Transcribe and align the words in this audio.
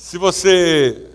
Se 0.00 0.16
você 0.16 1.08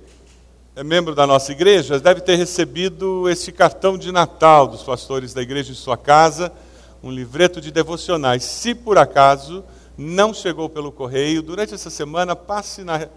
é 0.75 0.83
membro 0.83 1.15
da 1.15 1.25
nossa 1.25 1.53
igreja, 1.53 2.01
deve 2.01 2.19
ter 2.19 2.35
recebido 2.35 3.29
esse 3.29 3.49
cartão 3.49 3.97
de 3.97 4.11
Natal 4.11 4.67
dos 4.67 4.83
pastores 4.83 5.33
da 5.33 5.41
igreja 5.41 5.71
em 5.71 5.73
sua 5.73 5.95
casa, 5.95 6.51
um 7.01 7.09
livreto 7.09 7.61
de 7.61 7.71
devocionais. 7.71 8.43
Se 8.43 8.75
por 8.75 8.97
acaso 8.97 9.63
não 9.97 10.33
chegou 10.33 10.67
pelo 10.67 10.91
correio, 10.91 11.41
durante 11.41 11.73
essa 11.73 11.89
semana 11.89 12.35
passe 12.35 12.83
na, 12.83 13.07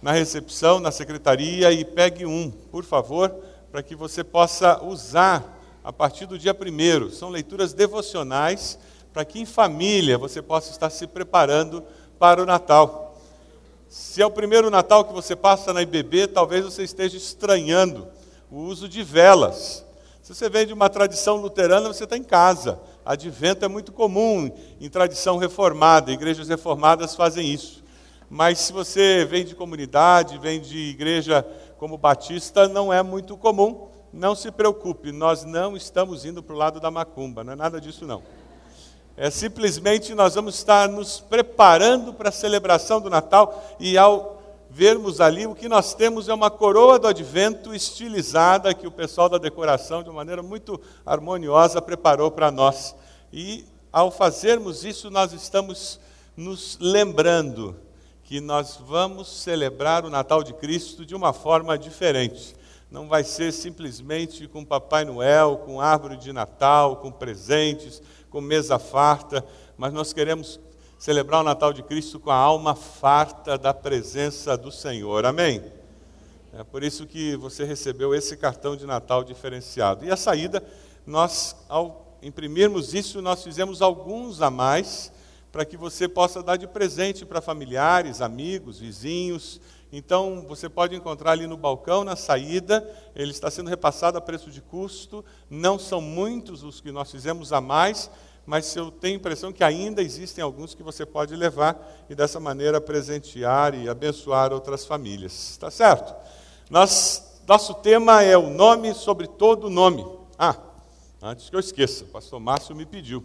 na 0.00 0.12
recepção, 0.12 0.78
na 0.78 0.92
secretaria 0.92 1.72
e 1.72 1.84
pegue 1.84 2.24
um, 2.24 2.48
por 2.48 2.84
favor, 2.84 3.34
para 3.72 3.82
que 3.82 3.96
você 3.96 4.22
possa 4.22 4.80
usar 4.84 5.60
a 5.82 5.92
partir 5.92 6.26
do 6.26 6.38
dia 6.38 6.54
primeiro. 6.54 7.10
São 7.10 7.28
leituras 7.28 7.72
devocionais 7.72 8.78
para 9.12 9.24
que 9.24 9.40
em 9.40 9.44
família 9.44 10.16
você 10.16 10.40
possa 10.40 10.70
estar 10.70 10.90
se 10.90 11.08
preparando 11.08 11.82
para 12.20 12.40
o 12.40 12.46
Natal. 12.46 13.07
Se 13.88 14.20
é 14.20 14.26
o 14.26 14.30
primeiro 14.30 14.68
Natal 14.68 15.02
que 15.02 15.14
você 15.14 15.34
passa 15.34 15.72
na 15.72 15.80
IBB, 15.80 16.26
talvez 16.26 16.62
você 16.62 16.82
esteja 16.82 17.16
estranhando 17.16 18.06
o 18.50 18.58
uso 18.58 18.86
de 18.86 19.02
velas. 19.02 19.82
Se 20.20 20.34
você 20.34 20.46
vem 20.50 20.66
de 20.66 20.74
uma 20.74 20.90
tradição 20.90 21.36
luterana, 21.36 21.88
você 21.88 22.04
está 22.04 22.14
em 22.14 22.22
casa. 22.22 22.78
Advento 23.02 23.64
é 23.64 23.68
muito 23.68 23.90
comum 23.90 24.50
em 24.78 24.90
tradição 24.90 25.38
reformada, 25.38 26.12
igrejas 26.12 26.48
reformadas 26.48 27.14
fazem 27.14 27.50
isso. 27.50 27.82
Mas 28.28 28.58
se 28.58 28.74
você 28.74 29.24
vem 29.24 29.42
de 29.42 29.54
comunidade, 29.54 30.36
vem 30.36 30.60
de 30.60 30.76
igreja 30.90 31.42
como 31.78 31.96
batista, 31.96 32.68
não 32.68 32.92
é 32.92 33.02
muito 33.02 33.38
comum. 33.38 33.88
Não 34.12 34.34
se 34.34 34.50
preocupe, 34.50 35.12
nós 35.12 35.44
não 35.44 35.74
estamos 35.74 36.26
indo 36.26 36.42
para 36.42 36.54
o 36.54 36.58
lado 36.58 36.78
da 36.78 36.90
macumba, 36.90 37.42
não 37.42 37.54
é 37.54 37.56
nada 37.56 37.80
disso 37.80 38.06
não. 38.06 38.22
É 39.20 39.30
simplesmente 39.30 40.14
nós 40.14 40.36
vamos 40.36 40.54
estar 40.54 40.88
nos 40.88 41.18
preparando 41.18 42.14
para 42.14 42.28
a 42.28 42.32
celebração 42.32 43.00
do 43.00 43.10
Natal 43.10 43.76
e 43.80 43.98
ao 43.98 44.40
vermos 44.70 45.20
ali 45.20 45.44
o 45.44 45.56
que 45.56 45.68
nós 45.68 45.92
temos 45.92 46.28
é 46.28 46.34
uma 46.34 46.52
coroa 46.52 47.00
do 47.00 47.08
advento 47.08 47.74
estilizada 47.74 48.72
que 48.72 48.86
o 48.86 48.92
pessoal 48.92 49.28
da 49.28 49.36
decoração 49.36 50.04
de 50.04 50.08
uma 50.08 50.18
maneira 50.18 50.40
muito 50.40 50.80
harmoniosa 51.04 51.82
preparou 51.82 52.30
para 52.30 52.52
nós. 52.52 52.94
E 53.32 53.64
ao 53.92 54.12
fazermos 54.12 54.84
isso 54.84 55.10
nós 55.10 55.32
estamos 55.32 55.98
nos 56.36 56.78
lembrando 56.80 57.74
que 58.22 58.40
nós 58.40 58.76
vamos 58.86 59.42
celebrar 59.42 60.04
o 60.04 60.10
Natal 60.10 60.44
de 60.44 60.52
Cristo 60.52 61.04
de 61.04 61.16
uma 61.16 61.32
forma 61.32 61.76
diferente. 61.76 62.54
Não 62.90 63.06
vai 63.06 63.22
ser 63.22 63.52
simplesmente 63.52 64.48
com 64.48 64.64
Papai 64.64 65.04
Noel, 65.04 65.62
com 65.64 65.80
árvore 65.80 66.16
de 66.16 66.32
Natal, 66.32 66.96
com 66.96 67.12
presentes, 67.12 68.00
com 68.30 68.40
mesa 68.40 68.78
farta, 68.78 69.44
mas 69.76 69.92
nós 69.92 70.12
queremos 70.12 70.58
celebrar 70.98 71.40
o 71.40 71.44
Natal 71.44 71.72
de 71.72 71.82
Cristo 71.82 72.18
com 72.18 72.30
a 72.30 72.34
alma 72.34 72.74
farta 72.74 73.58
da 73.58 73.74
presença 73.74 74.56
do 74.56 74.72
Senhor. 74.72 75.26
Amém? 75.26 75.62
É 76.52 76.64
por 76.64 76.82
isso 76.82 77.06
que 77.06 77.36
você 77.36 77.62
recebeu 77.64 78.14
esse 78.14 78.36
cartão 78.36 78.74
de 78.74 78.86
Natal 78.86 79.22
diferenciado. 79.22 80.04
E 80.04 80.10
a 80.10 80.16
saída, 80.16 80.62
nós, 81.06 81.54
ao 81.68 82.16
imprimirmos 82.22 82.94
isso, 82.94 83.22
nós 83.22 83.44
fizemos 83.44 83.80
alguns 83.80 84.42
a 84.42 84.50
mais 84.50 85.12
para 85.52 85.64
que 85.64 85.76
você 85.76 86.08
possa 86.08 86.42
dar 86.42 86.56
de 86.56 86.66
presente 86.66 87.24
para 87.24 87.40
familiares, 87.40 88.20
amigos, 88.20 88.78
vizinhos. 88.78 89.60
Então, 89.90 90.44
você 90.46 90.68
pode 90.68 90.94
encontrar 90.94 91.32
ali 91.32 91.46
no 91.46 91.56
balcão, 91.56 92.04
na 92.04 92.14
saída, 92.14 92.86
ele 93.16 93.30
está 93.30 93.50
sendo 93.50 93.70
repassado 93.70 94.18
a 94.18 94.20
preço 94.20 94.50
de 94.50 94.60
custo. 94.60 95.24
Não 95.48 95.78
são 95.78 96.00
muitos 96.00 96.62
os 96.62 96.80
que 96.80 96.92
nós 96.92 97.10
fizemos 97.10 97.52
a 97.52 97.60
mais, 97.60 98.10
mas 98.44 98.74
eu 98.76 98.90
tenho 98.90 99.14
a 99.14 99.18
impressão 99.18 99.52
que 99.52 99.64
ainda 99.64 100.02
existem 100.02 100.44
alguns 100.44 100.74
que 100.74 100.82
você 100.82 101.06
pode 101.06 101.34
levar 101.34 102.04
e 102.08 102.14
dessa 102.14 102.38
maneira 102.38 102.80
presentear 102.80 103.74
e 103.74 103.88
abençoar 103.88 104.52
outras 104.52 104.84
famílias. 104.84 105.50
Está 105.50 105.70
certo? 105.70 106.14
Nós, 106.70 107.40
nosso 107.46 107.74
tema 107.74 108.22
é 108.22 108.36
o 108.36 108.50
nome 108.50 108.92
sobre 108.94 109.26
todo 109.26 109.70
nome. 109.70 110.06
Ah, 110.38 110.56
antes 111.22 111.48
que 111.48 111.56
eu 111.56 111.60
esqueça, 111.60 112.04
o 112.04 112.08
pastor 112.08 112.38
Márcio 112.40 112.76
me 112.76 112.84
pediu. 112.84 113.24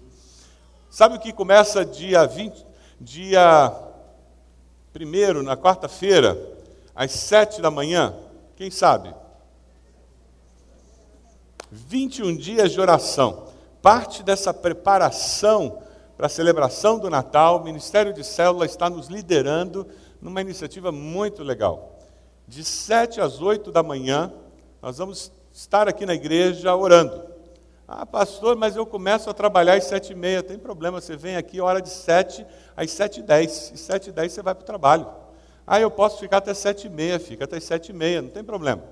Sabe 0.90 1.16
o 1.16 1.20
que 1.20 1.34
começa 1.34 1.84
dia 1.84 2.26
20, 2.26 2.66
dia 3.00 3.74
1 4.94 5.42
na 5.42 5.58
quarta-feira, 5.58 6.38
às 6.96 7.12
sete 7.12 7.62
da 7.62 7.72
manhã? 7.72 8.16
Quem 8.56 8.70
sabe? 8.70 9.14
21 11.72 12.36
dias 12.36 12.72
de 12.72 12.80
oração. 12.80 13.48
Parte 13.82 14.24
dessa 14.24 14.54
preparação 14.54 15.82
para 16.16 16.28
a 16.28 16.30
celebração 16.30 17.00
do 17.00 17.10
Natal, 17.10 17.58
o 17.58 17.64
Ministério 17.64 18.14
de 18.14 18.24
Célula 18.24 18.66
está 18.66 18.90
nos 18.90 19.08
liderando 19.08 19.88
numa 20.22 20.40
iniciativa 20.40 20.92
muito 20.92 21.44
legal. 21.44 22.00
De 22.48 22.64
7 22.64 23.20
às 23.20 23.42
8 23.42 23.72
da 23.72 23.82
manhã, 23.82 24.32
nós 24.82 24.98
vamos 24.98 25.32
estar 25.52 25.88
aqui 25.88 26.06
na 26.06 26.14
igreja 26.14 26.76
orando. 26.76 27.34
Ah, 27.88 28.06
pastor, 28.06 28.56
mas 28.56 28.76
eu 28.76 28.86
começo 28.86 29.30
a 29.30 29.34
trabalhar 29.34 29.74
às 29.76 29.84
sete 29.84 30.14
e 30.14 30.16
meia. 30.16 30.42
Tem 30.42 30.58
problema, 30.58 31.02
você 31.02 31.18
vem 31.18 31.36
aqui 31.36 31.60
hora 31.60 31.82
de 31.82 31.90
sete 31.90 32.46
às 32.76 32.90
sete 32.92 33.20
e 33.20 33.24
dez. 33.24 33.72
E 33.74 33.78
sete 33.78 34.10
e 34.10 34.12
dez 34.12 34.32
você 34.32 34.42
vai 34.42 34.56
para 34.56 34.64
o 34.64 34.66
trabalho. 34.66 35.06
Ah, 35.66 35.80
eu 35.80 35.90
posso 35.90 36.20
ficar 36.20 36.38
até 36.38 36.54
sete 36.54 36.88
e 36.88 36.90
meia. 36.90 37.20
Fica 37.20 37.46
até 37.46 37.60
sete 37.60 37.90
e 37.90 37.94
meia, 37.94 38.22
não 38.22 38.30
tem 38.30 38.44
problema. 38.44 38.84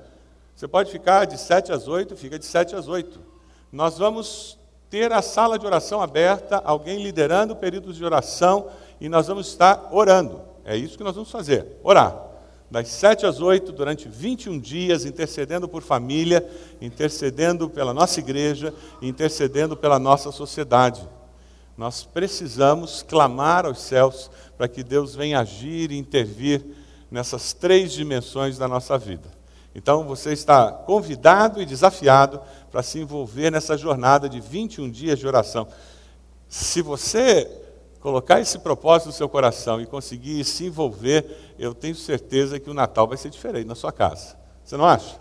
Você 0.56 0.68
pode 0.68 0.92
ficar 0.92 1.26
de 1.26 1.40
sete 1.40 1.72
às 1.72 1.88
oito, 1.88 2.16
fica 2.16 2.38
de 2.38 2.46
sete 2.46 2.76
às 2.76 2.88
oito. 2.88 3.20
Nós 3.72 3.98
vamos 3.98 4.58
ter 4.90 5.12
a 5.12 5.22
sala 5.22 5.58
de 5.58 5.66
oração 5.66 6.02
aberta, 6.02 6.62
alguém 6.66 7.02
liderando 7.02 7.56
períodos 7.56 7.96
de 7.96 8.04
oração, 8.04 8.68
e 9.00 9.08
nós 9.08 9.28
vamos 9.28 9.48
estar 9.48 9.90
orando. 9.92 10.42
É 10.66 10.76
isso 10.76 10.98
que 10.98 11.04
nós 11.04 11.16
vamos 11.16 11.32
fazer, 11.32 11.80
orar 11.84 12.32
das 12.72 12.88
7 12.88 13.26
às 13.26 13.42
8, 13.42 13.74
durante 13.74 14.08
21 14.08 14.58
dias, 14.58 15.04
intercedendo 15.04 15.68
por 15.68 15.84
família, 15.84 16.50
intercedendo 16.80 17.70
pela 17.70 17.94
nossa 17.94 18.22
igreja, 18.22 18.74
intercedendo 19.02 19.76
pela 19.76 20.00
nossa 20.00 20.32
sociedade. 20.32 21.06
Nós 21.82 22.04
precisamos 22.04 23.02
clamar 23.02 23.66
aos 23.66 23.82
céus 23.82 24.30
para 24.56 24.68
que 24.68 24.84
Deus 24.84 25.16
venha 25.16 25.40
agir 25.40 25.92
e 25.92 25.98
intervir 25.98 26.64
nessas 27.10 27.54
três 27.54 27.92
dimensões 27.92 28.56
da 28.56 28.68
nossa 28.68 29.00
vida. 29.00 29.28
Então 29.74 30.04
você 30.04 30.32
está 30.32 30.72
convidado 30.72 31.60
e 31.60 31.66
desafiado 31.66 32.40
para 32.70 32.84
se 32.84 33.00
envolver 33.00 33.50
nessa 33.50 33.76
jornada 33.76 34.30
de 34.30 34.40
21 34.40 34.92
dias 34.92 35.18
de 35.18 35.26
oração. 35.26 35.68
Se 36.48 36.84
você 36.84 37.50
colocar 38.00 38.40
esse 38.40 38.60
propósito 38.60 39.08
no 39.08 39.14
seu 39.14 39.28
coração 39.28 39.82
e 39.82 39.88
conseguir 39.88 40.44
se 40.44 40.66
envolver, 40.68 41.56
eu 41.58 41.74
tenho 41.74 41.96
certeza 41.96 42.60
que 42.60 42.70
o 42.70 42.76
Natal 42.76 43.08
vai 43.08 43.18
ser 43.18 43.32
diferente 43.32 43.66
na 43.66 43.74
sua 43.74 43.92
casa. 43.92 44.38
Você 44.64 44.78
não 44.78 44.86
acha? 44.86 45.20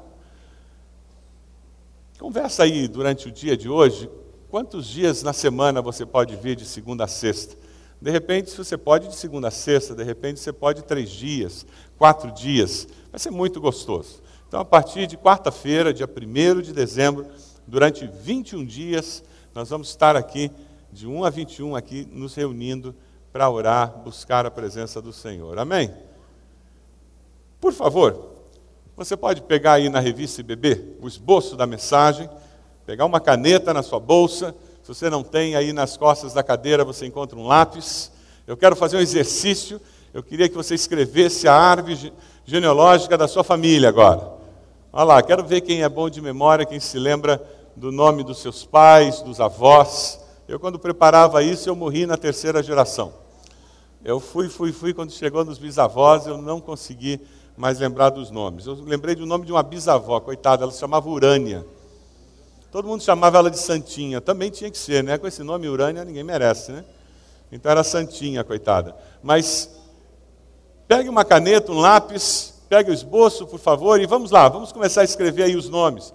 Conversa 2.19 2.65
aí 2.65 2.87
durante 2.87 3.29
o 3.29 3.33
dia 3.33 3.57
de 3.57 3.67
hoje, 3.67 4.11
quantos 4.51 4.87
dias 4.87 5.23
na 5.23 5.33
semana 5.33 5.81
você 5.81 6.05
pode 6.05 6.35
vir 6.35 6.57
de 6.57 6.67
segunda 6.67 7.05
a 7.05 7.09
sexta? 7.09 7.57
De 8.01 8.11
repente, 8.11 8.51
se 8.51 8.57
você 8.57 8.77
pode 8.77 9.09
de 9.09 9.15
segunda 9.15 9.49
a 9.49 9.51
sexta, 9.51 9.95
de 9.95 10.03
repente 10.03 10.41
você 10.41 10.53
pode 10.53 10.83
três 10.83 11.11
dias, 11.11 11.65
quatro 11.97 12.33
dias, 12.33 12.89
vai 13.13 13.19
ser 13.19 13.31
muito 13.31 13.61
gostoso. 13.61 14.23
Então, 14.49 14.59
a 14.59 14.65
partir 14.65 15.07
de 15.07 15.17
quarta-feira, 15.17 15.95
dia 15.95 16.09
1 16.09 16.63
de 16.63 16.73
dezembro, 16.73 17.27
durante 17.67 18.07
21 18.07 18.65
dias, 18.65 19.23
nós 19.55 19.69
vamos 19.69 19.89
estar 19.91 20.17
aqui 20.17 20.51
de 20.91 21.07
1 21.07 21.25
a 21.25 21.31
21 21.31 21.77
aqui, 21.77 22.09
nos 22.11 22.35
reunindo 22.35 22.95
para 23.33 23.49
orar, 23.49 23.99
buscar 24.03 24.45
a 24.45 24.51
presença 24.51 25.01
do 25.01 25.13
Senhor. 25.13 25.57
Amém? 25.59 25.95
Por 27.61 27.73
favor, 27.73 28.31
você 28.97 29.17
pode 29.17 29.43
pegar 29.43 29.75
aí 29.75 29.89
na 29.89 30.01
revista 30.01 30.41
IBB 30.41 30.97
o 31.01 31.07
esboço 31.07 31.55
da 31.55 31.67
mensagem, 31.67 32.29
pegar 32.91 33.05
uma 33.05 33.21
caneta 33.21 33.73
na 33.73 33.85
sua 33.85 34.01
bolsa. 34.01 34.53
Se 34.83 34.89
você 34.89 35.09
não 35.09 35.23
tem 35.23 35.55
aí 35.55 35.73
nas 35.73 35.97
costas 35.97 36.33
da 36.33 36.43
cadeira, 36.43 36.85
você 36.85 37.07
encontra 37.07 37.39
um 37.39 37.47
lápis. 37.47 38.11
Eu 38.49 38.57
quero 38.57 38.75
fazer 38.75 38.97
um 38.97 39.01
exercício. 39.01 39.81
Eu 40.13 40.25
queria 40.25 40.49
que 40.49 40.57
você 40.57 40.75
escrevesse 40.75 41.47
a 41.47 41.55
árvore 41.55 42.13
genealógica 42.45 43.17
da 43.17 43.29
sua 43.29 43.45
família 43.45 43.89
agora. 43.89 44.33
Olha 44.93 45.05
lá, 45.05 45.23
quero 45.23 45.45
ver 45.45 45.61
quem 45.61 45.85
é 45.85 45.89
bom 45.89 46.11
de 46.11 46.21
memória, 46.21 46.67
quem 46.67 46.81
se 46.81 46.99
lembra 46.99 47.41
do 47.77 47.93
nome 47.93 48.25
dos 48.25 48.43
seus 48.43 48.65
pais, 48.65 49.23
dos 49.23 49.39
avós. 49.39 50.19
Eu, 50.49 50.59
quando 50.59 50.77
preparava 50.77 51.45
isso, 51.45 51.69
eu 51.69 51.77
morri 51.77 52.07
na 52.07 52.17
terceira 52.17 52.61
geração. 52.61 53.13
Eu 54.05 54.19
fui, 54.19 54.49
fui, 54.49 54.73
fui, 54.73 54.93
quando 54.93 55.13
chegou 55.13 55.45
nos 55.45 55.59
bisavós, 55.59 56.27
eu 56.27 56.39
não 56.39 56.61
consegui 56.61 57.21
mais 57.57 57.79
lembrar 57.79 58.11
dos 58.11 58.33
nomes. 58.33 58.67
Eu 58.67 58.75
lembrei 58.83 59.15
do 59.15 59.27
nome 59.27 59.47
de 59.47 59.53
uma 59.53 59.63
bisavó, 59.63 60.19
coitada, 60.19 60.65
ela 60.65 60.73
se 60.73 60.81
chamava 60.81 61.09
Urânia. 61.09 61.65
Todo 62.71 62.87
mundo 62.87 63.03
chamava 63.03 63.39
ela 63.39 63.51
de 63.51 63.59
Santinha, 63.59 64.21
também 64.21 64.51
tinha 64.51 64.71
que 64.71 64.79
ser, 64.79 65.03
né? 65.03 65.19
Com 65.19 65.27
esse 65.27 65.43
nome 65.43 65.69
Urânia, 65.69 66.05
ninguém 66.05 66.23
merece, 66.23 66.73
né? 66.73 66.85
Então 67.51 67.71
era 67.71 67.83
Santinha, 67.83 68.45
coitada. 68.45 68.95
Mas 69.23 69.71
pegue 70.87 71.09
uma 71.09 71.25
caneta, 71.25 71.73
um 71.73 71.81
lápis, 71.81 72.55
pegue 72.69 72.91
o 72.91 72.95
esboço, 72.95 73.47
por 73.47 73.59
favor, 73.59 74.01
e 74.01 74.07
vamos 74.07 74.31
lá, 74.31 74.49
vamos 74.49 74.71
começar 74.71 75.01
a 75.01 75.05
escrever 75.05 75.45
aí 75.45 75.57
os 75.57 75.69
nomes. 75.69 76.15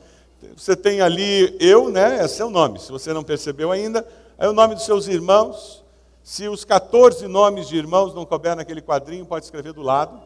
Você 0.56 0.76
tem 0.76 1.02
ali 1.02 1.58
eu, 1.60 1.90
né? 1.90 2.20
É 2.24 2.44
o 2.44 2.50
nome. 2.50 2.80
Se 2.80 2.92
você 2.92 3.12
não 3.12 3.24
percebeu 3.24 3.72
ainda, 3.72 4.06
Aí 4.38 4.50
o 4.50 4.54
nome 4.54 4.76
dos 4.76 4.84
seus 4.84 5.08
irmãos. 5.08 5.84
Se 6.22 6.48
os 6.48 6.66
14 6.66 7.28
nomes 7.28 7.68
de 7.68 7.78
irmãos 7.78 8.14
não 8.14 8.26
couber 8.26 8.56
naquele 8.56 8.82
quadrinho, 8.82 9.26
pode 9.26 9.46
escrever 9.46 9.74
do 9.74 9.82
lado, 9.82 10.20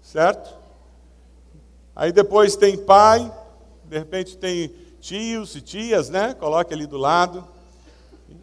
certo? 0.00 0.56
Aí 1.94 2.10
depois 2.10 2.56
tem 2.56 2.76
pai, 2.76 3.30
de 3.84 3.98
repente 3.98 4.36
tem 4.36 4.74
tios 5.00 5.54
e 5.54 5.60
tias, 5.60 6.08
né? 6.10 6.34
Coloque 6.34 6.72
ali 6.72 6.86
do 6.86 6.96
lado. 6.96 7.46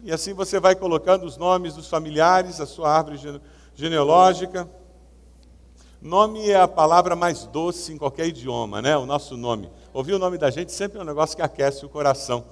E 0.02 0.12
assim 0.12 0.32
você 0.32 0.58
vai 0.58 0.74
colocando 0.74 1.24
os 1.24 1.36
nomes 1.36 1.74
dos 1.74 1.88
familiares, 1.88 2.60
a 2.60 2.66
sua 2.66 2.90
árvore 2.90 3.40
genealógica. 3.74 4.68
Nome 6.00 6.50
é 6.50 6.60
a 6.60 6.68
palavra 6.68 7.16
mais 7.16 7.46
doce 7.46 7.92
em 7.92 7.96
qualquer 7.96 8.26
idioma, 8.26 8.82
né? 8.82 8.96
O 8.96 9.06
nosso 9.06 9.36
nome. 9.36 9.70
Ouvir 9.92 10.12
o 10.12 10.18
nome 10.18 10.36
da 10.36 10.50
gente 10.50 10.70
sempre 10.70 10.98
é 10.98 11.02
um 11.02 11.04
negócio 11.04 11.34
que 11.34 11.42
aquece 11.42 11.84
o 11.86 11.88
coração. 11.88 12.44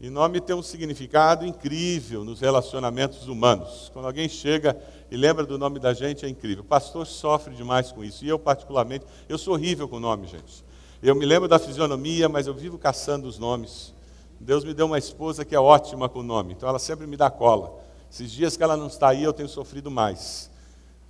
E 0.00 0.10
nome 0.10 0.40
tem 0.40 0.54
um 0.54 0.62
significado 0.62 1.46
incrível 1.46 2.24
nos 2.24 2.40
relacionamentos 2.40 3.28
humanos. 3.28 3.90
Quando 3.92 4.06
alguém 4.06 4.28
chega 4.28 4.76
e 5.10 5.16
lembra 5.16 5.46
do 5.46 5.56
nome 5.56 5.78
da 5.78 5.94
gente, 5.94 6.26
é 6.26 6.28
incrível. 6.28 6.64
O 6.64 6.66
pastor 6.66 7.06
sofre 7.06 7.54
demais 7.54 7.92
com 7.92 8.02
isso. 8.02 8.24
E 8.24 8.28
eu, 8.28 8.38
particularmente, 8.38 9.06
eu 9.28 9.38
sou 9.38 9.54
horrível 9.54 9.88
com 9.88 10.00
nome, 10.00 10.26
gente. 10.26 10.64
Eu 11.06 11.14
me 11.14 11.26
lembro 11.26 11.46
da 11.46 11.58
fisionomia, 11.58 12.30
mas 12.30 12.46
eu 12.46 12.54
vivo 12.54 12.78
caçando 12.78 13.28
os 13.28 13.38
nomes. 13.38 13.92
Deus 14.40 14.64
me 14.64 14.72
deu 14.72 14.86
uma 14.86 14.96
esposa 14.96 15.44
que 15.44 15.54
é 15.54 15.60
ótima 15.60 16.08
com 16.08 16.22
nome, 16.22 16.54
então 16.54 16.66
ela 16.66 16.78
sempre 16.78 17.06
me 17.06 17.14
dá 17.14 17.28
cola. 17.28 17.78
Esses 18.10 18.32
dias 18.32 18.56
que 18.56 18.62
ela 18.62 18.74
não 18.74 18.86
está 18.86 19.10
aí, 19.10 19.22
eu 19.22 19.34
tenho 19.34 19.46
sofrido 19.46 19.90
mais, 19.90 20.50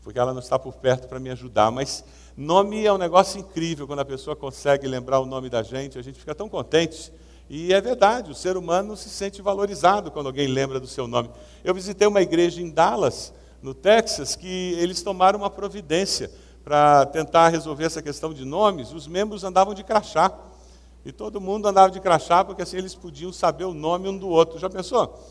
porque 0.02 0.18
ela 0.18 0.32
não 0.32 0.40
está 0.40 0.58
por 0.58 0.74
perto 0.74 1.06
para 1.06 1.20
me 1.20 1.30
ajudar. 1.30 1.70
Mas 1.70 2.04
nome 2.36 2.84
é 2.84 2.92
um 2.92 2.98
negócio 2.98 3.38
incrível 3.38 3.86
quando 3.86 4.00
a 4.00 4.04
pessoa 4.04 4.34
consegue 4.34 4.88
lembrar 4.88 5.20
o 5.20 5.26
nome 5.26 5.48
da 5.48 5.62
gente, 5.62 5.96
a 5.96 6.02
gente 6.02 6.18
fica 6.18 6.34
tão 6.34 6.48
contente. 6.48 7.12
E 7.48 7.72
é 7.72 7.80
verdade, 7.80 8.32
o 8.32 8.34
ser 8.34 8.56
humano 8.56 8.96
se 8.96 9.08
sente 9.08 9.40
valorizado 9.40 10.10
quando 10.10 10.26
alguém 10.26 10.48
lembra 10.48 10.80
do 10.80 10.88
seu 10.88 11.06
nome. 11.06 11.30
Eu 11.62 11.72
visitei 11.72 12.08
uma 12.08 12.20
igreja 12.20 12.60
em 12.60 12.68
Dallas, 12.68 13.32
no 13.62 13.72
Texas, 13.72 14.34
que 14.34 14.72
eles 14.76 15.02
tomaram 15.02 15.38
uma 15.38 15.50
providência 15.50 16.32
para 16.64 17.04
tentar 17.06 17.48
resolver 17.48 17.84
essa 17.84 18.00
questão 18.00 18.32
de 18.32 18.44
nomes. 18.44 18.92
Os 18.92 19.06
membros 19.06 19.44
andavam 19.44 19.74
de 19.74 19.84
crachá. 19.84 20.32
E 21.04 21.12
todo 21.12 21.38
mundo 21.38 21.68
andava 21.68 21.90
de 21.90 22.00
crachá, 22.00 22.42
porque 22.42 22.62
assim 22.62 22.78
eles 22.78 22.94
podiam 22.94 23.30
saber 23.30 23.64
o 23.64 23.74
nome 23.74 24.08
um 24.08 24.16
do 24.16 24.28
outro. 24.28 24.58
Já 24.58 24.70
pensou? 24.70 25.22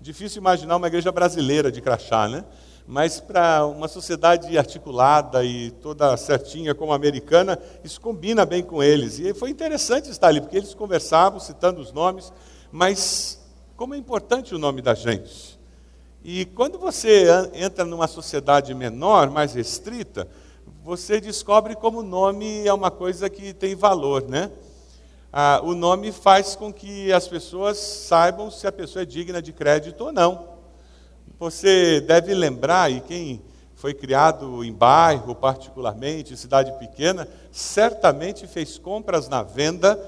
Difícil 0.00 0.40
imaginar 0.40 0.76
uma 0.76 0.86
igreja 0.86 1.10
brasileira 1.10 1.72
de 1.72 1.80
crachá, 1.80 2.28
né? 2.28 2.44
Mas 2.86 3.18
para 3.18 3.66
uma 3.66 3.88
sociedade 3.88 4.56
articulada 4.56 5.42
e 5.42 5.70
toda 5.70 6.16
certinha 6.16 6.74
como 6.74 6.92
a 6.92 6.96
americana, 6.96 7.58
isso 7.82 8.00
combina 8.00 8.44
bem 8.44 8.62
com 8.62 8.82
eles. 8.82 9.18
E 9.18 9.34
foi 9.34 9.50
interessante 9.50 10.10
estar 10.10 10.28
ali, 10.28 10.40
porque 10.40 10.58
eles 10.58 10.74
conversavam, 10.74 11.40
citando 11.40 11.80
os 11.80 11.90
nomes, 11.90 12.32
mas 12.70 13.40
como 13.74 13.94
é 13.94 13.96
importante 13.96 14.54
o 14.54 14.58
nome 14.58 14.82
da 14.82 14.94
gente. 14.94 15.53
E 16.26 16.46
quando 16.46 16.78
você 16.78 17.26
entra 17.52 17.84
numa 17.84 18.08
sociedade 18.08 18.72
menor, 18.72 19.28
mais 19.28 19.52
restrita, 19.52 20.26
você 20.82 21.20
descobre 21.20 21.76
como 21.76 21.98
o 21.98 22.02
nome 22.02 22.66
é 22.66 22.72
uma 22.72 22.90
coisa 22.90 23.28
que 23.28 23.52
tem 23.52 23.74
valor, 23.74 24.26
né? 24.26 24.50
Ah, 25.30 25.60
o 25.62 25.74
nome 25.74 26.12
faz 26.12 26.56
com 26.56 26.72
que 26.72 27.12
as 27.12 27.28
pessoas 27.28 27.76
saibam 27.76 28.50
se 28.50 28.66
a 28.66 28.72
pessoa 28.72 29.02
é 29.02 29.04
digna 29.06 29.42
de 29.42 29.52
crédito 29.52 30.04
ou 30.04 30.12
não. 30.12 30.48
Você 31.38 32.00
deve 32.00 32.32
lembrar, 32.32 32.90
e 32.90 33.02
quem 33.02 33.42
foi 33.74 33.92
criado 33.92 34.64
em 34.64 34.72
bairro, 34.72 35.34
particularmente, 35.34 36.38
cidade 36.38 36.72
pequena, 36.78 37.28
certamente 37.52 38.46
fez 38.46 38.78
compras 38.78 39.28
na 39.28 39.42
venda, 39.42 40.00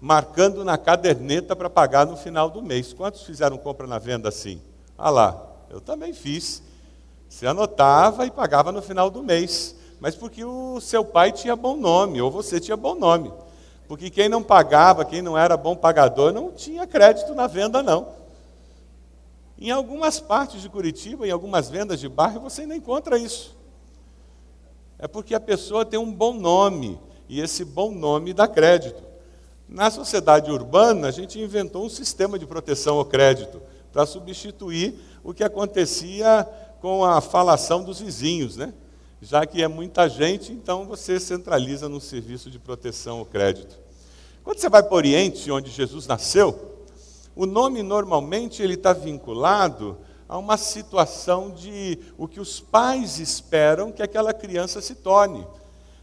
marcando 0.00 0.64
na 0.64 0.78
caderneta 0.78 1.54
para 1.54 1.68
pagar 1.68 2.06
no 2.06 2.16
final 2.16 2.48
do 2.48 2.62
mês. 2.62 2.94
Quantos 2.94 3.24
fizeram 3.24 3.58
compra 3.58 3.86
na 3.86 3.98
venda 3.98 4.30
assim? 4.30 4.62
Ah 4.96 5.10
lá, 5.10 5.49
eu 5.70 5.80
também 5.80 6.12
fiz. 6.12 6.62
Você 7.28 7.46
anotava 7.46 8.26
e 8.26 8.30
pagava 8.30 8.72
no 8.72 8.82
final 8.82 9.08
do 9.08 9.22
mês. 9.22 9.76
Mas 10.00 10.16
porque 10.16 10.44
o 10.44 10.80
seu 10.80 11.04
pai 11.04 11.30
tinha 11.30 11.54
bom 11.54 11.76
nome, 11.76 12.20
ou 12.20 12.30
você 12.30 12.58
tinha 12.58 12.76
bom 12.76 12.94
nome. 12.94 13.32
Porque 13.86 14.10
quem 14.10 14.28
não 14.28 14.42
pagava, 14.42 15.04
quem 15.04 15.22
não 15.22 15.38
era 15.38 15.56
bom 15.56 15.76
pagador, 15.76 16.32
não 16.32 16.50
tinha 16.50 16.86
crédito 16.86 17.34
na 17.34 17.46
venda, 17.46 17.82
não. 17.82 18.08
Em 19.58 19.70
algumas 19.70 20.18
partes 20.18 20.62
de 20.62 20.68
Curitiba, 20.68 21.26
em 21.26 21.30
algumas 21.30 21.68
vendas 21.68 22.00
de 22.00 22.08
bairro, 22.08 22.40
você 22.40 22.62
ainda 22.62 22.74
encontra 22.74 23.18
isso. 23.18 23.56
É 24.98 25.06
porque 25.06 25.34
a 25.34 25.40
pessoa 25.40 25.84
tem 25.84 25.98
um 25.98 26.10
bom 26.10 26.32
nome, 26.32 26.98
e 27.28 27.40
esse 27.40 27.64
bom 27.64 27.90
nome 27.90 28.32
dá 28.32 28.48
crédito. 28.48 29.02
Na 29.68 29.90
sociedade 29.90 30.50
urbana, 30.50 31.08
a 31.08 31.10
gente 31.10 31.38
inventou 31.38 31.84
um 31.84 31.90
sistema 31.90 32.38
de 32.38 32.46
proteção 32.46 32.98
ao 32.98 33.04
crédito, 33.04 33.60
para 33.92 34.06
substituir 34.06 34.98
o 35.22 35.34
que 35.34 35.44
acontecia 35.44 36.48
com 36.80 37.04
a 37.04 37.20
falação 37.20 37.82
dos 37.82 38.00
vizinhos, 38.00 38.56
né? 38.56 38.72
Já 39.20 39.44
que 39.44 39.62
é 39.62 39.68
muita 39.68 40.08
gente, 40.08 40.50
então 40.52 40.86
você 40.86 41.20
centraliza 41.20 41.88
no 41.88 42.00
serviço 42.00 42.50
de 42.50 42.58
proteção 42.58 43.18
ao 43.18 43.26
crédito. 43.26 43.78
Quando 44.42 44.58
você 44.58 44.68
vai 44.68 44.82
para 44.82 44.94
o 44.94 44.96
Oriente, 44.96 45.50
onde 45.50 45.70
Jesus 45.70 46.06
nasceu, 46.06 46.86
o 47.36 47.44
nome 47.44 47.82
normalmente 47.82 48.62
ele 48.62 48.74
está 48.74 48.92
vinculado 48.92 49.98
a 50.28 50.38
uma 50.38 50.56
situação 50.56 51.50
de 51.50 51.98
o 52.16 52.26
que 52.26 52.40
os 52.40 52.60
pais 52.60 53.18
esperam 53.18 53.92
que 53.92 54.02
aquela 54.02 54.32
criança 54.32 54.80
se 54.80 54.94
torne. 54.94 55.46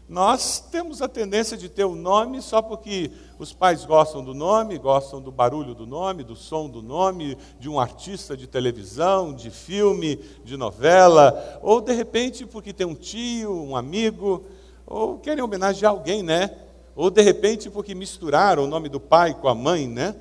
Nós 0.08 0.58
temos 0.58 1.02
a 1.02 1.08
tendência 1.08 1.54
de 1.54 1.68
ter 1.68 1.84
o 1.84 1.94
nome 1.94 2.40
só 2.40 2.62
porque 2.62 3.10
os 3.38 3.52
pais 3.52 3.84
gostam 3.84 4.24
do 4.24 4.32
nome, 4.32 4.78
gostam 4.78 5.20
do 5.20 5.30
barulho 5.30 5.74
do 5.74 5.86
nome, 5.86 6.24
do 6.24 6.34
som 6.34 6.66
do 6.66 6.80
nome, 6.80 7.36
de 7.60 7.68
um 7.68 7.78
artista 7.78 8.34
de 8.34 8.46
televisão, 8.46 9.34
de 9.34 9.50
filme, 9.50 10.16
de 10.42 10.56
novela, 10.56 11.60
ou 11.62 11.82
de 11.82 11.92
repente 11.92 12.46
porque 12.46 12.72
tem 12.72 12.86
um 12.86 12.94
tio, 12.94 13.52
um 13.52 13.76
amigo, 13.76 14.46
ou 14.86 15.18
querem 15.18 15.44
homenagear 15.44 15.92
alguém, 15.92 16.22
né? 16.22 16.56
Ou 16.96 17.10
de 17.10 17.20
repente 17.20 17.68
porque 17.68 17.94
misturaram 17.94 18.64
o 18.64 18.66
nome 18.66 18.88
do 18.88 18.98
pai 18.98 19.34
com 19.34 19.46
a 19.46 19.54
mãe, 19.54 19.86
né? 19.86 20.16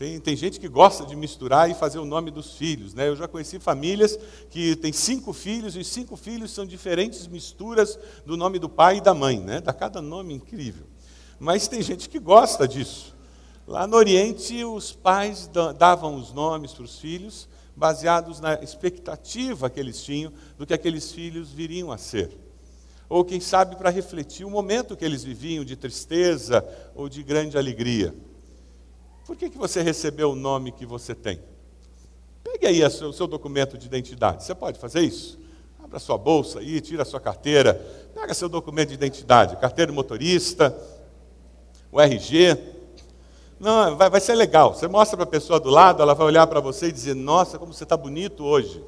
Tem, 0.00 0.18
tem 0.18 0.34
gente 0.34 0.58
que 0.58 0.66
gosta 0.66 1.04
de 1.04 1.14
misturar 1.14 1.70
e 1.70 1.74
fazer 1.74 1.98
o 1.98 2.06
nome 2.06 2.30
dos 2.30 2.54
filhos. 2.54 2.94
Né? 2.94 3.08
Eu 3.08 3.16
já 3.16 3.28
conheci 3.28 3.58
famílias 3.58 4.18
que 4.48 4.74
têm 4.76 4.94
cinco 4.94 5.30
filhos 5.34 5.76
e 5.76 5.80
os 5.80 5.88
cinco 5.88 6.16
filhos 6.16 6.52
são 6.52 6.64
diferentes 6.64 7.26
misturas 7.26 7.98
do 8.24 8.34
nome 8.34 8.58
do 8.58 8.66
pai 8.66 8.96
e 8.96 9.00
da 9.02 9.12
mãe. 9.12 9.38
Né? 9.38 9.60
Dá 9.60 9.74
cada 9.74 10.00
nome 10.00 10.32
incrível. 10.32 10.86
Mas 11.38 11.68
tem 11.68 11.82
gente 11.82 12.08
que 12.08 12.18
gosta 12.18 12.66
disso. 12.66 13.14
Lá 13.66 13.86
no 13.86 13.94
Oriente, 13.94 14.64
os 14.64 14.90
pais 14.90 15.50
davam 15.76 16.14
os 16.14 16.32
nomes 16.32 16.72
para 16.72 16.84
os 16.84 16.98
filhos 16.98 17.46
baseados 17.76 18.40
na 18.40 18.54
expectativa 18.54 19.68
que 19.68 19.78
eles 19.78 20.02
tinham 20.02 20.32
do 20.56 20.66
que 20.66 20.72
aqueles 20.72 21.12
filhos 21.12 21.52
viriam 21.52 21.92
a 21.92 21.98
ser. 21.98 22.30
Ou, 23.06 23.22
quem 23.22 23.38
sabe, 23.38 23.76
para 23.76 23.90
refletir 23.90 24.46
o 24.46 24.50
momento 24.50 24.96
que 24.96 25.04
eles 25.04 25.22
viviam 25.22 25.62
de 25.62 25.76
tristeza 25.76 26.66
ou 26.94 27.06
de 27.06 27.22
grande 27.22 27.58
alegria. 27.58 28.14
Por 29.30 29.36
que, 29.36 29.48
que 29.48 29.56
você 29.56 29.80
recebeu 29.80 30.32
o 30.32 30.34
nome 30.34 30.72
que 30.72 30.84
você 30.84 31.14
tem? 31.14 31.38
Pegue 32.42 32.66
aí 32.66 32.84
o 32.84 33.12
seu, 33.12 33.28
documento 33.28 33.78
de 33.78 33.86
identidade. 33.86 34.42
Você 34.42 34.56
pode 34.56 34.76
fazer 34.76 35.02
isso? 35.02 35.38
Abra 35.80 36.00
sua 36.00 36.18
bolsa 36.18 36.58
aí, 36.58 36.80
tira 36.80 37.02
a 37.02 37.04
sua 37.04 37.20
carteira, 37.20 37.74
pega 38.12 38.34
seu 38.34 38.48
documento 38.48 38.88
de 38.88 38.94
identidade, 38.94 39.56
carteira 39.58 39.92
de 39.92 39.94
motorista, 39.94 40.76
o 41.92 42.00
RG. 42.00 42.58
Não, 43.60 43.96
vai, 43.96 44.10
vai 44.10 44.20
ser 44.20 44.34
legal. 44.34 44.74
Você 44.74 44.88
mostra 44.88 45.16
para 45.16 45.22
a 45.22 45.30
pessoa 45.30 45.60
do 45.60 45.70
lado, 45.70 46.02
ela 46.02 46.12
vai 46.12 46.26
olhar 46.26 46.48
para 46.48 46.58
você 46.58 46.88
e 46.88 46.92
dizer: 46.92 47.14
Nossa, 47.14 47.56
como 47.56 47.72
você 47.72 47.84
está 47.84 47.96
bonito 47.96 48.44
hoje. 48.44 48.82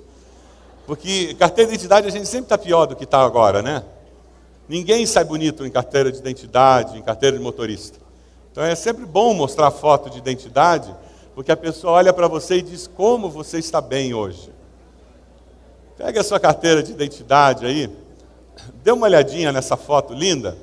Porque 0.89 1.35
carteira 1.35 1.71
de 1.71 1.77
identidade 1.77 2.09
a 2.09 2.11
gente 2.11 2.27
sempre 2.27 2.47
está 2.47 2.59
pior 2.59 2.87
do 2.87 2.97
que 2.97 3.05
está 3.05 3.21
agora, 3.25 3.63
né? 3.63 3.85
Ninguém 4.69 5.07
sai 5.07 5.23
bonito 5.23 5.65
em 5.65 5.71
carteira 5.71 6.11
de 6.11 6.19
identidade, 6.19 6.99
em 6.99 7.03
carteira 7.03 7.39
de 7.39 7.43
motorista. 7.45 8.02
Então 8.53 8.63
é 8.63 8.75
sempre 8.75 9.07
bom 9.07 9.33
mostrar 9.33 9.71
foto 9.71 10.11
de 10.11 10.19
identidade, 10.19 10.95
porque 11.35 11.51
a 11.51 11.57
pessoa 11.57 11.95
olha 11.95 12.13
para 12.13 12.29
você 12.29 12.57
e 12.57 12.63
diz 12.63 12.87
como 12.87 13.31
você 13.31 13.59
está 13.59 13.81
bem 13.81 14.13
hoje. 14.13 14.53
Pega 15.97 16.21
a 16.21 16.25
sua 16.25 16.39
carteira 16.39 16.83
de 16.83 16.93
identidade 16.93 17.65
aí, 17.65 17.91
dê 18.85 18.93
uma 18.93 19.07
olhadinha 19.07 19.53
nessa 19.53 19.75
foto 19.75 20.13
linda. 20.13 20.57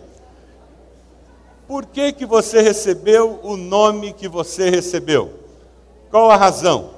Por 1.67 1.87
que, 1.87 2.13
que 2.13 2.27
você 2.27 2.61
recebeu 2.61 3.39
o 3.41 3.57
nome 3.57 4.13
que 4.13 4.27
você 4.27 4.69
recebeu? 4.69 5.33
Qual 6.11 6.29
a 6.29 6.35
razão? 6.35 6.91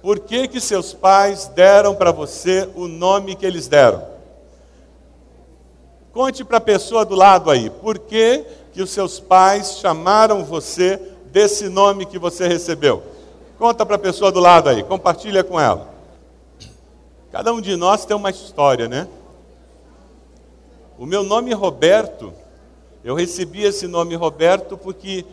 Por 0.00 0.18
que, 0.18 0.48
que 0.48 0.60
seus 0.60 0.94
pais 0.94 1.46
deram 1.46 1.94
para 1.94 2.10
você 2.10 2.68
o 2.74 2.88
nome 2.88 3.36
que 3.36 3.44
eles 3.44 3.68
deram? 3.68 4.11
Conte 6.12 6.44
para 6.44 6.58
a 6.58 6.60
pessoa 6.60 7.04
do 7.06 7.14
lado 7.14 7.50
aí, 7.50 7.70
por 7.70 7.98
que 7.98 8.44
que 8.72 8.82
os 8.82 8.90
seus 8.90 9.18
pais 9.18 9.78
chamaram 9.78 10.44
você 10.44 11.00
desse 11.26 11.68
nome 11.70 12.04
que 12.04 12.18
você 12.18 12.46
recebeu? 12.46 13.02
Conta 13.58 13.86
para 13.86 13.96
a 13.96 13.98
pessoa 13.98 14.30
do 14.30 14.38
lado 14.38 14.68
aí, 14.68 14.82
compartilha 14.82 15.42
com 15.42 15.58
ela. 15.58 15.90
Cada 17.30 17.50
um 17.52 17.62
de 17.62 17.76
nós 17.76 18.04
tem 18.04 18.14
uma 18.14 18.28
história, 18.28 18.88
né? 18.88 19.08
O 20.98 21.06
meu 21.06 21.22
nome 21.22 21.54
Roberto, 21.54 22.32
eu 23.02 23.14
recebi 23.14 23.62
esse 23.64 23.86
nome 23.86 24.14
Roberto 24.14 24.76
porque 24.76 25.24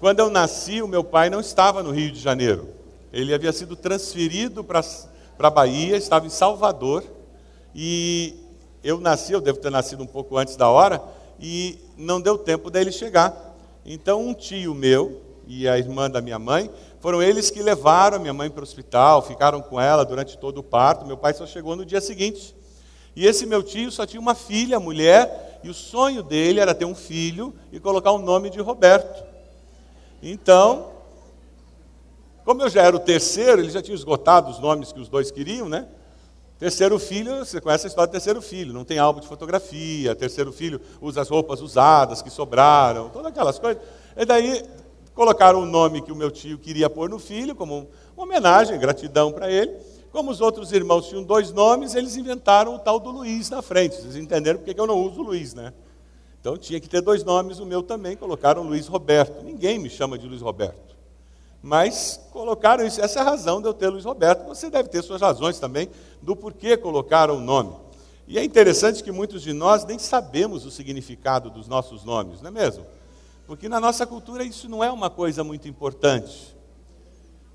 quando 0.00 0.20
eu 0.20 0.30
nasci, 0.30 0.80
o 0.80 0.88
meu 0.88 1.04
pai 1.04 1.28
não 1.28 1.40
estava 1.40 1.82
no 1.82 1.90
Rio 1.90 2.10
de 2.10 2.18
Janeiro. 2.18 2.70
Ele 3.12 3.34
havia 3.34 3.52
sido 3.52 3.76
transferido 3.76 4.64
para 4.64 4.82
a 5.38 5.50
Bahia, 5.50 5.94
estava 5.98 6.26
em 6.26 6.30
Salvador, 6.30 7.04
e 7.74 8.34
eu 8.82 9.00
nasci, 9.00 9.32
eu 9.32 9.40
devo 9.40 9.58
ter 9.58 9.70
nascido 9.70 10.02
um 10.02 10.06
pouco 10.06 10.36
antes 10.36 10.56
da 10.56 10.68
hora, 10.68 11.02
e 11.38 11.78
não 11.96 12.20
deu 12.20 12.36
tempo 12.36 12.70
dele 12.70 12.92
chegar. 12.92 13.34
Então, 13.84 14.26
um 14.26 14.34
tio 14.34 14.74
meu 14.74 15.20
e 15.46 15.68
a 15.68 15.78
irmã 15.78 16.08
da 16.08 16.20
minha 16.20 16.38
mãe 16.38 16.70
foram 17.00 17.22
eles 17.22 17.50
que 17.50 17.62
levaram 17.62 18.16
a 18.16 18.20
minha 18.20 18.32
mãe 18.32 18.50
para 18.50 18.60
o 18.60 18.62
hospital, 18.62 19.22
ficaram 19.22 19.60
com 19.62 19.80
ela 19.80 20.04
durante 20.04 20.36
todo 20.36 20.58
o 20.58 20.62
parto. 20.62 21.06
Meu 21.06 21.16
pai 21.16 21.32
só 21.32 21.46
chegou 21.46 21.74
no 21.74 21.84
dia 21.84 22.00
seguinte. 22.00 22.54
E 23.16 23.26
esse 23.26 23.46
meu 23.46 23.62
tio 23.62 23.90
só 23.90 24.06
tinha 24.06 24.20
uma 24.20 24.34
filha, 24.34 24.78
mulher, 24.78 25.60
e 25.64 25.68
o 25.68 25.74
sonho 25.74 26.22
dele 26.22 26.60
era 26.60 26.74
ter 26.74 26.84
um 26.84 26.94
filho 26.94 27.54
e 27.72 27.80
colocar 27.80 28.12
o 28.12 28.18
nome 28.18 28.50
de 28.50 28.60
Roberto. 28.60 29.24
Então, 30.22 30.90
como 32.44 32.62
eu 32.62 32.68
já 32.68 32.82
era 32.82 32.94
o 32.94 33.00
terceiro, 33.00 33.60
ele 33.60 33.70
já 33.70 33.82
tinha 33.82 33.94
esgotado 33.94 34.50
os 34.50 34.58
nomes 34.58 34.92
que 34.92 35.00
os 35.00 35.08
dois 35.08 35.30
queriam, 35.30 35.68
né? 35.68 35.88
Terceiro 36.60 36.98
filho, 36.98 37.38
você 37.38 37.58
conhece 37.58 37.86
a 37.86 37.88
história 37.88 38.06
do 38.06 38.12
terceiro 38.12 38.42
filho, 38.42 38.74
não 38.74 38.84
tem 38.84 38.98
álbum 38.98 39.18
de 39.18 39.26
fotografia, 39.26 40.14
terceiro 40.14 40.52
filho 40.52 40.78
usa 41.00 41.22
as 41.22 41.28
roupas 41.30 41.62
usadas 41.62 42.20
que 42.20 42.28
sobraram, 42.28 43.08
todas 43.08 43.28
aquelas 43.28 43.58
coisas. 43.58 43.82
E 44.14 44.26
daí 44.26 44.62
colocaram 45.14 45.62
o 45.62 45.64
nome 45.64 46.02
que 46.02 46.12
o 46.12 46.14
meu 46.14 46.30
tio 46.30 46.58
queria 46.58 46.90
pôr 46.90 47.08
no 47.08 47.18
filho, 47.18 47.54
como 47.54 47.88
uma 48.14 48.26
homenagem, 48.26 48.78
gratidão 48.78 49.32
para 49.32 49.50
ele. 49.50 49.74
Como 50.12 50.30
os 50.30 50.42
outros 50.42 50.70
irmãos 50.70 51.08
tinham 51.08 51.22
dois 51.22 51.50
nomes, 51.50 51.94
eles 51.94 52.14
inventaram 52.14 52.74
o 52.74 52.78
tal 52.78 53.00
do 53.00 53.10
Luiz 53.10 53.48
na 53.48 53.62
frente. 53.62 53.96
Vocês 53.96 54.16
entenderam 54.16 54.58
porque 54.58 54.78
eu 54.78 54.86
não 54.86 54.98
uso 54.98 55.22
Luiz, 55.22 55.54
né? 55.54 55.72
Então 56.42 56.58
tinha 56.58 56.78
que 56.78 56.90
ter 56.90 57.00
dois 57.00 57.24
nomes, 57.24 57.58
o 57.58 57.64
meu 57.64 57.82
também, 57.82 58.18
colocaram 58.18 58.62
Luiz 58.64 58.86
Roberto. 58.86 59.42
Ninguém 59.42 59.78
me 59.78 59.88
chama 59.88 60.18
de 60.18 60.28
Luiz 60.28 60.42
Roberto. 60.42 60.89
Mas 61.62 62.20
colocaram 62.32 62.86
isso, 62.86 63.00
essa 63.00 63.18
é 63.18 63.22
a 63.22 63.24
razão 63.24 63.60
de 63.60 63.68
eu 63.68 63.74
ter 63.74 63.88
Luiz 63.88 64.04
Roberto. 64.04 64.46
Você 64.46 64.70
deve 64.70 64.88
ter 64.88 65.02
suas 65.02 65.20
razões 65.20 65.58
também 65.58 65.90
do 66.22 66.34
porquê 66.34 66.76
colocaram 66.76 67.36
o 67.36 67.40
nome. 67.40 67.74
E 68.26 68.38
é 68.38 68.44
interessante 68.44 69.02
que 69.02 69.10
muitos 69.10 69.42
de 69.42 69.52
nós 69.52 69.84
nem 69.84 69.98
sabemos 69.98 70.64
o 70.64 70.70
significado 70.70 71.50
dos 71.50 71.66
nossos 71.66 72.04
nomes, 72.04 72.40
não 72.40 72.48
é 72.48 72.50
mesmo? 72.52 72.86
Porque 73.46 73.68
na 73.68 73.80
nossa 73.80 74.06
cultura 74.06 74.44
isso 74.44 74.68
não 74.68 74.82
é 74.84 74.90
uma 74.90 75.10
coisa 75.10 75.42
muito 75.42 75.68
importante. 75.68 76.56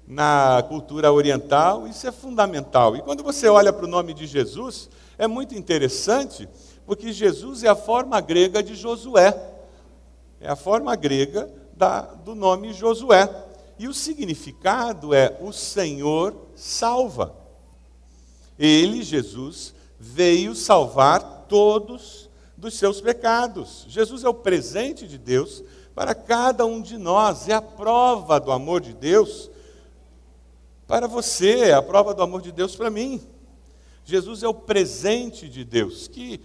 Na 0.06 0.64
cultura 0.68 1.12
oriental 1.12 1.88
isso 1.88 2.06
é 2.06 2.12
fundamental. 2.12 2.96
E 2.96 3.02
quando 3.02 3.24
você 3.24 3.48
olha 3.48 3.72
para 3.72 3.86
o 3.86 3.88
nome 3.88 4.14
de 4.14 4.28
Jesus, 4.28 4.90
é 5.18 5.26
muito 5.26 5.56
interessante, 5.56 6.48
porque 6.86 7.12
Jesus 7.12 7.64
é 7.64 7.70
a 7.70 7.76
forma 7.76 8.20
grega 8.20 8.62
de 8.62 8.76
Josué. 8.76 9.34
É 10.42 10.50
a 10.50 10.56
forma 10.56 10.96
grega 10.96 11.50
da, 11.76 12.02
do 12.02 12.36
nome 12.36 12.74
Josué. 12.74 13.45
E 13.77 13.88
o 13.88 13.94
significado 13.94 15.13
é: 15.13 15.38
o 15.41 15.51
Senhor 15.51 16.36
salva. 16.55 17.36
Ele, 18.58 19.03
Jesus, 19.03 19.74
veio 20.00 20.55
salvar 20.55 21.46
todos 21.50 22.29
dos 22.55 22.75
seus 22.75 23.01
pecados. 23.01 23.86
Jesus 23.88 24.24
é 24.24 24.29
o 24.29 24.34
presente 24.34 25.08
de 25.08 25.17
Deus 25.17 25.63
para 25.94 26.13
cada 26.13 26.65
um 26.65 26.82
de 26.82 26.98
nós, 26.98 27.48
é 27.48 27.53
a 27.53 27.62
prova 27.62 28.39
do 28.39 28.51
amor 28.51 28.82
de 28.82 28.94
Deus 28.94 29.50
para 30.88 31.08
você, 31.08 31.70
é 31.70 31.74
a 31.74 31.82
prova 31.82 32.13
do 32.13 32.22
amor 32.22 32.41
de 32.41 32.51
Deus 32.51 32.75
para 32.75 32.89
mim. 32.89 33.22
Jesus 34.03 34.44
é 34.44 34.48
o 34.48 34.53
presente 34.53 35.50
de 35.50 35.63
Deus. 35.63 36.08
Que, 36.08 36.39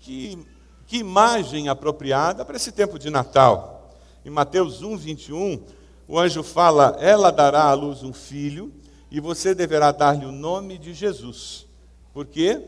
que, 0.00 0.38
que 0.86 0.98
imagem 0.98 1.68
apropriada 1.68 2.44
para 2.44 2.56
esse 2.56 2.70
tempo 2.70 2.98
de 2.98 3.08
Natal. 3.08 3.90
Em 4.24 4.30
Mateus 4.30 4.82
1, 4.82 4.96
21, 4.96 5.62
o 6.08 6.18
anjo 6.18 6.42
fala: 6.42 6.96
Ela 7.00 7.30
dará 7.30 7.64
à 7.64 7.74
luz 7.74 8.02
um 8.02 8.12
filho, 8.12 8.72
e 9.10 9.20
você 9.20 9.54
deverá 9.54 9.92
dar-lhe 9.92 10.24
o 10.24 10.32
nome 10.32 10.78
de 10.78 10.92
Jesus, 10.92 11.66
porque 12.12 12.60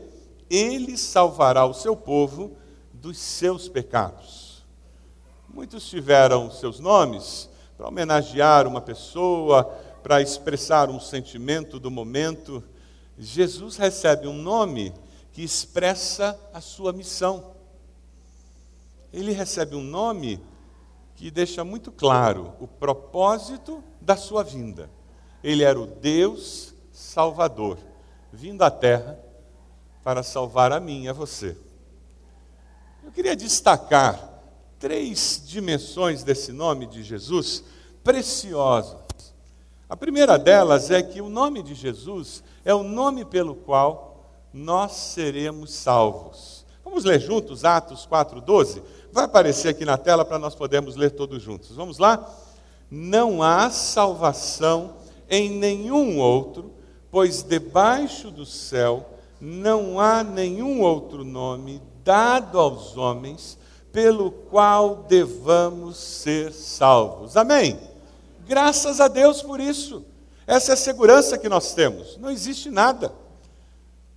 ele 0.49 0.97
salvará 0.97 1.65
o 1.65 1.73
seu 1.73 1.95
povo 1.95 2.57
dos 2.93 3.17
seus 3.17 3.69
pecados. 3.69 4.63
Muitos 5.47 5.89
tiveram 5.89 6.51
seus 6.51 6.79
nomes 6.79 7.49
para 7.77 7.87
homenagear 7.87 8.67
uma 8.67 8.81
pessoa, 8.81 9.63
para 10.03 10.21
expressar 10.21 10.89
um 10.89 10.99
sentimento 10.99 11.79
do 11.79 11.89
momento. 11.89 12.63
Jesus 13.17 13.77
recebe 13.77 14.27
um 14.27 14.33
nome 14.33 14.93
que 15.31 15.43
expressa 15.43 16.39
a 16.53 16.61
sua 16.61 16.91
missão. 16.91 17.51
Ele 19.11 19.31
recebe 19.31 19.75
um 19.75 19.83
nome 19.83 20.39
que 21.19 21.29
deixa 21.29 21.65
muito 21.65 21.91
claro 21.91 22.53
o 22.61 22.65
propósito 22.65 23.83
da 23.99 24.15
sua 24.15 24.41
vinda. 24.41 24.89
Ele 25.43 25.65
era 25.65 25.77
o 25.77 25.85
Deus 25.85 26.73
Salvador, 26.93 27.77
vindo 28.31 28.61
à 28.61 28.71
terra 28.71 29.19
para 30.01 30.23
salvar 30.23 30.71
a 30.71 30.79
mim 30.79 31.03
e 31.03 31.09
a 31.09 31.13
você. 31.13 31.57
Eu 33.03 33.11
queria 33.11 33.35
destacar 33.35 34.41
três 34.79 35.43
dimensões 35.45 36.23
desse 36.23 36.53
nome 36.53 36.85
de 36.87 37.03
Jesus 37.03 37.65
preciosas. 38.01 39.33
A 39.89 39.97
primeira 39.97 40.39
delas 40.39 40.89
é 40.89 41.03
que 41.03 41.19
o 41.19 41.27
nome 41.27 41.61
de 41.61 41.75
Jesus 41.75 42.41
é 42.63 42.73
o 42.73 42.81
nome 42.81 43.25
pelo 43.25 43.55
qual 43.55 44.39
nós 44.53 44.93
seremos 44.93 45.73
salvos. 45.73 46.65
Vamos 46.81 47.03
ler 47.03 47.19
juntos 47.19 47.65
Atos 47.65 48.07
4,12? 48.09 48.81
Vai 49.11 49.25
aparecer 49.25 49.69
aqui 49.69 49.85
na 49.85 49.97
tela 49.97 50.23
para 50.23 50.39
nós 50.39 50.55
podermos 50.55 50.95
ler 50.95 51.11
todos 51.11 51.41
juntos. 51.41 51.75
Vamos 51.75 51.97
lá? 51.97 52.29
Não 52.89 53.41
há 53.41 53.69
salvação 53.69 54.95
em 55.29 55.49
nenhum 55.49 56.19
outro, 56.19 56.71
pois 57.11 57.43
debaixo 57.43 58.31
do 58.31 58.45
céu 58.45 59.09
não 59.39 59.99
há 59.99 60.23
nenhum 60.23 60.81
outro 60.81 61.23
nome 61.23 61.81
dado 62.03 62.59
aos 62.59 62.97
homens 62.97 63.57
pelo 63.91 64.31
qual 64.31 65.05
devamos 65.07 65.97
ser 65.97 66.51
salvos. 66.51 67.35
Amém? 67.35 67.79
Graças 68.47 68.99
a 68.99 69.07
Deus 69.07 69.41
por 69.41 69.59
isso. 69.59 70.03
Essa 70.45 70.71
é 70.71 70.73
a 70.73 70.77
segurança 70.77 71.37
que 71.37 71.49
nós 71.49 71.73
temos. 71.73 72.17
Não 72.17 72.29
existe 72.29 72.69
nada. 72.69 73.13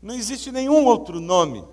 Não 0.00 0.14
existe 0.14 0.50
nenhum 0.50 0.84
outro 0.84 1.20
nome 1.20 1.64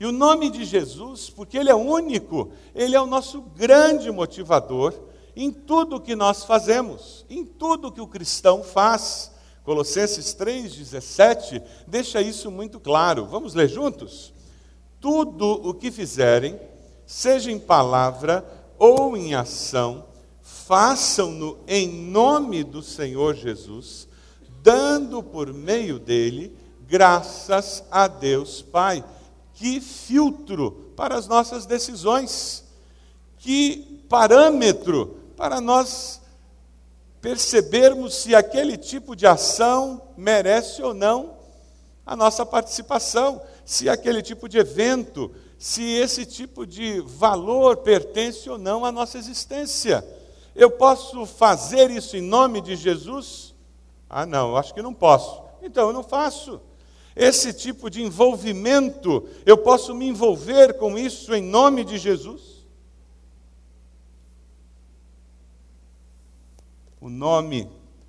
e 0.00 0.06
o 0.06 0.12
nome 0.12 0.48
de 0.48 0.64
Jesus, 0.64 1.28
porque 1.28 1.58
Ele 1.58 1.68
é 1.68 1.74
único, 1.74 2.50
Ele 2.74 2.96
é 2.96 3.00
o 3.00 3.06
nosso 3.06 3.42
grande 3.42 4.10
motivador 4.10 4.94
em 5.36 5.52
tudo 5.52 6.00
que 6.00 6.16
nós 6.16 6.42
fazemos, 6.42 7.26
em 7.28 7.44
tudo 7.44 7.92
que 7.92 8.00
o 8.00 8.06
cristão 8.06 8.62
faz. 8.62 9.30
Colossenses 9.62 10.34
3,17 10.34 11.62
deixa 11.86 12.22
isso 12.22 12.50
muito 12.50 12.80
claro. 12.80 13.26
Vamos 13.26 13.52
ler 13.52 13.68
juntos? 13.68 14.32
Tudo 14.98 15.46
o 15.68 15.74
que 15.74 15.90
fizerem, 15.90 16.58
seja 17.04 17.52
em 17.52 17.58
palavra 17.58 18.42
ou 18.78 19.14
em 19.18 19.34
ação, 19.34 20.06
façam-no 20.40 21.58
em 21.68 21.86
nome 21.88 22.64
do 22.64 22.82
Senhor 22.82 23.34
Jesus, 23.34 24.08
dando 24.62 25.22
por 25.22 25.52
meio 25.52 25.98
dele 25.98 26.56
graças 26.88 27.84
a 27.90 28.08
Deus 28.08 28.62
Pai 28.62 29.04
que 29.60 29.78
filtro 29.78 30.90
para 30.96 31.16
as 31.16 31.26
nossas 31.26 31.66
decisões, 31.66 32.64
que 33.36 34.02
parâmetro 34.08 35.18
para 35.36 35.60
nós 35.60 36.22
percebermos 37.20 38.14
se 38.14 38.34
aquele 38.34 38.78
tipo 38.78 39.14
de 39.14 39.26
ação 39.26 40.00
merece 40.16 40.82
ou 40.82 40.94
não 40.94 41.34
a 42.06 42.16
nossa 42.16 42.46
participação, 42.46 43.42
se 43.62 43.86
aquele 43.86 44.22
tipo 44.22 44.48
de 44.48 44.56
evento, 44.56 45.30
se 45.58 45.82
esse 45.82 46.24
tipo 46.24 46.66
de 46.66 47.02
valor 47.02 47.76
pertence 47.76 48.48
ou 48.48 48.56
não 48.56 48.82
à 48.82 48.90
nossa 48.90 49.18
existência. 49.18 50.02
Eu 50.56 50.70
posso 50.70 51.26
fazer 51.26 51.90
isso 51.90 52.16
em 52.16 52.22
nome 52.22 52.62
de 52.62 52.76
Jesus? 52.76 53.54
Ah, 54.08 54.24
não, 54.24 54.56
acho 54.56 54.72
que 54.72 54.80
não 54.80 54.94
posso. 54.94 55.42
Então 55.62 55.88
eu 55.88 55.92
não 55.92 56.02
faço 56.02 56.62
esse 57.14 57.52
tipo 57.52 57.90
de 57.90 58.02
envolvimento, 58.02 59.28
eu 59.44 59.58
posso 59.58 59.94
me 59.94 60.06
envolver 60.06 60.74
com 60.74 60.98
isso 60.98 61.34
em 61.34 61.42
nome 61.42 61.84
de 61.84 61.98
Jesus? 61.98 62.64
O 67.00 67.08
nome 67.08 67.68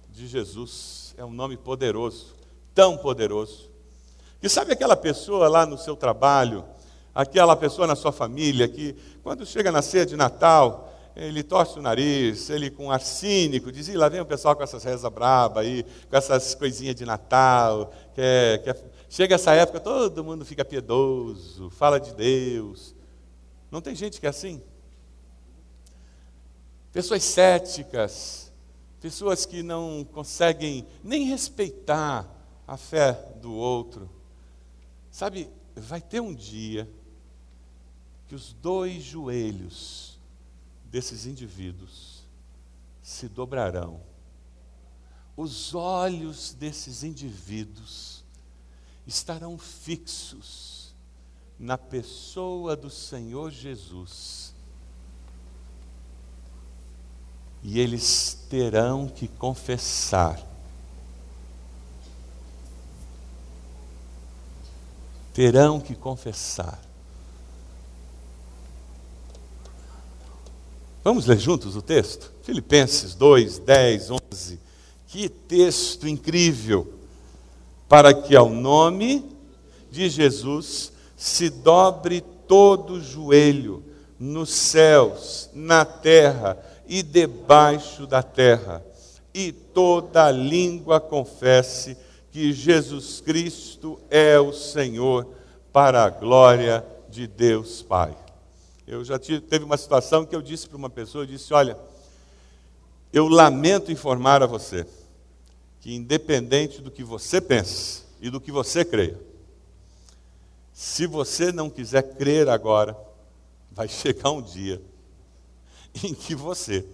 de 0.09 0.27
Jesus 0.27 1.15
é 1.17 1.23
um 1.23 1.31
nome 1.31 1.55
poderoso, 1.55 2.35
tão 2.75 2.97
poderoso. 2.97 3.69
E 4.43 4.49
sabe 4.49 4.73
aquela 4.73 4.97
pessoa 4.97 5.47
lá 5.47 5.65
no 5.65 5.77
seu 5.77 5.95
trabalho, 5.95 6.65
aquela 7.13 7.55
pessoa 7.55 7.87
na 7.87 7.95
sua 7.95 8.11
família 8.11 8.67
que, 8.67 8.95
quando 9.23 9.45
chega 9.45 9.71
na 9.71 9.81
ceia 9.81 10.05
de 10.05 10.15
Natal, 10.15 10.90
ele 11.15 11.43
torce 11.43 11.77
o 11.77 11.81
nariz, 11.81 12.49
ele 12.49 12.69
com 12.69 12.91
arsínico, 12.91 13.71
diz, 13.71 13.87
lá 13.93 14.09
vem 14.09 14.21
o 14.21 14.25
pessoal 14.25 14.55
com 14.55 14.63
essas 14.63 14.83
rezas 14.83 15.11
braba 15.11 15.61
aí, 15.61 15.85
com 16.09 16.15
essas 16.15 16.55
coisinhas 16.55 16.95
de 16.95 17.05
Natal, 17.05 17.91
que 18.13 18.21
é, 18.21 18.57
que 18.63 18.69
é 18.69 18.91
Chega 19.11 19.35
essa 19.35 19.53
época, 19.53 19.81
todo 19.81 20.23
mundo 20.23 20.45
fica 20.45 20.63
piedoso, 20.63 21.69
fala 21.69 21.99
de 21.99 22.15
Deus. 22.15 22.95
Não 23.69 23.81
tem 23.81 23.93
gente 23.93 24.21
que 24.21 24.25
é 24.25 24.29
assim? 24.29 24.61
Pessoas 26.93 27.21
céticas, 27.21 28.53
pessoas 29.01 29.45
que 29.45 29.61
não 29.61 30.07
conseguem 30.13 30.87
nem 31.03 31.25
respeitar 31.25 32.25
a 32.65 32.77
fé 32.77 33.11
do 33.41 33.51
outro. 33.51 34.09
Sabe, 35.11 35.49
vai 35.75 35.99
ter 35.99 36.21
um 36.21 36.33
dia 36.33 36.89
que 38.29 38.35
os 38.35 38.53
dois 38.53 39.03
joelhos 39.03 40.10
desses 40.91 41.25
indivíduos 41.25 42.21
se 43.01 43.27
dobrarão, 43.27 44.01
os 45.35 45.73
olhos 45.73 46.53
desses 46.53 47.03
indivíduos 47.03 48.23
estarão 49.07 49.57
fixos 49.57 50.93
na 51.57 51.77
pessoa 51.77 52.75
do 52.75 52.89
Senhor 52.89 53.49
Jesus. 53.49 54.53
E 57.63 57.79
eles 57.79 58.45
terão 58.49 59.07
que 59.07 59.27
confessar 59.27 60.51
terão 65.33 65.79
que 65.79 65.95
confessar. 65.95 66.79
Vamos 71.03 71.25
ler 71.25 71.39
juntos 71.39 71.75
o 71.75 71.81
texto? 71.81 72.31
Filipenses 72.43 73.15
2, 73.15 73.57
10, 73.59 74.11
11. 74.31 74.59
Que 75.07 75.27
texto 75.27 76.07
incrível! 76.07 76.93
Para 77.89 78.13
que 78.13 78.35
ao 78.35 78.49
nome 78.49 79.25
de 79.91 80.07
Jesus 80.09 80.91
se 81.17 81.49
dobre 81.49 82.21
todo 82.47 83.01
joelho, 83.01 83.83
nos 84.19 84.51
céus, 84.51 85.49
na 85.53 85.83
terra 85.83 86.57
e 86.87 87.01
debaixo 87.01 88.05
da 88.05 88.21
terra, 88.21 88.85
e 89.33 89.51
toda 89.51 90.29
língua 90.29 90.99
confesse 90.99 91.97
que 92.31 92.53
Jesus 92.53 93.19
Cristo 93.21 93.99
é 94.09 94.39
o 94.39 94.53
Senhor, 94.53 95.27
para 95.73 96.03
a 96.03 96.09
glória 96.09 96.85
de 97.09 97.25
Deus 97.25 97.81
Pai. 97.81 98.15
Eu 98.91 99.05
já 99.05 99.17
tive, 99.17 99.39
teve 99.39 99.63
uma 99.63 99.77
situação 99.77 100.25
que 100.25 100.35
eu 100.35 100.41
disse 100.41 100.67
para 100.67 100.75
uma 100.75 100.89
pessoa, 100.89 101.23
eu 101.23 101.25
disse, 101.25 101.53
olha, 101.53 101.79
eu 103.13 103.29
lamento 103.29 103.89
informar 103.89 104.43
a 104.43 104.45
você 104.45 104.85
que 105.79 105.95
independente 105.95 106.81
do 106.81 106.91
que 106.91 107.01
você 107.01 107.39
pense 107.39 108.03
e 108.19 108.29
do 108.29 108.41
que 108.41 108.51
você 108.51 108.83
creia, 108.83 109.17
se 110.73 111.07
você 111.07 111.53
não 111.53 111.69
quiser 111.69 112.15
crer 112.17 112.49
agora, 112.49 112.97
vai 113.71 113.87
chegar 113.89 114.29
um 114.31 114.41
dia 114.41 114.81
em 116.03 116.13
que 116.13 116.35
você 116.35 116.85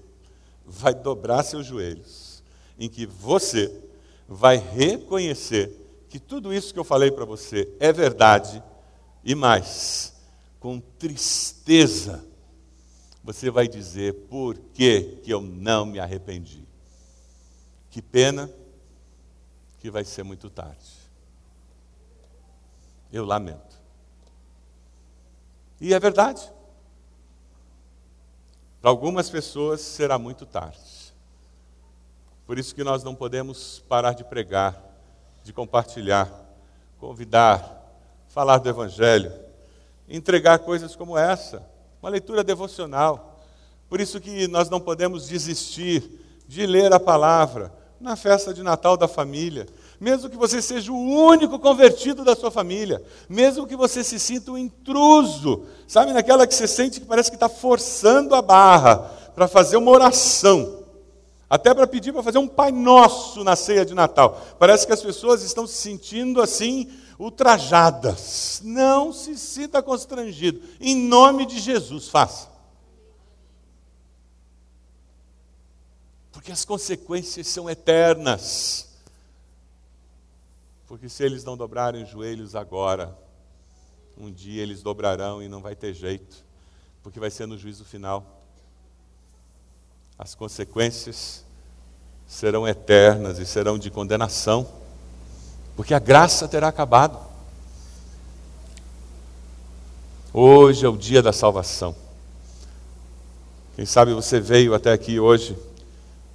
vai 0.63 0.93
dobrar 0.93 1.41
seus 1.41 1.65
joelhos, 1.65 2.43
em 2.77 2.87
que 2.87 3.07
você 3.07 3.75
vai 4.29 4.57
reconhecer 4.57 5.75
que 6.09 6.19
tudo 6.19 6.53
isso 6.53 6.71
que 6.71 6.79
eu 6.79 6.83
falei 6.83 7.09
para 7.09 7.25
você 7.25 7.67
é 7.79 7.91
verdade 7.91 8.61
e 9.23 9.33
mais, 9.33 10.13
com 10.59 10.79
tristeza, 10.79 12.25
você 13.23 13.49
vai 13.49 13.67
dizer 13.67 14.13
por 14.29 14.57
que, 14.57 15.19
que 15.23 15.31
eu 15.31 15.41
não 15.41 15.85
me 15.85 15.99
arrependi. 15.99 16.65
Que 17.89 18.01
pena 18.01 18.49
que 19.79 19.91
vai 19.91 20.03
ser 20.03 20.23
muito 20.23 20.49
tarde. 20.49 20.95
Eu 23.11 23.25
lamento. 23.25 23.75
E 25.79 25.93
é 25.93 25.99
verdade. 25.99 26.41
Para 28.81 28.89
algumas 28.89 29.29
pessoas 29.29 29.81
será 29.81 30.17
muito 30.17 30.45
tarde. 30.45 31.13
Por 32.45 32.57
isso 32.57 32.73
que 32.73 32.83
nós 32.83 33.03
não 33.03 33.13
podemos 33.13 33.79
parar 33.89 34.13
de 34.13 34.23
pregar, 34.23 34.81
de 35.43 35.51
compartilhar, 35.51 36.31
convidar, 36.97 37.83
falar 38.29 38.59
do 38.59 38.69
Evangelho, 38.69 39.46
entregar 40.07 40.59
coisas 40.59 40.95
como 40.95 41.17
essa, 41.17 41.65
uma 42.01 42.09
leitura 42.09 42.43
devocional. 42.43 43.39
Por 43.89 43.99
isso 43.99 44.19
que 44.19 44.47
nós 44.47 44.69
não 44.69 44.79
podemos 44.79 45.27
desistir 45.27 46.03
de 46.47 46.65
ler 46.65 46.93
a 46.93 46.99
palavra 46.99 47.73
na 47.99 48.15
festa 48.15 48.53
de 48.53 48.61
Natal 48.61 48.95
da 48.95 49.07
família, 49.07 49.65
mesmo 49.99 50.29
que 50.29 50.37
você 50.37 50.61
seja 50.61 50.91
o 50.91 50.95
único 50.95 51.57
convertido 51.57 52.23
da 52.23 52.35
sua 52.35 52.51
família, 52.51 53.01
mesmo 53.27 53.65
que 53.65 53.75
você 53.75 54.03
se 54.03 54.19
sinta 54.19 54.51
um 54.51 54.57
intruso, 54.57 55.65
sabe, 55.87 56.13
naquela 56.13 56.45
que 56.45 56.53
você 56.53 56.67
sente 56.67 56.99
que 56.99 57.05
parece 57.05 57.31
que 57.31 57.35
está 57.35 57.49
forçando 57.49 58.35
a 58.35 58.41
barra 58.41 58.97
para 59.33 59.47
fazer 59.47 59.77
uma 59.77 59.91
oração. 59.91 60.76
Até 61.49 61.73
para 61.73 61.87
pedir 61.87 62.11
para 62.11 62.23
fazer 62.23 62.39
um 62.39 62.47
Pai 62.47 62.71
Nosso 62.71 63.43
na 63.43 63.55
ceia 63.55 63.85
de 63.85 63.93
Natal. 63.93 64.41
Parece 64.59 64.85
que 64.85 64.91
as 64.91 65.01
pessoas 65.01 65.41
estão 65.43 65.65
se 65.65 65.75
sentindo 65.75 66.41
assim, 66.41 66.91
ultrajadas. 67.17 68.61
Não 68.63 69.13
se 69.13 69.37
sinta 69.37 69.81
constrangido. 69.81 70.61
Em 70.79 70.95
nome 70.95 71.45
de 71.45 71.57
Jesus, 71.59 72.09
faça. 72.09 72.49
Porque 76.33 76.51
as 76.51 76.65
consequências 76.65 77.47
são 77.47 77.69
eternas. 77.69 78.89
Porque 80.85 81.07
se 81.07 81.23
eles 81.23 81.45
não 81.45 81.55
dobrarem 81.55 82.03
os 82.03 82.09
joelhos 82.09 82.55
agora, 82.55 83.17
um 84.17 84.29
dia 84.29 84.63
eles 84.63 84.81
dobrarão 84.81 85.41
e 85.41 85.47
não 85.47 85.61
vai 85.61 85.77
ter 85.77 85.93
jeito. 85.93 86.45
Porque 87.01 87.21
vai 87.21 87.31
ser 87.31 87.45
no 87.45 87.57
juízo 87.57 87.85
final 87.85 88.36
as 90.17 90.33
consequências 90.33 91.45
serão 92.25 92.67
eternas 92.67 93.37
e 93.39 93.45
serão 93.45 93.77
de 93.77 93.91
condenação, 93.91 94.67
porque 95.75 95.93
a 95.93 95.99
graça 95.99 96.47
terá 96.47 96.67
acabado. 96.67 97.19
Hoje 100.33 100.85
é 100.85 100.89
o 100.89 100.97
dia 100.97 101.21
da 101.21 101.31
salvação. 101.31 101.95
Quem 103.75 103.85
sabe 103.85 104.13
você 104.13 104.39
veio 104.39 104.73
até 104.73 104.91
aqui 104.91 105.19
hoje 105.19 105.55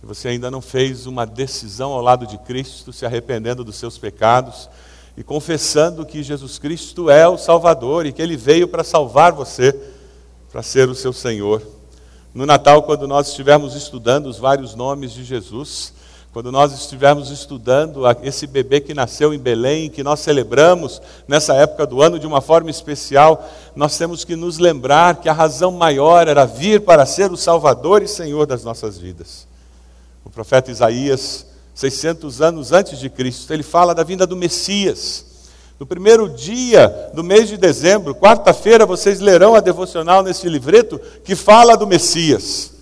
e 0.02 0.06
você 0.06 0.28
ainda 0.28 0.50
não 0.50 0.60
fez 0.60 1.06
uma 1.06 1.26
decisão 1.26 1.92
ao 1.92 2.00
lado 2.00 2.26
de 2.26 2.38
Cristo, 2.38 2.92
se 2.92 3.04
arrependendo 3.04 3.64
dos 3.64 3.76
seus 3.76 3.98
pecados 3.98 4.68
e 5.16 5.24
confessando 5.24 6.06
que 6.06 6.22
Jesus 6.22 6.58
Cristo 6.58 7.10
é 7.10 7.28
o 7.28 7.36
Salvador 7.36 8.06
e 8.06 8.12
que 8.12 8.22
Ele 8.22 8.36
veio 8.36 8.68
para 8.68 8.84
salvar 8.84 9.32
você, 9.32 9.78
para 10.50 10.62
ser 10.62 10.88
o 10.88 10.94
seu 10.94 11.12
Senhor. 11.12 11.81
No 12.34 12.46
Natal, 12.46 12.82
quando 12.82 13.06
nós 13.06 13.28
estivermos 13.28 13.74
estudando 13.74 14.26
os 14.26 14.38
vários 14.38 14.74
nomes 14.74 15.12
de 15.12 15.22
Jesus, 15.22 15.92
quando 16.32 16.50
nós 16.50 16.72
estivermos 16.72 17.30
estudando 17.30 18.04
esse 18.22 18.46
bebê 18.46 18.80
que 18.80 18.94
nasceu 18.94 19.34
em 19.34 19.38
Belém, 19.38 19.90
que 19.90 20.02
nós 20.02 20.20
celebramos 20.20 21.02
nessa 21.28 21.54
época 21.54 21.86
do 21.86 22.00
ano 22.00 22.18
de 22.18 22.26
uma 22.26 22.40
forma 22.40 22.70
especial, 22.70 23.46
nós 23.76 23.98
temos 23.98 24.24
que 24.24 24.34
nos 24.34 24.56
lembrar 24.56 25.16
que 25.16 25.28
a 25.28 25.32
razão 25.32 25.72
maior 25.72 26.26
era 26.26 26.46
vir 26.46 26.80
para 26.80 27.04
ser 27.04 27.30
o 27.30 27.36
Salvador 27.36 28.02
e 28.02 28.08
Senhor 28.08 28.46
das 28.46 28.64
nossas 28.64 28.96
vidas. 28.96 29.46
O 30.24 30.30
profeta 30.30 30.70
Isaías, 30.70 31.44
600 31.74 32.40
anos 32.40 32.72
antes 32.72 32.98
de 32.98 33.10
Cristo, 33.10 33.52
ele 33.52 33.62
fala 33.62 33.94
da 33.94 34.02
vinda 34.02 34.26
do 34.26 34.34
Messias. 34.34 35.31
No 35.82 35.86
primeiro 35.86 36.28
dia 36.28 37.10
do 37.12 37.24
mês 37.24 37.48
de 37.48 37.56
dezembro, 37.56 38.14
quarta-feira, 38.14 38.86
vocês 38.86 39.18
lerão 39.18 39.56
a 39.56 39.60
devocional 39.60 40.22
nesse 40.22 40.48
livreto 40.48 40.96
que 41.24 41.34
fala 41.34 41.76
do 41.76 41.88
Messias. 41.88 42.74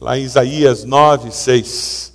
Lá 0.00 0.16
em 0.16 0.22
Isaías 0.22 0.84
9, 0.84 1.32
6, 1.32 2.12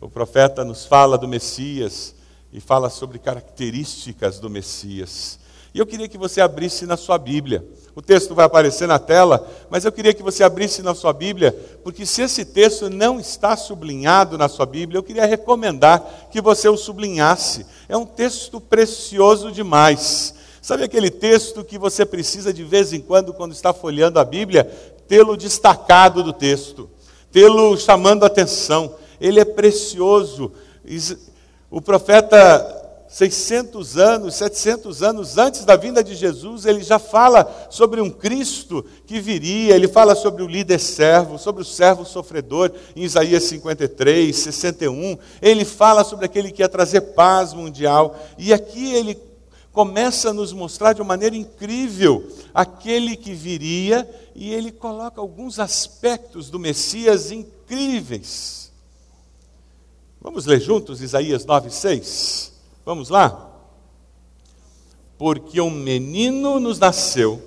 o 0.00 0.08
profeta 0.08 0.64
nos 0.64 0.84
fala 0.84 1.16
do 1.16 1.28
Messias 1.28 2.12
e 2.52 2.60
fala 2.60 2.90
sobre 2.90 3.20
características 3.20 4.40
do 4.40 4.50
Messias. 4.50 5.38
E 5.72 5.78
eu 5.78 5.86
queria 5.86 6.08
que 6.08 6.18
você 6.18 6.40
abrisse 6.40 6.84
na 6.84 6.96
sua 6.96 7.16
Bíblia. 7.16 7.64
O 7.94 8.00
texto 8.00 8.34
vai 8.34 8.46
aparecer 8.46 8.86
na 8.86 8.98
tela, 8.98 9.46
mas 9.68 9.84
eu 9.84 9.90
queria 9.90 10.14
que 10.14 10.22
você 10.22 10.44
abrisse 10.44 10.80
na 10.80 10.94
sua 10.94 11.12
Bíblia, 11.12 11.52
porque 11.82 12.06
se 12.06 12.22
esse 12.22 12.44
texto 12.44 12.88
não 12.88 13.18
está 13.18 13.56
sublinhado 13.56 14.38
na 14.38 14.48
sua 14.48 14.64
Bíblia, 14.64 14.98
eu 14.98 15.02
queria 15.02 15.26
recomendar 15.26 16.28
que 16.30 16.40
você 16.40 16.68
o 16.68 16.76
sublinhasse. 16.76 17.66
É 17.88 17.96
um 17.96 18.06
texto 18.06 18.60
precioso 18.60 19.50
demais. 19.50 20.34
Sabe 20.62 20.84
aquele 20.84 21.10
texto 21.10 21.64
que 21.64 21.78
você 21.78 22.06
precisa 22.06 22.52
de 22.52 22.62
vez 22.62 22.92
em 22.92 23.00
quando, 23.00 23.34
quando 23.34 23.52
está 23.52 23.72
folheando 23.72 24.20
a 24.20 24.24
Bíblia, 24.24 24.64
tê-lo 25.08 25.36
destacado 25.36 26.22
do 26.22 26.32
texto, 26.32 26.88
tê-lo 27.32 27.76
chamando 27.76 28.22
a 28.22 28.28
atenção. 28.28 28.94
Ele 29.20 29.40
é 29.40 29.44
precioso. 29.44 30.52
O 31.68 31.80
profeta 31.80 32.79
600 33.10 33.98
anos, 33.98 34.36
700 34.36 35.02
anos 35.02 35.36
antes 35.36 35.64
da 35.64 35.74
vinda 35.74 36.02
de 36.02 36.14
Jesus, 36.14 36.64
ele 36.64 36.80
já 36.80 36.96
fala 36.96 37.66
sobre 37.68 38.00
um 38.00 38.08
Cristo 38.08 38.84
que 39.04 39.20
viria, 39.20 39.74
ele 39.74 39.88
fala 39.88 40.14
sobre 40.14 40.44
o 40.44 40.46
líder 40.46 40.78
servo, 40.78 41.36
sobre 41.36 41.60
o 41.60 41.64
servo 41.64 42.04
sofredor, 42.04 42.70
em 42.94 43.02
Isaías 43.02 43.42
53, 43.42 44.36
61. 44.36 45.18
Ele 45.42 45.64
fala 45.64 46.04
sobre 46.04 46.24
aquele 46.24 46.52
que 46.52 46.62
ia 46.62 46.68
trazer 46.68 47.00
paz 47.00 47.52
mundial. 47.52 48.16
E 48.38 48.52
aqui 48.52 48.94
ele 48.94 49.18
começa 49.72 50.30
a 50.30 50.32
nos 50.32 50.52
mostrar 50.52 50.92
de 50.92 51.02
uma 51.02 51.08
maneira 51.08 51.34
incrível 51.34 52.24
aquele 52.54 53.16
que 53.16 53.34
viria, 53.34 54.08
e 54.36 54.54
ele 54.54 54.70
coloca 54.70 55.20
alguns 55.20 55.58
aspectos 55.58 56.48
do 56.48 56.60
Messias 56.60 57.32
incríveis. 57.32 58.70
Vamos 60.20 60.46
ler 60.46 60.60
juntos 60.60 61.02
Isaías 61.02 61.44
9, 61.44 61.70
6? 61.70 62.59
Vamos 62.84 63.08
lá? 63.08 63.50
Porque 65.18 65.60
um 65.60 65.70
menino 65.70 66.58
nos 66.58 66.78
nasceu, 66.78 67.42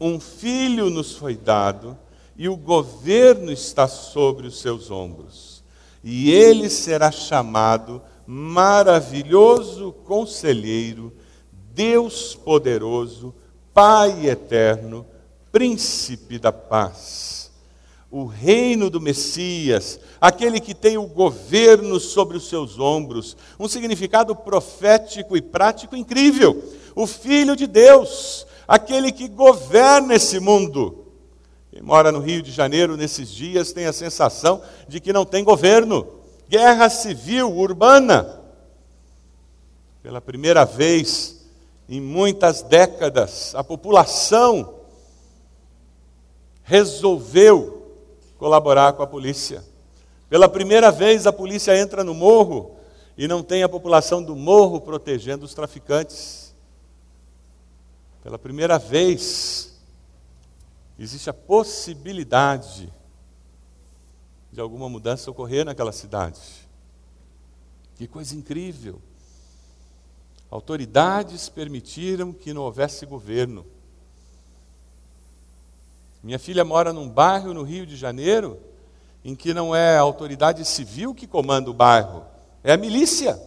um 0.00 0.20
filho 0.20 0.90
nos 0.90 1.16
foi 1.16 1.36
dado 1.36 1.96
e 2.36 2.48
o 2.48 2.56
governo 2.56 3.50
está 3.50 3.88
sobre 3.88 4.46
os 4.46 4.60
seus 4.60 4.90
ombros. 4.90 5.62
E 6.04 6.30
ele 6.30 6.70
será 6.70 7.10
chamado 7.10 8.00
Maravilhoso 8.26 9.92
Conselheiro, 10.04 11.12
Deus 11.72 12.34
Poderoso, 12.34 13.34
Pai 13.72 14.26
Eterno, 14.26 15.06
Príncipe 15.50 16.38
da 16.38 16.52
Paz. 16.52 17.37
O 18.10 18.24
reino 18.24 18.88
do 18.88 19.00
Messias, 19.00 20.00
aquele 20.18 20.60
que 20.60 20.74
tem 20.74 20.96
o 20.96 21.06
governo 21.06 22.00
sobre 22.00 22.38
os 22.38 22.48
seus 22.48 22.78
ombros, 22.78 23.36
um 23.60 23.68
significado 23.68 24.34
profético 24.34 25.36
e 25.36 25.42
prático 25.42 25.94
incrível. 25.94 26.62
O 26.94 27.06
Filho 27.06 27.54
de 27.54 27.66
Deus, 27.66 28.46
aquele 28.66 29.12
que 29.12 29.28
governa 29.28 30.14
esse 30.14 30.40
mundo. 30.40 31.04
Quem 31.70 31.82
mora 31.82 32.10
no 32.10 32.18
Rio 32.18 32.40
de 32.40 32.50
Janeiro 32.50 32.96
nesses 32.96 33.28
dias 33.28 33.72
tem 33.72 33.84
a 33.84 33.92
sensação 33.92 34.62
de 34.88 35.00
que 35.00 35.12
não 35.12 35.26
tem 35.26 35.44
governo. 35.44 36.06
Guerra 36.48 36.88
civil 36.88 37.54
urbana. 37.54 38.40
Pela 40.02 40.20
primeira 40.20 40.64
vez 40.64 41.46
em 41.86 42.00
muitas 42.00 42.62
décadas, 42.62 43.54
a 43.54 43.62
população 43.62 44.76
resolveu 46.62 47.77
colaborar 48.38 48.92
com 48.94 49.02
a 49.02 49.06
polícia. 49.06 49.62
Pela 50.30 50.48
primeira 50.48 50.90
vez, 50.90 51.26
a 51.26 51.32
polícia 51.32 51.78
entra 51.78 52.04
no 52.04 52.14
morro 52.14 52.76
e 53.16 53.26
não 53.26 53.42
tem 53.42 53.62
a 53.62 53.68
população 53.68 54.22
do 54.22 54.36
morro 54.36 54.80
protegendo 54.80 55.44
os 55.44 55.52
traficantes. 55.52 56.54
Pela 58.22 58.38
primeira 58.38 58.78
vez, 58.78 59.76
existe 60.98 61.28
a 61.28 61.34
possibilidade 61.34 62.92
de 64.52 64.60
alguma 64.60 64.88
mudança 64.88 65.30
ocorrer 65.30 65.64
naquela 65.64 65.92
cidade. 65.92 66.40
Que 67.96 68.06
coisa 68.06 68.36
incrível! 68.36 69.00
Autoridades 70.50 71.48
permitiram 71.48 72.32
que 72.32 72.54
não 72.54 72.62
houvesse 72.62 73.04
governo. 73.04 73.66
Minha 76.28 76.38
filha 76.38 76.62
mora 76.62 76.92
num 76.92 77.08
bairro 77.08 77.54
no 77.54 77.62
Rio 77.62 77.86
de 77.86 77.96
Janeiro 77.96 78.60
em 79.24 79.34
que 79.34 79.54
não 79.54 79.74
é 79.74 79.96
a 79.96 80.02
autoridade 80.02 80.62
civil 80.62 81.14
que 81.14 81.26
comanda 81.26 81.70
o 81.70 81.72
bairro, 81.72 82.22
é 82.62 82.70
a 82.70 82.76
milícia. 82.76 83.42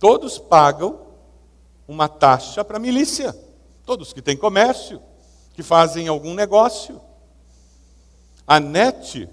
Todos 0.00 0.36
pagam 0.36 1.00
uma 1.86 2.08
taxa 2.08 2.64
para 2.64 2.76
a 2.76 2.80
milícia. 2.80 3.38
Todos 3.84 4.12
que 4.12 4.20
têm 4.20 4.36
comércio, 4.36 5.00
que 5.54 5.62
fazem 5.62 6.08
algum 6.08 6.34
negócio. 6.34 7.00
A 8.44 8.58
NET 8.58 9.30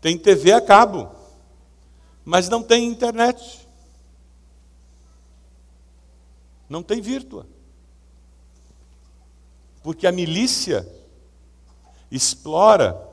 tem 0.00 0.16
TV 0.16 0.52
a 0.52 0.60
cabo, 0.60 1.10
mas 2.24 2.48
não 2.48 2.62
tem 2.62 2.86
internet. 2.86 3.66
Não 6.68 6.84
tem 6.84 7.00
virtua. 7.00 7.57
Porque 9.88 10.06
a 10.06 10.12
milícia 10.12 10.86
explora 12.10 13.08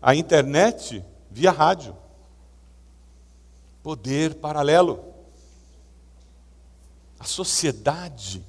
a 0.00 0.14
internet 0.14 1.04
via 1.30 1.50
rádio. 1.50 1.94
Poder 3.82 4.36
paralelo. 4.36 5.04
A 7.20 7.24
sociedade 7.24 8.42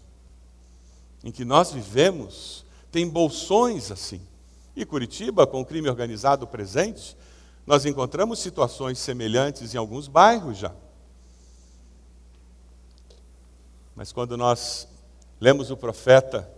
em 1.22 1.34
que 1.34 1.44
nós 1.44 1.74
vivemos 1.74 2.64
tem 2.94 3.10
bolsões 3.10 3.92
assim. 3.92 4.22
E 4.74 4.86
Curitiba, 4.86 5.46
com 5.46 5.60
o 5.60 5.66
crime 5.66 5.90
organizado 5.90 6.48
presente, 6.48 7.18
nós 7.66 7.86
encontramos 7.86 8.40
situações 8.40 9.00
semelhantes 9.00 9.76
em 9.76 9.78
alguns 9.78 10.08
bairros 10.08 10.60
já. 10.60 10.74
Mas 13.94 14.14
quando 14.14 14.38
nós 14.38 14.88
lemos 15.40 15.72
o 15.72 15.78
profeta, 15.78 16.50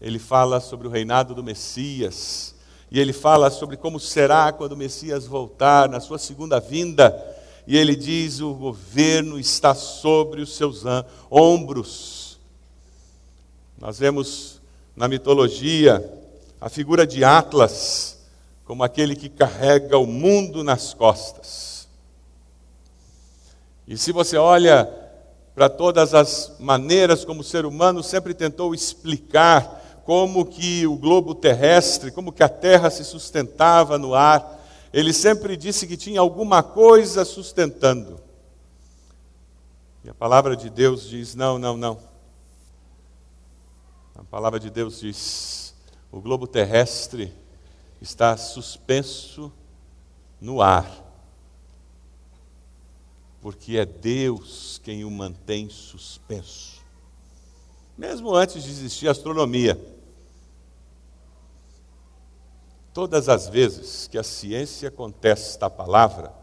ele 0.00 0.18
fala 0.18 0.60
sobre 0.60 0.86
o 0.86 0.90
reinado 0.90 1.34
do 1.34 1.42
Messias, 1.42 2.54
e 2.90 2.98
ele 2.98 3.12
fala 3.12 3.50
sobre 3.50 3.76
como 3.76 4.00
será 4.00 4.52
quando 4.52 4.72
o 4.72 4.76
Messias 4.76 5.26
voltar 5.26 5.88
na 5.88 6.00
sua 6.00 6.18
segunda 6.18 6.58
vinda 6.58 7.38
e 7.66 7.76
ele 7.76 7.94
diz: 7.94 8.40
o 8.40 8.52
governo 8.52 9.38
está 9.38 9.76
sobre 9.76 10.40
os 10.40 10.56
seus 10.56 10.82
ombros. 11.30 12.38
Nós 13.78 13.98
vemos 13.98 14.60
na 14.96 15.06
mitologia 15.06 16.04
a 16.60 16.68
figura 16.68 17.06
de 17.06 17.22
Atlas 17.22 18.18
como 18.64 18.82
aquele 18.82 19.16
que 19.16 19.28
carrega 19.28 19.96
o 19.98 20.06
mundo 20.06 20.64
nas 20.64 20.92
costas. 20.92 21.88
E 23.86 23.96
se 23.96 24.10
você 24.10 24.36
olha 24.36 24.88
para 25.60 25.68
todas 25.68 26.14
as 26.14 26.56
maneiras 26.58 27.22
como 27.22 27.42
o 27.42 27.44
ser 27.44 27.66
humano 27.66 28.02
sempre 28.02 28.32
tentou 28.32 28.74
explicar 28.74 30.00
como 30.06 30.46
que 30.46 30.86
o 30.86 30.96
globo 30.96 31.34
terrestre, 31.34 32.10
como 32.10 32.32
que 32.32 32.42
a 32.42 32.48
Terra 32.48 32.88
se 32.88 33.04
sustentava 33.04 33.98
no 33.98 34.14
ar, 34.14 34.58
ele 34.90 35.12
sempre 35.12 35.58
disse 35.58 35.86
que 35.86 35.98
tinha 35.98 36.18
alguma 36.18 36.62
coisa 36.62 37.26
sustentando. 37.26 38.18
E 40.02 40.08
a 40.08 40.14
palavra 40.14 40.56
de 40.56 40.70
Deus 40.70 41.06
diz: 41.06 41.34
não, 41.34 41.58
não, 41.58 41.76
não. 41.76 41.98
A 44.14 44.24
palavra 44.24 44.58
de 44.58 44.70
Deus 44.70 45.00
diz: 45.00 45.74
o 46.10 46.22
globo 46.22 46.46
terrestre 46.46 47.34
está 48.00 48.34
suspenso 48.34 49.52
no 50.40 50.62
ar, 50.62 50.88
porque 53.40 53.78
é 53.78 53.86
Deus 53.86 54.80
quem 54.84 55.04
o 55.04 55.10
mantém 55.10 55.68
suspenso. 55.68 56.80
Mesmo 57.96 58.34
antes 58.34 58.62
de 58.62 58.70
existir 58.70 59.08
a 59.08 59.12
astronomia. 59.12 59.78
Todas 62.92 63.28
as 63.28 63.48
vezes 63.48 64.08
que 64.08 64.18
a 64.18 64.22
ciência 64.22 64.90
contesta 64.90 65.66
a 65.66 65.70
palavra, 65.70 66.34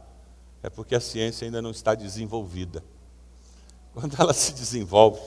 é 0.63 0.69
porque 0.69 0.95
a 0.95 0.99
ciência 0.99 1.45
ainda 1.45 1.61
não 1.61 1.71
está 1.71 1.93
desenvolvida. 1.93 2.83
Quando 3.93 4.15
ela 4.19 4.33
se 4.33 4.53
desenvolve, 4.53 5.21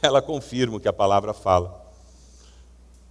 ela 0.00 0.22
confirma 0.22 0.76
o 0.76 0.80
que 0.80 0.88
a 0.88 0.92
palavra 0.92 1.34
fala. 1.34 1.84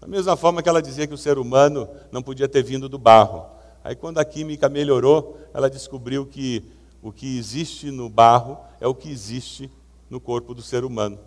Da 0.01 0.07
mesma 0.07 0.35
forma 0.35 0.61
que 0.61 0.69
ela 0.69 0.81
dizia 0.81 1.07
que 1.07 1.13
o 1.13 1.17
ser 1.17 1.37
humano 1.37 1.87
não 2.11 2.21
podia 2.21 2.47
ter 2.47 2.63
vindo 2.63 2.89
do 2.89 2.97
barro. 2.97 3.45
Aí, 3.83 3.95
quando 3.95 4.17
a 4.17 4.25
química 4.25 4.67
melhorou, 4.69 5.37
ela 5.53 5.69
descobriu 5.69 6.25
que 6.25 6.63
o 7.03 7.11
que 7.11 7.37
existe 7.37 7.91
no 7.91 8.09
barro 8.09 8.57
é 8.79 8.87
o 8.87 8.95
que 8.95 9.11
existe 9.11 9.69
no 10.09 10.21
corpo 10.21 10.53
do 10.53 10.61
ser 10.61 10.85
humano. 10.85 11.19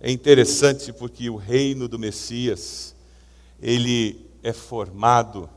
É 0.00 0.10
interessante 0.10 0.92
porque 0.92 1.28
o 1.28 1.36
reino 1.36 1.88
do 1.88 1.98
Messias 1.98 2.94
ele 3.60 4.24
é 4.42 4.52
formado 4.52 5.50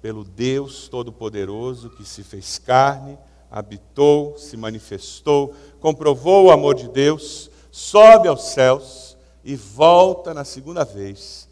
pelo 0.00 0.24
Deus 0.24 0.88
Todo-Poderoso 0.88 1.90
que 1.90 2.04
se 2.04 2.24
fez 2.24 2.58
carne, 2.58 3.18
habitou, 3.50 4.38
se 4.38 4.56
manifestou, 4.56 5.54
comprovou 5.80 6.46
o 6.46 6.50
amor 6.50 6.74
de 6.74 6.88
Deus, 6.88 7.50
sobe 7.70 8.26
aos 8.26 8.42
céus 8.42 9.16
e 9.44 9.54
volta 9.54 10.32
na 10.32 10.44
segunda 10.44 10.82
vez 10.82 11.46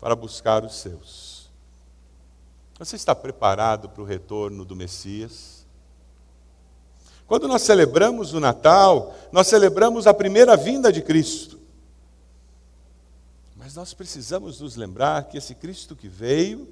para 0.00 0.14
buscar 0.14 0.64
os 0.64 0.76
seus. 0.76 1.25
Você 2.78 2.96
está 2.96 3.14
preparado 3.14 3.88
para 3.88 4.02
o 4.02 4.04
retorno 4.04 4.64
do 4.64 4.76
Messias? 4.76 5.64
Quando 7.26 7.48
nós 7.48 7.62
celebramos 7.62 8.34
o 8.34 8.40
Natal, 8.40 9.14
nós 9.32 9.46
celebramos 9.46 10.06
a 10.06 10.12
primeira 10.12 10.56
vinda 10.56 10.92
de 10.92 11.00
Cristo. 11.00 11.58
Mas 13.56 13.74
nós 13.74 13.94
precisamos 13.94 14.60
nos 14.60 14.76
lembrar 14.76 15.24
que 15.24 15.38
esse 15.38 15.54
Cristo 15.54 15.96
que 15.96 16.06
veio 16.06 16.68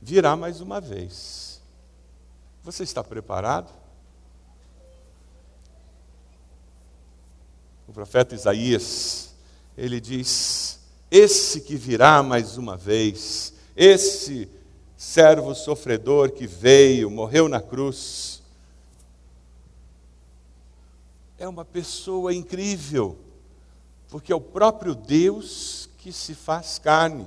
virá 0.00 0.34
mais 0.34 0.60
uma 0.60 0.80
vez. 0.80 1.60
Você 2.64 2.82
está 2.82 3.04
preparado? 3.04 3.70
O 7.86 7.92
profeta 7.92 8.34
Isaías, 8.34 9.34
ele 9.76 10.00
diz: 10.00 10.80
Esse 11.10 11.60
que 11.60 11.76
virá 11.76 12.22
mais 12.22 12.56
uma 12.56 12.76
vez, 12.76 13.52
esse 13.76 14.48
servo 14.96 15.54
sofredor 15.54 16.30
que 16.30 16.46
veio, 16.46 17.10
morreu 17.10 17.48
na 17.48 17.60
cruz, 17.60 18.42
é 21.38 21.48
uma 21.48 21.64
pessoa 21.64 22.32
incrível 22.32 23.18
porque 24.12 24.30
é 24.30 24.36
o 24.36 24.40
próprio 24.42 24.94
Deus 24.94 25.88
que 25.96 26.12
se 26.12 26.34
faz 26.34 26.78
carne. 26.78 27.26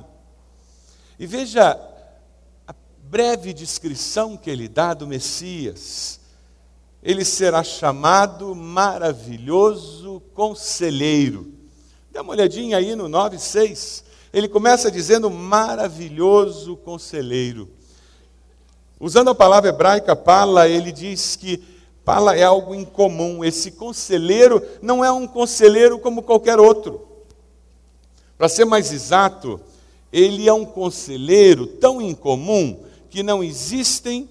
E 1.18 1.26
veja 1.26 1.72
a 2.68 2.76
breve 3.10 3.52
descrição 3.54 4.38
que 4.38 4.52
ele 4.52 4.68
dá 4.68 4.94
do 4.94 5.08
Messias. 5.08 6.20
ele 7.02 7.26
será 7.26 7.64
chamado 7.64 8.54
maravilhoso 8.54 10.22
conselheiro. 10.36 11.52
Dá 12.12 12.22
uma 12.22 12.34
olhadinha 12.34 12.78
aí 12.78 12.96
no 12.96 13.10
9,6. 13.10 14.04
Ele 14.36 14.50
começa 14.50 14.92
dizendo 14.92 15.32
maravilhoso 15.32 16.76
conselheiro. 16.76 17.70
Usando 19.00 19.30
a 19.30 19.36
palavra 19.36 19.70
hebraica 19.70 20.14
pala, 20.14 20.68
ele 20.68 20.92
diz 20.92 21.38
que 21.38 21.64
pala 22.04 22.36
é 22.36 22.44
algo 22.44 22.76
incomum. 22.76 23.46
Esse 23.46 23.72
conselheiro 23.72 24.62
não 24.82 25.06
é 25.06 25.10
um 25.10 25.26
conselheiro 25.26 25.98
como 26.00 26.22
qualquer 26.22 26.60
outro. 26.60 27.08
Para 28.38 28.50
ser 28.50 28.66
mais 28.66 28.92
exato, 28.92 29.58
ele 30.12 30.50
é 30.50 30.54
um 30.54 30.66
conselheiro 30.66 31.66
tão 31.66 32.02
incomum 32.02 32.84
que 33.10 33.24
não 33.24 33.42
existem 33.42 34.30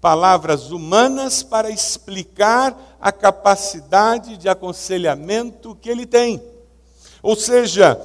palavras 0.00 0.72
humanas 0.72 1.40
para 1.40 1.70
explicar 1.70 2.96
a 3.00 3.12
capacidade 3.12 4.36
de 4.36 4.48
aconselhamento 4.48 5.76
que 5.76 5.88
ele 5.88 6.04
tem. 6.04 6.42
Ou 7.22 7.36
seja, 7.36 8.00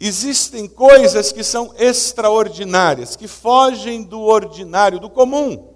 existem 0.00 0.68
coisas 0.68 1.32
que 1.32 1.42
são 1.42 1.74
extraordinárias, 1.76 3.16
que 3.16 3.26
fogem 3.26 4.02
do 4.02 4.20
ordinário, 4.20 5.00
do 5.00 5.10
comum. 5.10 5.74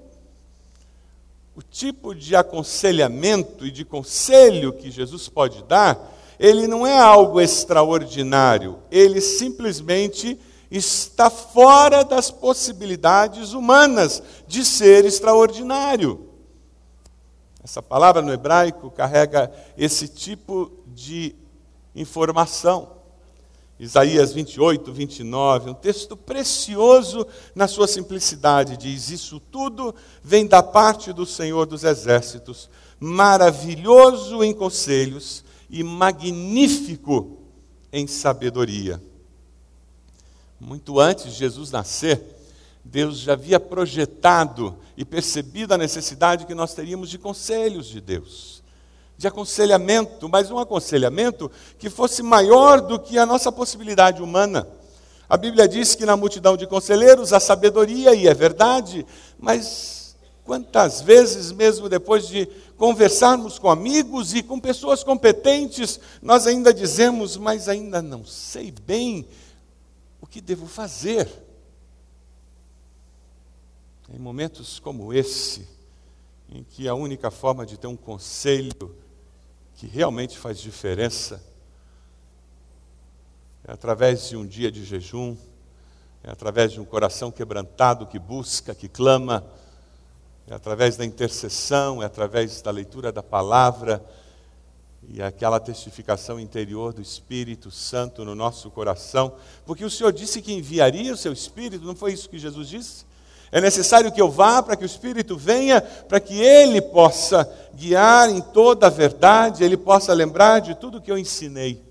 O 1.55 1.63
tipo 1.63 2.15
de 2.15 2.35
aconselhamento 2.37 3.67
e 3.67 3.71
de 3.71 3.85
conselho 3.85 4.73
que 4.73 4.91
Jesus 4.91 5.29
pode 5.29 5.63
dar, 5.65 6.13
ele 6.39 6.67
não 6.67 6.87
é 6.87 6.99
algo 6.99 7.41
extraordinário, 7.41 8.79
ele 8.91 9.21
simplesmente 9.21 10.39
está 10.71 11.29
fora 11.29 12.03
das 12.03 12.31
possibilidades 12.31 13.53
humanas 13.53 14.23
de 14.47 14.65
ser 14.65 15.05
extraordinário. 15.05 16.29
Essa 17.63 17.83
palavra 17.83 18.23
no 18.23 18.33
hebraico 18.33 18.91
carrega 18.91 19.53
esse 19.77 20.09
tipo 20.09 20.73
de 20.87 21.37
informação. 21.95 23.02
Isaías 23.83 24.33
28, 24.33 24.93
29, 24.93 25.71
um 25.71 25.75
texto 25.75 26.17
precioso 26.17 27.27
na 27.53 27.67
sua 27.67 27.89
simplicidade, 27.89 28.77
diz: 28.77 29.11
Isso 29.11 29.41
tudo 29.41 29.93
vem 30.23 30.47
da 30.47 30.63
parte 30.63 31.13
do 31.13 31.27
Senhor 31.27 31.67
dos 31.67 31.83
Exércitos, 31.83 32.71
maravilhoso 33.01 34.45
em 34.45 34.55
conselhos 34.55 35.45
e 35.69 35.83
magnífico 35.83 37.39
em 37.93 38.07
sabedoria. 38.07 39.03
Muito 40.61 41.01
antes 41.01 41.25
de 41.25 41.33
Jesus 41.33 41.73
nascer, 41.73 42.23
Deus 42.85 43.19
já 43.19 43.33
havia 43.33 43.59
projetado 43.59 44.79
e 44.97 45.05
percebido 45.05 45.75
a 45.75 45.79
necessidade 45.79 46.47
que 46.47 46.55
nós 46.55 46.73
teríamos 46.73 47.11
de 47.11 47.19
conselhos 47.19 47.89
de 47.89 48.01
Deus, 48.01 48.62
de 49.17 49.27
aconselhamento, 49.29 50.29
mas 50.29 50.51
um 50.51 50.59
aconselhamento 50.59 51.51
que 51.79 51.89
fosse 51.89 52.23
maior 52.23 52.81
do 52.81 52.99
que 52.99 53.19
a 53.19 53.27
nossa 53.27 53.53
possibilidade 53.53 54.23
humana. 54.23 54.67
A 55.29 55.37
Bíblia 55.37 55.67
diz 55.67 55.95
que 55.95 56.05
na 56.05 56.17
multidão 56.17 56.57
de 56.57 56.67
conselheiros 56.67 57.33
há 57.33 57.41
sabedoria, 57.41 58.15
e 58.15 58.27
é 58.27 58.35
verdade, 58.35 59.07
mas 59.39 60.15
quantas 60.45 61.01
vezes, 61.01 61.53
mesmo 61.53 61.89
depois 61.89 62.27
de 62.27 62.47
conversarmos 62.77 63.59
com 63.59 63.71
amigos 63.71 64.35
e 64.35 64.43
com 64.43 64.59
pessoas 64.59 65.05
competentes, 65.05 66.01
nós 66.21 66.47
ainda 66.47 66.75
dizemos, 66.75 67.37
mas 67.37 67.69
ainda 67.69 68.03
não 68.03 68.25
sei 68.25 68.71
bem 68.71 69.27
o 70.21 70.27
que 70.27 70.41
devo 70.41 70.67
fazer? 70.67 71.29
Em 74.13 74.19
momentos 74.19 74.79
como 74.79 75.15
esse, 75.15 75.67
em 76.51 76.63
que 76.63 76.87
a 76.89 76.95
única 76.95 77.31
forma 77.31 77.65
de 77.65 77.79
ter 77.79 77.87
um 77.87 77.97
conselho 77.97 78.95
que 79.77 79.87
realmente 79.87 80.39
faz 80.39 80.59
diferença 80.59 81.43
é 83.65 83.73
através 83.73 84.29
de 84.29 84.37
um 84.37 84.45
dia 84.45 84.73
de 84.73 84.85
jejum, 84.85 85.37
é 86.25 86.31
através 86.31 86.73
de 86.73 86.81
um 86.81 86.85
coração 86.85 87.31
quebrantado 87.31 88.07
que 88.07 88.19
busca, 88.19 88.75
que 88.75 88.89
clama, 88.89 89.45
é 90.49 90.55
através 90.55 90.97
da 90.97 91.05
intercessão, 91.05 92.03
é 92.03 92.07
através 92.07 92.61
da 92.61 92.73
leitura 92.73 93.13
da 93.13 93.23
palavra, 93.23 94.05
e 95.09 95.23
aquela 95.23 95.61
testificação 95.61 96.39
interior 96.39 96.93
do 96.93 97.03
Espírito 97.03 97.71
Santo 97.71 98.25
no 98.25 98.35
nosso 98.35 98.71
coração, 98.71 99.35
porque 99.65 99.85
o 99.85 99.91
Senhor 99.91 100.13
disse 100.13 100.43
que 100.43 100.53
enviaria 100.53 101.13
o 101.13 101.17
seu 101.17 101.33
Espírito, 101.33 101.85
não 101.85 101.95
foi 101.95 102.13
isso 102.13 102.29
que 102.29 102.39
Jesus 102.39 102.69
disse? 102.69 103.05
É 103.53 103.61
necessário 103.61 104.11
que 104.11 104.21
eu 104.21 104.31
vá 104.31 104.63
para 104.63 104.75
que 104.75 104.83
o 104.83 104.87
Espírito 104.87 105.37
venha, 105.37 105.83
para 105.83 106.19
que 106.19 106.41
ele 106.41 106.81
possa 106.81 107.47
guiar 107.75 108.31
em 108.31 108.41
toda 108.41 108.87
a 108.87 108.91
verdade, 108.91 109.63
ele 109.63 109.77
possa 109.77 110.15
lembrar 110.15 110.61
de 110.61 110.75
tudo 110.75 111.03
que 111.03 111.13
eu 111.13 111.19
ensinei. 111.19 111.85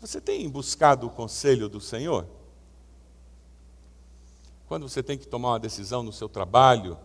Você 0.00 0.20
tem 0.20 0.48
buscado 0.50 1.06
o 1.06 1.10
conselho 1.10 1.68
do 1.68 1.80
Senhor? 1.80 2.26
Quando 4.66 4.88
você 4.88 5.00
tem 5.00 5.16
que 5.16 5.28
tomar 5.28 5.50
uma 5.50 5.60
decisão 5.60 6.02
no 6.02 6.12
seu 6.12 6.28
trabalho, 6.28 6.98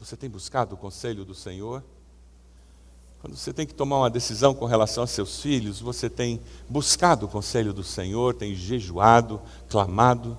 você 0.00 0.16
tem 0.16 0.30
buscado 0.30 0.74
o 0.74 0.78
conselho 0.78 1.26
do 1.26 1.34
Senhor? 1.34 1.84
Quando 3.20 3.36
você 3.36 3.52
tem 3.52 3.66
que 3.66 3.74
tomar 3.74 3.98
uma 3.98 4.08
decisão 4.08 4.54
com 4.54 4.64
relação 4.64 5.02
aos 5.02 5.10
seus 5.10 5.42
filhos, 5.42 5.78
você 5.80 6.08
tem 6.08 6.40
buscado 6.68 7.26
o 7.26 7.28
conselho 7.28 7.74
do 7.74 7.82
Senhor, 7.82 8.32
tem 8.32 8.54
jejuado, 8.54 9.42
clamado. 9.68 10.38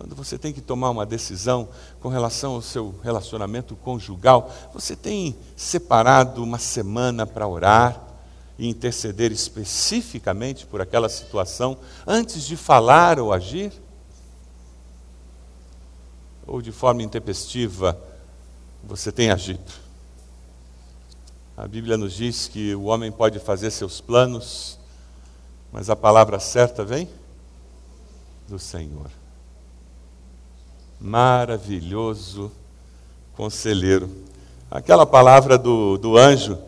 Quando 0.00 0.16
você 0.16 0.38
tem 0.38 0.50
que 0.50 0.62
tomar 0.62 0.88
uma 0.88 1.04
decisão 1.04 1.68
com 2.00 2.08
relação 2.08 2.54
ao 2.54 2.62
seu 2.62 2.94
relacionamento 3.02 3.76
conjugal, 3.76 4.50
você 4.72 4.96
tem 4.96 5.36
separado 5.54 6.42
uma 6.42 6.58
semana 6.58 7.26
para 7.26 7.46
orar 7.46 8.02
e 8.58 8.66
interceder 8.66 9.30
especificamente 9.30 10.64
por 10.64 10.80
aquela 10.80 11.06
situação 11.10 11.76
antes 12.06 12.46
de 12.46 12.56
falar 12.56 13.18
ou 13.18 13.30
agir? 13.30 13.74
Ou 16.46 16.62
de 16.62 16.72
forma 16.72 17.02
intempestiva 17.02 18.00
você 18.82 19.12
tem 19.12 19.30
agido? 19.30 19.70
A 21.58 21.68
Bíblia 21.68 21.98
nos 21.98 22.14
diz 22.14 22.48
que 22.48 22.74
o 22.74 22.84
homem 22.84 23.12
pode 23.12 23.38
fazer 23.38 23.70
seus 23.70 24.00
planos, 24.00 24.78
mas 25.70 25.90
a 25.90 25.94
palavra 25.94 26.40
certa 26.40 26.82
vem 26.82 27.06
do 28.48 28.58
Senhor. 28.58 29.19
Maravilhoso 31.00 32.52
conselheiro. 33.34 34.10
Aquela 34.70 35.06
palavra 35.06 35.56
do, 35.56 35.96
do 35.96 36.16
anjo 36.16 36.58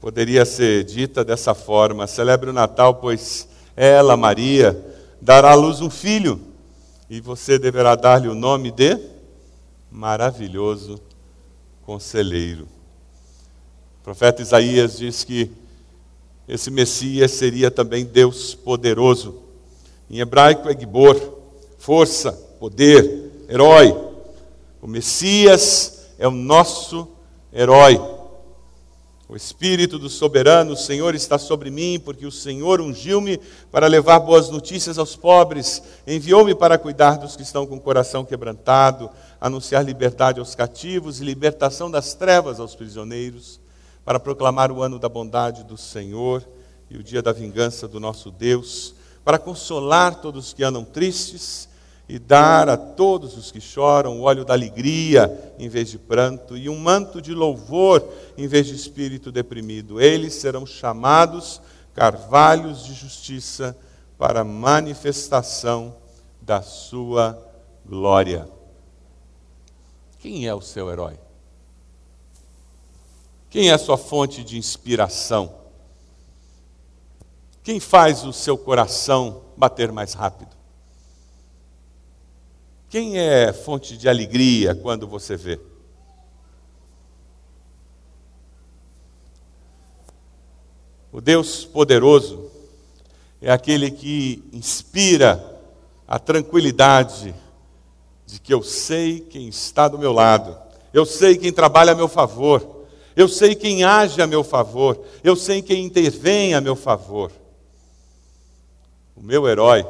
poderia 0.00 0.44
ser 0.44 0.84
dita 0.84 1.24
dessa 1.24 1.54
forma: 1.54 2.06
celebre 2.06 2.50
o 2.50 2.52
Natal, 2.52 2.96
pois 2.96 3.48
ela, 3.74 4.16
Maria, 4.16 4.78
dará 5.20 5.52
à 5.52 5.54
luz 5.54 5.80
um 5.80 5.88
filho, 5.88 6.38
e 7.08 7.20
você 7.20 7.58
deverá 7.58 7.94
dar-lhe 7.94 8.28
o 8.28 8.34
nome 8.34 8.70
de 8.70 8.98
maravilhoso 9.90 11.00
conselheiro. 11.82 12.68
O 14.00 14.04
profeta 14.04 14.42
Isaías 14.42 14.98
diz 14.98 15.24
que 15.24 15.50
esse 16.46 16.70
Messias 16.70 17.30
seria 17.30 17.70
também 17.70 18.04
Deus 18.04 18.54
poderoso. 18.54 19.42
Em 20.10 20.18
hebraico 20.18 20.68
é 20.68 20.78
Gibor, 20.78 21.16
força, 21.84 22.32
poder, 22.58 23.44
herói. 23.46 23.94
O 24.80 24.86
Messias 24.86 26.06
é 26.18 26.26
o 26.26 26.30
nosso 26.30 27.06
herói. 27.52 28.00
O 29.28 29.36
Espírito 29.36 29.98
do 29.98 30.08
soberano, 30.08 30.72
o 30.72 30.76
Senhor 30.78 31.14
está 31.14 31.36
sobre 31.36 31.70
mim, 31.70 32.00
porque 32.02 32.24
o 32.24 32.32
Senhor 32.32 32.80
ungiu-me 32.80 33.38
para 33.70 33.86
levar 33.86 34.18
boas 34.20 34.48
notícias 34.48 34.98
aos 34.98 35.14
pobres, 35.14 35.82
enviou-me 36.06 36.54
para 36.54 36.78
cuidar 36.78 37.18
dos 37.18 37.36
que 37.36 37.42
estão 37.42 37.66
com 37.66 37.76
o 37.76 37.80
coração 37.80 38.24
quebrantado, 38.24 39.10
anunciar 39.38 39.84
liberdade 39.84 40.40
aos 40.40 40.54
cativos 40.54 41.20
e 41.20 41.24
libertação 41.24 41.90
das 41.90 42.14
trevas 42.14 42.60
aos 42.60 42.74
prisioneiros 42.74 43.60
para 44.06 44.18
proclamar 44.18 44.72
o 44.72 44.82
ano 44.82 44.98
da 44.98 45.08
bondade 45.10 45.62
do 45.64 45.76
Senhor 45.76 46.42
e 46.88 46.96
o 46.96 47.02
dia 47.02 47.20
da 47.20 47.32
vingança 47.32 47.86
do 47.86 48.00
nosso 48.00 48.30
Deus, 48.30 48.94
para 49.22 49.38
consolar 49.38 50.22
todos 50.22 50.46
os 50.46 50.54
que 50.54 50.64
andam 50.64 50.82
tristes 50.82 51.73
e 52.08 52.18
dar 52.18 52.68
a 52.68 52.76
todos 52.76 53.36
os 53.36 53.50
que 53.50 53.60
choram 53.60 54.20
o 54.20 54.22
óleo 54.22 54.44
da 54.44 54.52
alegria 54.52 55.54
em 55.58 55.68
vez 55.68 55.90
de 55.90 55.98
pranto 55.98 56.56
e 56.56 56.68
um 56.68 56.78
manto 56.78 57.20
de 57.20 57.32
louvor 57.32 58.06
em 58.36 58.46
vez 58.46 58.66
de 58.66 58.74
espírito 58.74 59.32
deprimido. 59.32 60.00
Eles 60.00 60.34
serão 60.34 60.66
chamados 60.66 61.60
carvalhos 61.94 62.84
de 62.84 62.92
justiça 62.92 63.76
para 64.18 64.44
manifestação 64.44 65.96
da 66.42 66.60
sua 66.60 67.38
glória. 67.86 68.48
Quem 70.18 70.46
é 70.46 70.54
o 70.54 70.60
seu 70.60 70.90
herói? 70.90 71.18
Quem 73.48 73.70
é 73.70 73.72
a 73.72 73.78
sua 73.78 73.96
fonte 73.96 74.42
de 74.42 74.58
inspiração? 74.58 75.54
Quem 77.62 77.80
faz 77.80 78.24
o 78.24 78.32
seu 78.32 78.58
coração 78.58 79.42
bater 79.56 79.90
mais 79.90 80.12
rápido? 80.12 80.54
Quem 82.94 83.18
é 83.18 83.52
fonte 83.52 83.96
de 83.96 84.08
alegria 84.08 84.72
quando 84.72 85.04
você 85.04 85.36
vê? 85.36 85.58
O 91.10 91.20
Deus 91.20 91.64
poderoso 91.64 92.48
é 93.42 93.50
aquele 93.50 93.90
que 93.90 94.44
inspira 94.52 95.44
a 96.06 96.20
tranquilidade 96.20 97.34
de 98.26 98.40
que 98.40 98.54
eu 98.54 98.62
sei 98.62 99.18
quem 99.18 99.48
está 99.48 99.88
do 99.88 99.98
meu 99.98 100.12
lado, 100.12 100.56
eu 100.92 101.04
sei 101.04 101.36
quem 101.36 101.52
trabalha 101.52 101.90
a 101.90 101.96
meu 101.96 102.06
favor, 102.06 102.84
eu 103.16 103.26
sei 103.26 103.56
quem 103.56 103.82
age 103.82 104.22
a 104.22 104.26
meu 104.28 104.44
favor, 104.44 105.04
eu 105.24 105.34
sei 105.34 105.62
quem 105.62 105.84
intervém 105.84 106.54
a 106.54 106.60
meu 106.60 106.76
favor. 106.76 107.32
O 109.16 109.20
meu 109.20 109.48
herói 109.48 109.84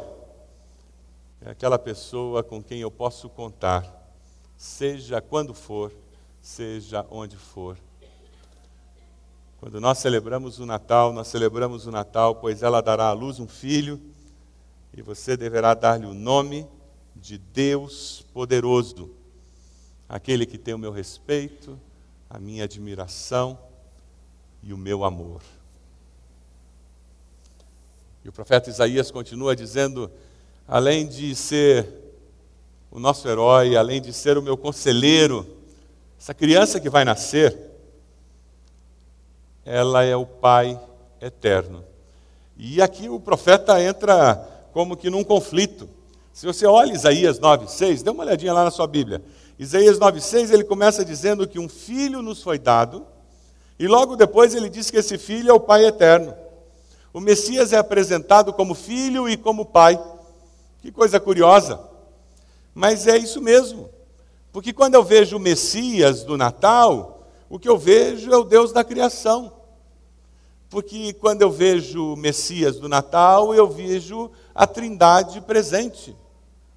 é 1.45 1.51
aquela 1.51 1.79
pessoa 1.79 2.43
com 2.43 2.63
quem 2.63 2.81
eu 2.81 2.91
posso 2.91 3.29
contar, 3.29 4.11
seja 4.57 5.21
quando 5.21 5.53
for, 5.53 5.93
seja 6.41 7.05
onde 7.11 7.37
for. 7.37 7.77
Quando 9.61 9.79
nós 9.79 9.99
celebramos 9.99 10.59
o 10.59 10.65
Natal, 10.65 11.13
nós 11.13 11.29
celebramos 11.29 11.87
o 11.87 11.91
Natal, 11.91 12.37
pois 12.37 12.63
ela 12.63 12.81
dará 12.81 13.09
à 13.09 13.13
luz 13.13 13.39
um 13.39 13.47
filho, 13.47 14.01
e 14.97 15.03
você 15.03 15.37
deverá 15.37 15.75
dar-lhe 15.75 16.07
o 16.07 16.15
nome 16.15 16.67
de 17.15 17.37
Deus 17.37 18.25
poderoso, 18.33 19.11
aquele 20.09 20.47
que 20.47 20.57
tem 20.57 20.73
o 20.73 20.79
meu 20.79 20.93
respeito, 20.93 21.79
a 22.31 22.39
minha 22.39 22.65
admiração 22.65 23.59
e 24.63 24.73
o 24.73 24.79
meu 24.79 25.05
amor. 25.05 25.43
E 28.25 28.31
o 28.31 28.33
profeta 28.33 28.71
Isaías 28.71 29.11
continua 29.11 29.55
dizendo: 29.55 30.11
além 30.67 31.07
de 31.07 31.35
ser 31.35 31.87
o 32.91 32.99
nosso 32.99 33.29
herói, 33.29 33.77
além 33.77 34.01
de 34.01 34.13
ser 34.13 34.39
o 34.39 34.43
meu 34.43 34.57
conselheiro, 34.57 35.47
essa 36.19 36.33
criança 36.33 36.81
que 36.81 36.89
vai 36.89 37.05
nascer, 37.05 37.57
ela 39.65 40.05
é 40.05 40.17
o 40.17 40.25
Pai 40.25 40.81
eterno. 41.21 41.85
E 42.57 42.81
aqui 42.81 43.09
o 43.09 43.19
profeta 43.19 43.83
entra 43.83 44.37
como 44.73 44.97
que 44.97 45.11
num 45.11 45.25
conflito. 45.25 45.89
Se 46.33 46.47
você 46.47 46.67
olha 46.67 46.93
Isaías 46.93 47.39
9,6, 47.39 48.03
dê 48.03 48.11
uma 48.11 48.25
olhadinha 48.25 48.53
lá 48.53 48.65
na 48.65 48.71
sua 48.71 48.87
Bíblia. 48.87 49.23
Isaías 49.59 49.99
9,6 49.99 50.53
ele 50.53 50.65
começa 50.65 51.05
dizendo 51.05 51.47
que 51.47 51.59
um 51.59 51.69
filho 51.69 52.23
nos 52.23 52.43
foi 52.43 52.59
dado, 52.59 53.07
e 53.79 53.87
logo 53.87 54.17
depois 54.17 54.55
ele 54.55 54.69
diz 54.69 54.91
que 54.91 54.99
esse 54.99 55.19
filho 55.19 55.51
é 55.51 55.53
o 55.53 55.61
Pai 55.61 55.85
eterno. 55.85 56.35
O 57.13 57.21
Messias 57.21 57.73
é 57.73 57.77
apresentado 57.77 58.53
como 58.53 58.75
filho 58.75 59.29
e 59.29 59.37
como 59.37 59.65
pai. 59.65 59.97
Que 60.85 60.93
coisa 60.93 61.19
curiosa. 61.19 61.81
Mas 62.75 63.07
é 63.07 63.17
isso 63.17 63.41
mesmo. 63.41 63.89
Porque 64.53 64.71
quando 64.71 64.97
eu 64.97 65.03
vejo 65.03 65.39
o 65.39 65.41
Messias 65.41 66.25
do 66.25 66.37
Natal, 66.37 67.27
o 67.49 67.59
que 67.59 67.67
eu 67.67 67.79
vejo 67.79 68.31
é 68.31 68.37
o 68.37 68.45
Deus 68.45 68.71
da 68.71 68.85
criação. 68.85 69.51
Porque 70.69 71.15
quando 71.15 71.41
eu 71.41 71.51
vejo 71.51 72.13
o 72.13 72.17
Messias 72.17 72.79
do 72.79 72.87
Natal, 72.87 73.55
eu 73.55 73.67
vejo 73.67 74.31
a 74.55 74.67
Trindade 74.67 75.41
presente. 75.41 76.15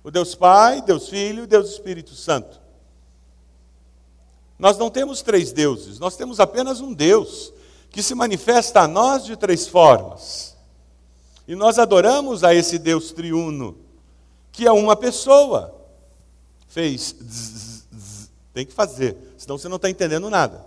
O 0.06 0.10
Deus 0.10 0.34
Pai, 0.34 0.82
Deus 0.82 1.10
Filho 1.10 1.44
e 1.44 1.48
Deus 1.48 1.72
Espírito 1.72 2.16
Santo. 2.16 2.62
Nós 4.58 4.78
não 4.78 4.90
temos 4.90 5.22
três 5.22 5.52
deuses, 5.52 6.00
nós 6.00 6.16
temos 6.16 6.40
apenas 6.40 6.80
um 6.80 6.94
Deus 6.94 7.52
que 7.90 8.02
se 8.02 8.16
manifesta 8.16 8.80
a 8.80 8.88
nós 8.88 9.26
de 9.26 9.36
três 9.36 9.68
formas. 9.68 10.56
E 11.46 11.56
nós 11.56 11.78
adoramos 11.78 12.46
a 12.46 12.56
esse 12.56 12.80
Deus 12.80 13.12
triuno, 13.12 13.86
que 14.58 14.66
é 14.66 14.72
uma 14.72 14.96
pessoa. 14.96 15.72
Fez, 16.68 17.86
tem 18.52 18.66
que 18.66 18.74
fazer, 18.74 19.16
senão 19.38 19.56
você 19.56 19.70
não 19.70 19.76
está 19.76 19.88
entendendo 19.88 20.32
nada. 20.32 20.66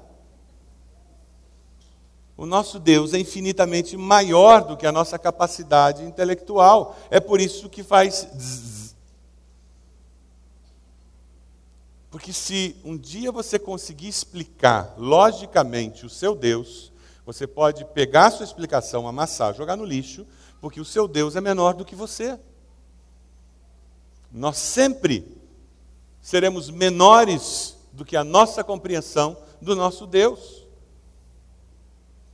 O 2.36 2.46
nosso 2.46 2.78
Deus 2.78 3.12
é 3.12 3.18
infinitamente 3.18 3.96
maior 3.96 4.62
do 4.62 4.76
que 4.76 4.86
a 4.86 4.92
nossa 4.92 5.18
capacidade 5.18 6.04
intelectual. 6.04 6.96
É 7.10 7.18
por 7.18 7.40
isso 7.40 7.68
que 7.68 7.82
faz 7.82 8.28
Porque 12.12 12.32
se 12.32 12.76
um 12.84 12.96
dia 12.96 13.30
você 13.30 13.58
conseguir 13.58 14.08
explicar 14.08 14.94
logicamente 14.96 16.06
o 16.06 16.10
seu 16.10 16.34
Deus, 16.34 16.92
você 17.26 17.46
pode 17.46 17.84
pegar 17.86 18.26
a 18.26 18.30
sua 18.30 18.44
explicação, 18.44 19.06
amassar, 19.06 19.54
jogar 19.54 19.76
no 19.76 19.84
lixo, 19.84 20.26
porque 20.60 20.80
o 20.80 20.84
seu 20.84 21.06
Deus 21.06 21.36
é 21.36 21.40
menor 21.40 21.74
do 21.74 21.84
que 21.84 21.94
você. 21.94 22.38
Nós 24.30 24.56
sempre 24.58 25.26
seremos 26.20 26.70
menores 26.70 27.76
do 27.92 28.04
que 28.04 28.16
a 28.16 28.24
nossa 28.24 28.62
compreensão 28.62 29.36
do 29.60 29.74
nosso 29.74 30.06
Deus. 30.06 30.66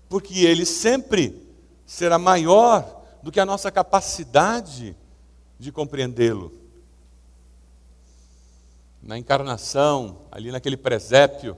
Porque 0.08 0.44
ele 0.44 0.64
sempre 0.64 1.42
será 1.84 2.18
maior 2.18 3.04
do 3.22 3.32
que 3.32 3.40
a 3.40 3.46
nossa 3.46 3.70
capacidade 3.70 4.96
de 5.58 5.72
compreendê-lo 5.72 6.52
na 9.06 9.16
encarnação, 9.16 10.18
ali 10.32 10.50
naquele 10.50 10.76
presépio, 10.76 11.56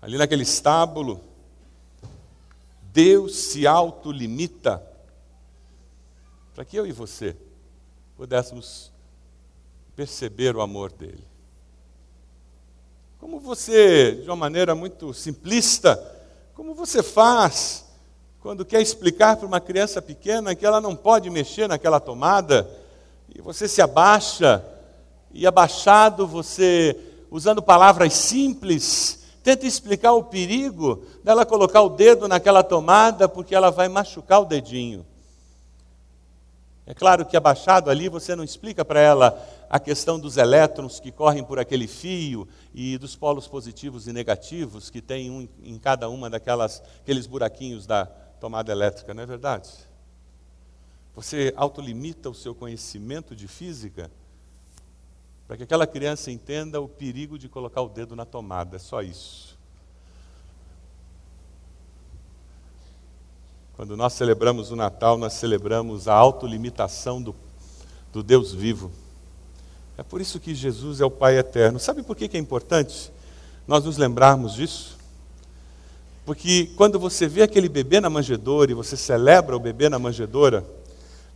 ali 0.00 0.16
naquele 0.16 0.42
estábulo, 0.42 1.20
Deus 2.92 3.36
se 3.36 3.66
autolimita 3.66 4.82
para 6.54 6.64
que 6.64 6.76
eu 6.76 6.86
e 6.86 6.92
você 6.92 7.36
pudéssemos 8.16 8.90
perceber 9.98 10.54
o 10.54 10.60
amor 10.60 10.92
dele. 10.92 11.26
Como 13.18 13.40
você, 13.40 14.12
de 14.12 14.30
uma 14.30 14.36
maneira 14.36 14.72
muito 14.72 15.12
simplista, 15.12 16.00
como 16.54 16.72
você 16.72 17.02
faz 17.02 17.84
quando 18.38 18.64
quer 18.64 18.80
explicar 18.80 19.36
para 19.36 19.44
uma 19.48 19.60
criança 19.60 20.00
pequena 20.00 20.54
que 20.54 20.64
ela 20.64 20.80
não 20.80 20.94
pode 20.94 21.28
mexer 21.30 21.68
naquela 21.68 21.98
tomada, 21.98 22.70
e 23.34 23.42
você 23.42 23.66
se 23.66 23.82
abaixa 23.82 24.64
e 25.32 25.44
abaixado, 25.48 26.28
você, 26.28 26.96
usando 27.28 27.60
palavras 27.60 28.12
simples, 28.12 29.24
tenta 29.42 29.66
explicar 29.66 30.12
o 30.12 30.22
perigo 30.22 31.02
dela 31.24 31.44
colocar 31.44 31.82
o 31.82 31.88
dedo 31.88 32.28
naquela 32.28 32.62
tomada, 32.62 33.28
porque 33.28 33.52
ela 33.52 33.72
vai 33.72 33.88
machucar 33.88 34.42
o 34.42 34.44
dedinho. 34.44 35.04
É 36.88 36.94
claro 36.94 37.26
que 37.26 37.36
abaixado 37.36 37.90
ali 37.90 38.08
você 38.08 38.34
não 38.34 38.42
explica 38.42 38.82
para 38.82 38.98
ela 38.98 39.46
a 39.68 39.78
questão 39.78 40.18
dos 40.18 40.38
elétrons 40.38 40.98
que 40.98 41.12
correm 41.12 41.44
por 41.44 41.58
aquele 41.58 41.86
fio 41.86 42.48
e 42.72 42.96
dos 42.96 43.14
polos 43.14 43.46
positivos 43.46 44.08
e 44.08 44.12
negativos 44.14 44.88
que 44.88 45.02
tem 45.02 45.30
um 45.30 45.46
em 45.62 45.78
cada 45.78 46.08
uma 46.08 46.30
daquelas 46.30 46.82
aqueles 47.02 47.26
buraquinhos 47.26 47.86
da 47.86 48.06
tomada 48.06 48.72
elétrica, 48.72 49.12
não 49.12 49.22
é 49.22 49.26
verdade? 49.26 49.68
Você 51.14 51.52
autolimita 51.56 52.30
o 52.30 52.34
seu 52.34 52.54
conhecimento 52.54 53.36
de 53.36 53.46
física 53.46 54.10
para 55.46 55.58
que 55.58 55.64
aquela 55.64 55.86
criança 55.86 56.30
entenda 56.30 56.80
o 56.80 56.88
perigo 56.88 57.38
de 57.38 57.50
colocar 57.50 57.82
o 57.82 57.88
dedo 57.90 58.16
na 58.16 58.24
tomada, 58.24 58.76
é 58.76 58.78
só 58.78 59.02
isso. 59.02 59.57
Quando 63.78 63.96
nós 63.96 64.14
celebramos 64.14 64.72
o 64.72 64.76
Natal, 64.76 65.16
nós 65.16 65.34
celebramos 65.34 66.08
a 66.08 66.12
autolimitação 66.12 67.22
do, 67.22 67.32
do 68.12 68.24
Deus 68.24 68.52
vivo. 68.52 68.90
É 69.96 70.02
por 70.02 70.20
isso 70.20 70.40
que 70.40 70.52
Jesus 70.52 71.00
é 71.00 71.04
o 71.04 71.10
Pai 71.12 71.38
eterno. 71.38 71.78
Sabe 71.78 72.02
por 72.02 72.16
que 72.16 72.36
é 72.36 72.40
importante 72.40 73.12
nós 73.68 73.84
nos 73.84 73.96
lembrarmos 73.96 74.54
disso? 74.54 74.98
Porque 76.26 76.72
quando 76.74 76.98
você 76.98 77.28
vê 77.28 77.42
aquele 77.42 77.68
bebê 77.68 78.00
na 78.00 78.10
manjedoura 78.10 78.72
e 78.72 78.74
você 78.74 78.96
celebra 78.96 79.56
o 79.56 79.60
bebê 79.60 79.88
na 79.88 79.96
manjedoura, 79.96 80.66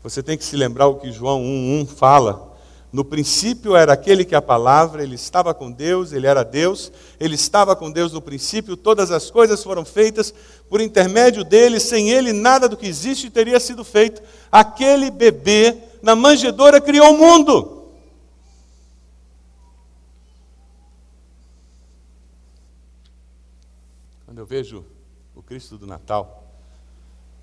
você 0.03 0.21
tem 0.21 0.37
que 0.37 0.45
se 0.45 0.57
lembrar 0.57 0.89
o 0.89 0.97
que 0.97 1.13
João 1.13 1.41
1,1 1.41 1.87
fala 1.87 2.52
no 2.93 3.07
princípio 3.07 3.75
era 3.75 3.95
aquele 3.95 4.23
que 4.23 4.35
a 4.35 4.43
palavra, 4.43 5.03
ele 5.03 5.15
estava 5.15 5.55
com 5.55 5.73
Deus, 5.73 6.13
ele 6.13 6.27
era 6.27 6.45
Deus, 6.45 6.93
ele 7.19 7.35
estava 7.35 7.75
com 7.75 7.91
Deus 7.91 8.13
no 8.13 8.21
princípio, 8.21 8.77
todas 8.77 9.11
as 9.11 9.31
coisas 9.31 9.65
foram 9.65 9.83
feitas 9.83 10.35
por 10.69 10.79
intermédio 10.79 11.43
dele, 11.43 11.81
sem 11.81 12.11
ele 12.11 12.35
nada 12.35 12.69
do 12.69 12.77
que 12.77 12.87
existe 12.87 13.31
teria 13.31 13.59
sido 13.59 13.83
feito. 13.83 14.23
Aquele 14.51 15.11
bebê 15.11 15.79
na 16.03 16.15
manjedoura 16.15 16.83
criou 16.83 17.15
o 17.15 17.19
mundo. 17.19 17.83
Quando 24.27 24.39
eu 24.39 24.47
vejo 24.47 24.85
o 25.35 25.43
Cristo 25.43 25.79
do 25.79 25.87
Natal, 25.87 26.47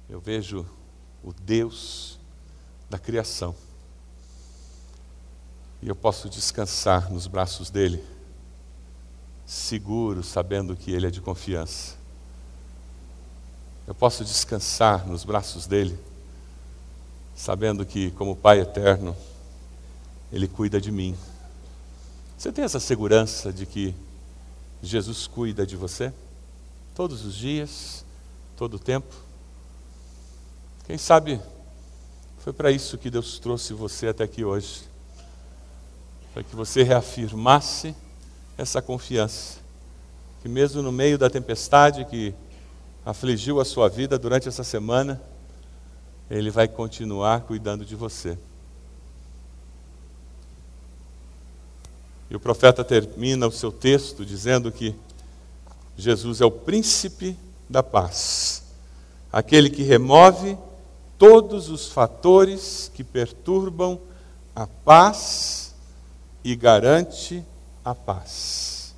eu 0.07 0.19
vejo 0.19 0.63
o 1.23 1.33
Deus 1.33 2.19
da 2.87 2.99
criação. 2.99 3.55
E 5.81 5.87
eu 5.87 5.95
posso 5.95 6.29
descansar 6.29 7.11
nos 7.11 7.25
braços 7.25 7.69
dele, 7.69 8.03
seguro, 9.45 10.23
sabendo 10.23 10.75
que 10.75 10.91
ele 10.91 11.07
é 11.07 11.09
de 11.09 11.21
confiança. 11.21 11.95
Eu 13.87 13.95
posso 13.95 14.25
descansar 14.25 15.07
nos 15.07 15.23
braços 15.23 15.65
dele, 15.65 15.97
sabendo 17.33 17.85
que, 17.85 18.11
como 18.11 18.35
Pai 18.35 18.59
eterno, 18.59 19.15
ele 20.31 20.47
cuida 20.47 20.81
de 20.81 20.91
mim. 20.91 21.17
Você 22.37 22.51
tem 22.51 22.65
essa 22.65 22.79
segurança 22.79 23.51
de 23.51 23.65
que 23.65 23.95
Jesus 24.83 25.27
cuida 25.27 25.65
de 25.65 25.77
você? 25.77 26.13
Todos 26.93 27.23
os 27.23 27.33
dias, 27.33 28.03
todo 28.57 28.75
o 28.75 28.79
tempo? 28.79 29.15
Quem 30.85 30.97
sabe 30.97 31.39
foi 32.39 32.51
para 32.51 32.69
isso 32.69 32.97
que 32.97 33.09
Deus 33.09 33.39
trouxe 33.39 33.73
você 33.73 34.07
até 34.07 34.25
aqui 34.25 34.43
hoje 34.43 34.88
para 36.33 36.43
que 36.43 36.55
você 36.55 36.83
reafirmasse 36.83 37.95
essa 38.57 38.81
confiança, 38.81 39.59
que 40.41 40.49
mesmo 40.49 40.81
no 40.81 40.91
meio 40.91 41.17
da 41.17 41.29
tempestade 41.29 42.05
que 42.05 42.33
afligiu 43.05 43.59
a 43.59 43.65
sua 43.65 43.89
vida 43.89 44.17
durante 44.17 44.47
essa 44.47 44.63
semana, 44.63 45.21
Ele 46.29 46.51
vai 46.51 46.67
continuar 46.67 47.41
cuidando 47.41 47.85
de 47.85 47.95
você. 47.95 48.37
E 52.29 52.35
o 52.35 52.39
profeta 52.39 52.83
termina 52.83 53.47
o 53.47 53.51
seu 53.51 53.71
texto 53.71 54.25
dizendo 54.25 54.71
que 54.71 54.95
Jesus 55.97 56.41
é 56.41 56.45
o 56.45 56.51
príncipe 56.51 57.35
da 57.67 57.81
paz, 57.81 58.63
aquele 59.31 59.69
que 59.69 59.83
remove 59.83 60.57
todos 61.17 61.69
os 61.69 61.89
fatores 61.89 62.89
que 62.93 63.03
perturbam 63.03 63.99
a 64.55 64.65
paz 64.65 65.68
e 66.43 66.55
garante 66.55 67.43
a 67.83 67.93
paz. 67.93 68.95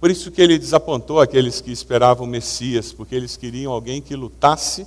Por 0.00 0.10
isso 0.10 0.30
que 0.30 0.42
ele 0.42 0.58
desapontou 0.58 1.20
aqueles 1.20 1.60
que 1.60 1.72
esperavam 1.72 2.26
o 2.26 2.30
Messias, 2.30 2.92
porque 2.92 3.14
eles 3.14 3.36
queriam 3.36 3.72
alguém 3.72 4.00
que 4.02 4.14
lutasse 4.14 4.86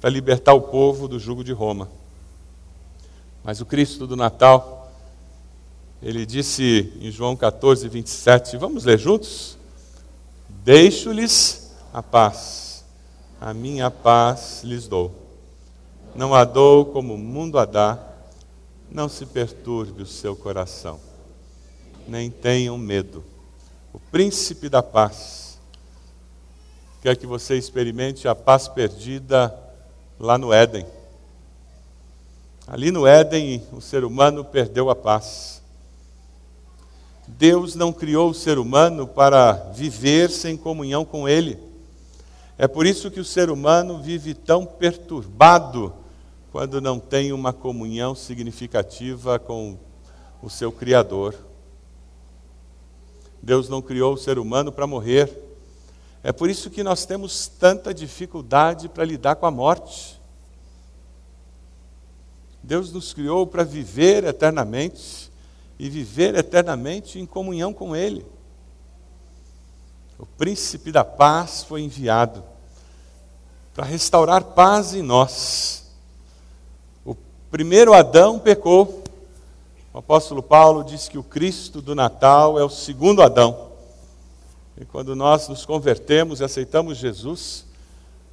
para 0.00 0.10
libertar 0.10 0.54
o 0.54 0.60
povo 0.60 1.08
do 1.08 1.18
jugo 1.18 1.42
de 1.42 1.52
Roma. 1.52 1.88
Mas 3.42 3.60
o 3.60 3.66
Cristo 3.66 4.06
do 4.06 4.16
Natal, 4.16 4.92
ele 6.02 6.26
disse 6.26 6.92
em 7.00 7.10
João 7.10 7.34
14, 7.34 7.88
27, 7.88 8.56
vamos 8.56 8.84
ler 8.84 8.98
juntos? 8.98 9.56
Deixo-lhes 10.64 11.72
a 11.92 12.02
paz, 12.02 12.84
a 13.40 13.54
minha 13.54 13.90
paz 13.90 14.62
lhes 14.62 14.86
dou. 14.86 15.14
Não 16.14 16.34
a 16.34 16.44
dou 16.44 16.86
como 16.86 17.14
o 17.14 17.18
mundo 17.18 17.58
a 17.58 17.64
dá, 17.64 17.98
não 18.90 19.08
se 19.08 19.26
perturbe 19.26 20.02
o 20.02 20.06
seu 20.06 20.34
coração, 20.36 21.00
nem 22.06 22.30
tenham 22.30 22.78
medo. 22.78 23.24
O 23.92 23.98
príncipe 23.98 24.68
da 24.68 24.82
paz 24.82 25.58
quer 27.02 27.16
que 27.16 27.26
você 27.26 27.56
experimente 27.56 28.26
a 28.26 28.34
paz 28.34 28.68
perdida 28.68 29.54
lá 30.18 30.36
no 30.36 30.52
Éden. 30.52 30.86
Ali 32.66 32.90
no 32.90 33.06
Éden, 33.06 33.62
o 33.72 33.80
ser 33.80 34.04
humano 34.04 34.44
perdeu 34.44 34.90
a 34.90 34.96
paz. 34.96 35.62
Deus 37.28 37.74
não 37.74 37.92
criou 37.92 38.30
o 38.30 38.34
ser 38.34 38.58
humano 38.58 39.06
para 39.06 39.52
viver 39.72 40.30
sem 40.30 40.56
comunhão 40.56 41.04
com 41.04 41.28
Ele. 41.28 41.58
É 42.58 42.66
por 42.66 42.86
isso 42.86 43.10
que 43.10 43.20
o 43.20 43.24
ser 43.24 43.50
humano 43.50 44.00
vive 44.00 44.32
tão 44.32 44.64
perturbado 44.64 45.92
quando 46.56 46.80
não 46.80 46.98
tem 46.98 47.34
uma 47.34 47.52
comunhão 47.52 48.14
significativa 48.14 49.38
com 49.38 49.78
o 50.40 50.48
seu 50.48 50.72
Criador. 50.72 51.34
Deus 53.42 53.68
não 53.68 53.82
criou 53.82 54.14
o 54.14 54.16
ser 54.16 54.38
humano 54.38 54.72
para 54.72 54.86
morrer. 54.86 55.30
É 56.22 56.32
por 56.32 56.48
isso 56.48 56.70
que 56.70 56.82
nós 56.82 57.04
temos 57.04 57.46
tanta 57.46 57.92
dificuldade 57.92 58.88
para 58.88 59.04
lidar 59.04 59.36
com 59.36 59.44
a 59.44 59.50
morte. 59.50 60.18
Deus 62.62 62.90
nos 62.90 63.12
criou 63.12 63.46
para 63.46 63.62
viver 63.62 64.24
eternamente 64.24 65.30
e 65.78 65.90
viver 65.90 66.34
eternamente 66.36 67.18
em 67.18 67.26
comunhão 67.26 67.70
com 67.70 67.94
Ele. 67.94 68.24
O 70.18 70.24
príncipe 70.24 70.90
da 70.90 71.04
paz 71.04 71.64
foi 71.64 71.82
enviado 71.82 72.42
para 73.74 73.84
restaurar 73.84 74.42
paz 74.42 74.94
em 74.94 75.02
nós 75.02 75.84
primeiro 77.56 77.94
Adão 77.94 78.38
pecou. 78.38 79.02
O 79.90 79.96
apóstolo 79.96 80.42
Paulo 80.42 80.84
diz 80.84 81.08
que 81.08 81.16
o 81.16 81.22
Cristo 81.22 81.80
do 81.80 81.94
Natal 81.94 82.58
é 82.58 82.62
o 82.62 82.68
segundo 82.68 83.22
Adão. 83.22 83.70
E 84.78 84.84
quando 84.84 85.16
nós 85.16 85.48
nos 85.48 85.64
convertemos 85.64 86.40
e 86.40 86.44
aceitamos 86.44 86.98
Jesus, 86.98 87.64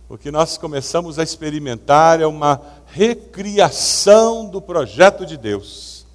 o 0.10 0.18
que 0.18 0.30
nós 0.30 0.58
começamos 0.58 1.18
a 1.20 1.24
experimentar 1.24 2.20
é 2.20 2.28
uma 2.28 2.60
recriação 2.88 4.46
do 4.46 4.62
projeto 4.62 5.26
de 5.26 5.38
Deus. 5.38 6.06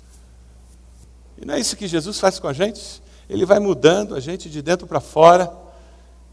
E 1.41 1.47
não 1.47 1.55
é 1.55 1.61
isso 1.61 1.79
que 1.79 1.89
Jesus 1.89 2.21
faz 2.21 2.39
com 2.39 2.47
a 2.47 2.53
gente? 2.53 3.03
Ele 3.27 3.47
vai 3.47 3.59
mudando 3.59 4.15
a 4.15 4.21
gente 4.21 4.51
de 4.51 4.61
dentro 4.61 4.87
para 4.87 5.01
fora, 5.01 5.51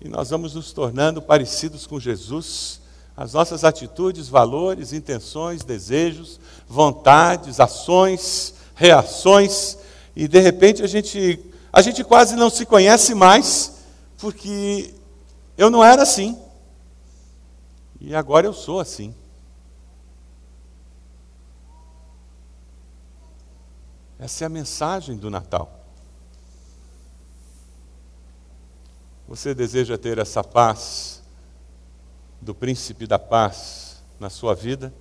e 0.01 0.09
nós 0.09 0.29
vamos 0.29 0.53
nos 0.53 0.73
tornando 0.73 1.21
parecidos 1.21 1.87
com 1.87 2.01
Jesus 2.01 2.81
as 3.17 3.33
nossas 3.33 3.63
atitudes, 3.63 4.27
valores, 4.27 4.91
intenções, 4.91 5.63
desejos, 5.63 6.39
vontades, 6.67 7.59
ações, 7.59 8.55
reações, 8.75 9.77
e 10.15 10.27
de 10.27 10.39
repente 10.39 10.83
a 10.83 10.87
gente, 10.87 11.39
a 11.71 11.81
gente 11.81 12.03
quase 12.03 12.35
não 12.35 12.49
se 12.49 12.65
conhece 12.65 13.15
mais, 13.15 13.73
porque 14.17 14.93
eu 15.57 15.69
não 15.69 15.83
era 15.83 16.03
assim, 16.03 16.37
e 18.01 18.13
agora 18.13 18.45
eu 18.45 18.53
sou 18.53 18.79
assim. 18.79 19.15
Essa 24.19 24.43
é 24.43 24.47
a 24.47 24.49
mensagem 24.49 25.17
do 25.17 25.29
Natal. 25.29 25.85
Você 29.27 29.53
deseja 29.53 29.97
ter 29.97 30.17
essa 30.17 30.43
paz 30.43 31.21
do 32.41 32.53
príncipe 32.53 33.07
da 33.07 33.17
paz 33.17 34.03
na 34.19 34.29
sua 34.29 34.53
vida, 34.53 34.93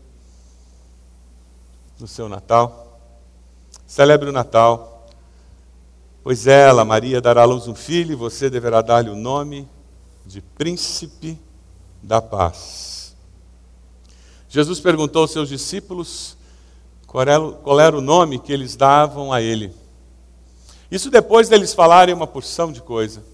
no 1.99 2.07
seu 2.07 2.29
Natal. 2.29 3.01
Celebre 3.87 4.29
o 4.29 4.33
Natal, 4.33 5.09
pois 6.23 6.47
ela, 6.47 6.85
Maria, 6.85 7.21
dará 7.21 7.43
à 7.43 7.45
luz 7.45 7.69
um 7.69 7.75
filho 7.75 8.13
e 8.13 8.17
você 8.17 8.49
deverá 8.49 8.83
dar-lhe 8.83 9.11
o 9.11 9.17
nome 9.17 9.69
de 10.25 10.41
Príncipe 10.41 11.39
da 12.03 12.21
Paz. 12.21 13.15
Jesus 14.49 14.81
perguntou 14.81 15.23
aos 15.23 15.33
seus 15.33 15.49
discípulos 15.49 16.37
qual 17.07 17.81
era, 17.81 17.97
o 17.97 18.01
nome 18.01 18.41
que 18.41 18.53
eles 18.53 18.75
davam 18.75 19.33
a 19.33 19.41
ele. 19.41 19.73
Isso 20.91 21.11
depois 21.11 21.49
deles 21.49 21.73
falarem 21.73 22.15
uma 22.15 22.27
porção 22.27 22.73
de 22.73 22.81
coisa, 22.81 23.25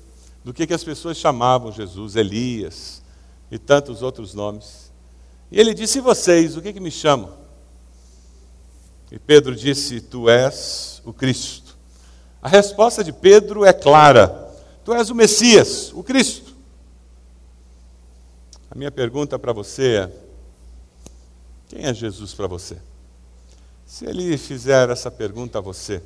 do 0.45 0.53
que, 0.53 0.67
que 0.67 0.75
as 0.75 0.85
pessoas 0.85 1.17
chamavam 1.17 1.73
Jesus, 1.73 2.17
Elias, 2.17 3.03
e 3.51 3.59
tantos 3.59 4.03
outros 4.03 4.35
nomes. 4.35 4.91
E 5.51 5.59
ele 5.59 5.75
disse: 5.75 5.99
E 5.99 6.03
vocês, 6.03 6.57
o 6.57 6.63
que, 6.63 6.73
que 6.73 6.81
me 6.81 6.91
chamam? 6.91 7.33
E 9.11 9.19
Pedro 9.19 9.55
disse: 9.55 10.01
Tu 10.01 10.29
és 10.29 11.03
o 11.05 11.13
Cristo. 11.13 11.77
A 12.41 12.49
resposta 12.49 13.03
de 13.03 13.13
Pedro 13.13 13.65
é 13.65 13.73
clara: 13.73 14.51
Tu 14.85 14.95
és 14.95 15.11
o 15.11 15.15
Messias, 15.15 15.93
o 15.93 16.03
Cristo. 16.03 16.55
A 18.71 18.79
minha 18.79 18.91
pergunta 18.91 19.39
para 19.39 19.53
você 19.53 19.97
é: 19.97 20.13
Quem 21.69 21.85
é 21.85 21.93
Jesus 21.93 22.33
para 22.33 22.47
você? 22.47 22.79
Se 23.85 24.07
ele 24.07 24.39
fizer 24.39 24.89
essa 24.89 25.11
pergunta 25.11 25.59
a 25.59 25.61
você, 25.61 26.01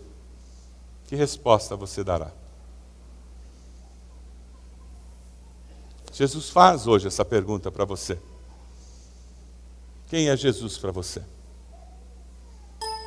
que 1.07 1.14
resposta 1.14 1.76
você 1.76 2.03
dará? 2.03 2.32
Jesus 6.14 6.48
faz 6.48 6.86
hoje 6.86 7.08
essa 7.08 7.24
pergunta 7.24 7.72
para 7.72 7.84
você. 7.84 8.16
Quem 10.06 10.28
é 10.28 10.36
Jesus 10.36 10.78
para 10.78 10.92
você? 10.92 11.20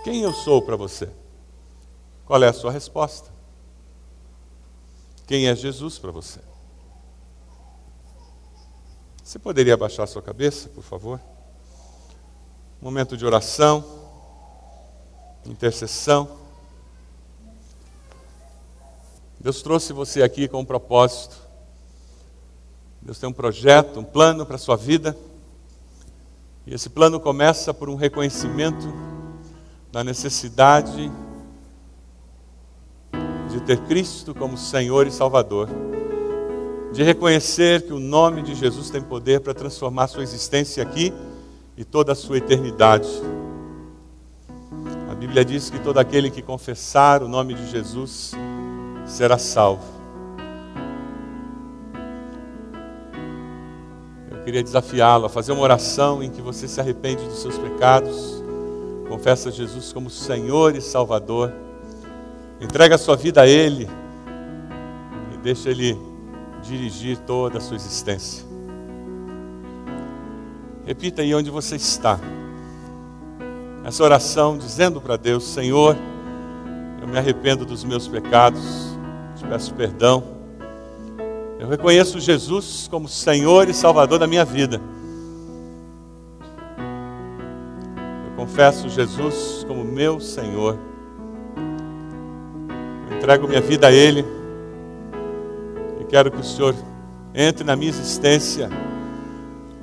Quem 0.03 0.23
eu 0.23 0.33
sou 0.33 0.61
para 0.61 0.75
você? 0.75 1.09
Qual 2.25 2.43
é 2.43 2.49
a 2.49 2.53
sua 2.53 2.69
resposta? 2.69 3.31
Quem 5.25 5.47
é 5.47 5.55
Jesus 5.55 5.97
para 5.97 6.11
você? 6.11 6.41
Você 9.23 9.39
poderia 9.39 9.75
abaixar 9.75 10.05
sua 10.05 10.21
cabeça, 10.21 10.67
por 10.67 10.83
favor? 10.83 11.21
Momento 12.81 13.15
de 13.15 13.25
oração, 13.25 13.85
intercessão. 15.45 16.29
Deus 19.39 19.61
trouxe 19.61 19.93
você 19.93 20.21
aqui 20.21 20.49
com 20.49 20.59
um 20.59 20.65
propósito 20.65 21.46
Deus 23.07 23.19
tem 23.19 23.29
um 23.29 23.33
projeto, 23.33 24.01
um 24.01 24.03
plano 24.03 24.45
para 24.45 24.57
a 24.57 24.59
sua 24.59 24.75
vida. 24.75 25.17
E 26.65 26.73
esse 26.73 26.89
plano 26.89 27.21
começa 27.21 27.73
por 27.73 27.89
um 27.89 27.95
reconhecimento 27.95 28.93
da 29.89 30.03
necessidade 30.03 31.09
de 33.49 33.61
ter 33.61 33.79
Cristo 33.85 34.35
como 34.35 34.57
Senhor 34.57 35.07
e 35.07 35.11
Salvador. 35.11 35.69
De 36.91 37.01
reconhecer 37.01 37.83
que 37.83 37.93
o 37.93 37.99
nome 37.99 38.41
de 38.41 38.53
Jesus 38.53 38.89
tem 38.89 39.01
poder 39.01 39.39
para 39.39 39.53
transformar 39.53 40.07
sua 40.07 40.23
existência 40.23 40.83
aqui 40.83 41.13
e 41.77 41.85
toda 41.85 42.11
a 42.11 42.15
sua 42.15 42.39
eternidade. 42.39 43.07
A 45.09 45.15
Bíblia 45.15 45.45
diz 45.45 45.69
que 45.69 45.79
todo 45.79 45.97
aquele 45.97 46.29
que 46.29 46.41
confessar 46.41 47.23
o 47.23 47.29
nome 47.29 47.53
de 47.53 47.71
Jesus 47.71 48.33
será 49.05 49.37
salvo. 49.37 49.96
Queria 54.47 54.63
desafiá-lo 54.63 55.25
a 55.25 55.29
fazer 55.29 55.51
uma 55.51 55.61
oração 55.61 56.23
em 56.23 56.29
que 56.29 56.41
você 56.41 56.69
se 56.69 56.79
arrepende 56.79 57.21
dos 57.25 57.41
seus 57.41 57.57
pecados, 57.57 58.41
confessa 59.09 59.51
Jesus 59.51 59.91
como 59.91 60.09
Senhor 60.09 60.73
e 60.73 60.79
Salvador, 60.79 61.51
entrega 62.61 62.95
a 62.95 62.97
sua 62.97 63.17
vida 63.17 63.41
a 63.41 63.45
Ele 63.45 63.89
e 65.33 65.37
deixa 65.39 65.69
Ele 65.69 65.99
dirigir 66.63 67.17
toda 67.17 67.57
a 67.57 67.61
sua 67.61 67.75
existência. 67.75 68.45
Repita 70.85 71.23
aí 71.23 71.35
onde 71.35 71.49
você 71.49 71.75
está. 71.75 72.17
Essa 73.83 74.01
oração 74.01 74.57
dizendo 74.57 75.01
para 75.01 75.17
Deus: 75.17 75.43
Senhor, 75.43 75.93
eu 77.01 77.07
me 77.09 77.17
arrependo 77.17 77.65
dos 77.65 77.83
meus 77.83 78.07
pecados, 78.07 78.97
te 79.35 79.43
peço 79.43 79.73
perdão 79.73 80.36
eu 81.59 81.67
reconheço 81.67 82.19
Jesus 82.19 82.87
como 82.89 83.07
Senhor 83.07 83.67
e 83.67 83.73
Salvador 83.73 84.19
da 84.19 84.27
minha 84.27 84.45
vida. 84.45 84.79
Eu 88.29 88.35
confesso 88.35 88.87
Jesus 88.89 89.65
como 89.67 89.83
meu 89.83 90.19
Senhor. 90.19 90.77
Eu 93.09 93.17
entrego 93.17 93.47
minha 93.47 93.61
vida 93.61 93.87
a 93.87 93.91
Ele. 93.91 94.23
E 95.99 96.05
quero 96.05 96.31
que 96.31 96.39
o 96.39 96.43
Senhor 96.43 96.75
entre 97.33 97.63
na 97.63 97.75
minha 97.75 97.89
existência 97.89 98.69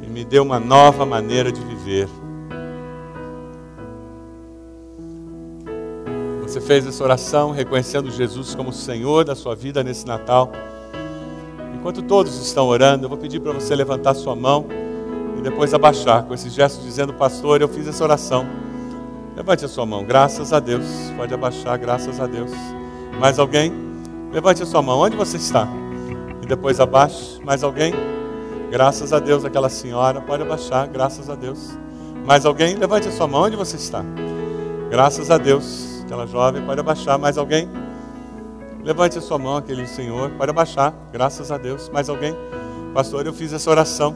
e 0.02 0.06
me 0.06 0.24
dê 0.24 0.38
uma 0.38 0.60
nova 0.60 1.04
maneira 1.04 1.50
de 1.50 1.60
viver. 1.60 2.08
Você 6.42 6.60
fez 6.60 6.86
essa 6.86 7.02
oração 7.02 7.50
reconhecendo 7.50 8.12
Jesus 8.12 8.54
como 8.54 8.72
Senhor 8.72 9.24
da 9.24 9.34
sua 9.34 9.56
vida 9.56 9.82
nesse 9.82 10.06
Natal. 10.06 10.52
Enquanto 11.84 12.00
todos 12.00 12.40
estão 12.40 12.66
orando, 12.66 13.04
eu 13.04 13.10
vou 13.10 13.18
pedir 13.18 13.40
para 13.40 13.52
você 13.52 13.76
levantar 13.76 14.14
sua 14.14 14.34
mão 14.34 14.64
e 15.36 15.42
depois 15.42 15.74
abaixar 15.74 16.22
com 16.22 16.32
esse 16.32 16.48
gesto 16.48 16.80
dizendo, 16.82 17.12
pastor, 17.12 17.60
eu 17.60 17.68
fiz 17.68 17.86
essa 17.86 18.02
oração. 18.02 18.46
Levante 19.36 19.66
a 19.66 19.68
sua 19.68 19.84
mão, 19.84 20.02
graças 20.02 20.50
a 20.54 20.60
Deus. 20.60 20.86
Pode 21.14 21.34
abaixar, 21.34 21.78
graças 21.78 22.18
a 22.18 22.26
Deus. 22.26 22.50
Mais 23.20 23.38
alguém? 23.38 23.70
Levante 24.32 24.62
a 24.62 24.66
sua 24.66 24.80
mão, 24.80 24.98
onde 25.00 25.14
você 25.14 25.36
está? 25.36 25.68
E 26.42 26.46
depois 26.46 26.80
abaixe. 26.80 27.38
Mais 27.44 27.62
alguém? 27.62 27.92
Graças 28.70 29.12
a 29.12 29.18
Deus, 29.18 29.44
aquela 29.44 29.68
senhora. 29.68 30.22
Pode 30.22 30.42
abaixar, 30.42 30.88
graças 30.88 31.28
a 31.28 31.34
Deus. 31.34 31.78
Mais 32.24 32.46
alguém? 32.46 32.76
Levante 32.76 33.08
a 33.08 33.12
sua 33.12 33.26
mão, 33.26 33.42
onde 33.42 33.56
você 33.56 33.76
está? 33.76 34.02
Graças 34.88 35.30
a 35.30 35.36
Deus, 35.36 36.00
aquela 36.02 36.26
jovem. 36.26 36.64
Pode 36.64 36.80
abaixar. 36.80 37.18
Mais 37.18 37.36
alguém? 37.36 37.68
Levante 38.84 39.16
a 39.16 39.20
sua 39.22 39.38
mão, 39.38 39.56
aquele 39.56 39.86
senhor, 39.86 40.30
pode 40.32 40.50
abaixar, 40.50 40.92
graças 41.10 41.50
a 41.50 41.56
Deus. 41.56 41.88
Mais 41.88 42.10
alguém? 42.10 42.36
Pastor, 42.92 43.26
eu 43.26 43.32
fiz 43.32 43.50
essa 43.52 43.70
oração. 43.70 44.14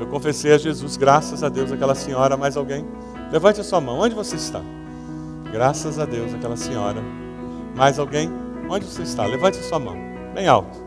Eu 0.00 0.06
confessei 0.08 0.52
a 0.52 0.58
Jesus, 0.58 0.96
graças 0.96 1.44
a 1.44 1.48
Deus, 1.48 1.70
aquela 1.70 1.94
senhora. 1.94 2.36
Mais 2.36 2.56
alguém? 2.56 2.84
Levante 3.30 3.60
a 3.60 3.64
sua 3.64 3.80
mão, 3.80 4.00
onde 4.00 4.16
você 4.16 4.34
está? 4.34 4.60
Graças 5.52 5.98
a 6.00 6.04
Deus, 6.04 6.34
aquela 6.34 6.56
senhora. 6.56 7.00
Mais 7.76 8.00
alguém? 8.00 8.28
Onde 8.68 8.84
você 8.84 9.02
está? 9.02 9.24
Levante 9.24 9.60
a 9.60 9.62
sua 9.62 9.78
mão, 9.78 9.96
bem 10.34 10.48
alto. 10.48 10.86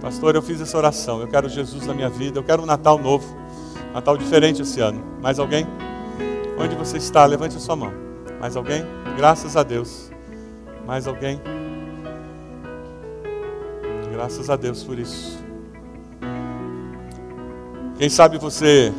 Pastor, 0.00 0.34
eu 0.34 0.40
fiz 0.40 0.60
essa 0.62 0.78
oração. 0.78 1.20
Eu 1.20 1.28
quero 1.28 1.46
Jesus 1.46 1.86
na 1.86 1.92
minha 1.92 2.08
vida. 2.08 2.38
Eu 2.38 2.42
quero 2.42 2.62
um 2.62 2.66
Natal 2.66 2.98
novo. 2.98 3.36
Natal 3.92 4.16
diferente 4.16 4.62
esse 4.62 4.80
ano. 4.80 5.02
Mais 5.20 5.38
alguém? 5.38 5.66
Onde 6.58 6.74
você 6.74 6.96
está? 6.96 7.26
Levante 7.26 7.56
a 7.56 7.60
sua 7.60 7.76
mão. 7.76 7.92
Mais 8.40 8.56
alguém? 8.56 8.82
Graças 9.16 9.58
a 9.58 9.62
Deus. 9.62 10.09
Mais 10.90 11.06
alguém? 11.06 11.40
Graças 14.12 14.50
a 14.50 14.56
Deus 14.56 14.82
por 14.82 14.98
isso. 14.98 15.38
Quem 17.96 18.08
sabe 18.08 18.38
você 18.38 18.92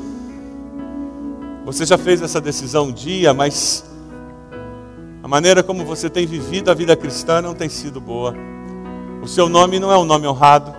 você 1.66 1.86
já 1.86 1.98
fez 1.98 2.22
essa 2.22 2.40
decisão 2.40 2.86
um 2.86 2.92
dia, 2.94 3.34
mas 3.34 3.84
a 5.22 5.28
maneira 5.28 5.62
como 5.62 5.84
você 5.84 6.10
tem 6.10 6.26
vivido 6.26 6.72
a 6.72 6.74
vida 6.74 6.96
cristã 6.96 7.42
não 7.42 7.54
tem 7.54 7.68
sido 7.68 8.00
boa. 8.00 8.34
O 9.22 9.28
seu 9.28 9.50
nome 9.50 9.78
não 9.78 9.92
é 9.92 9.98
um 9.98 10.06
nome 10.06 10.26
honrado. 10.26 10.74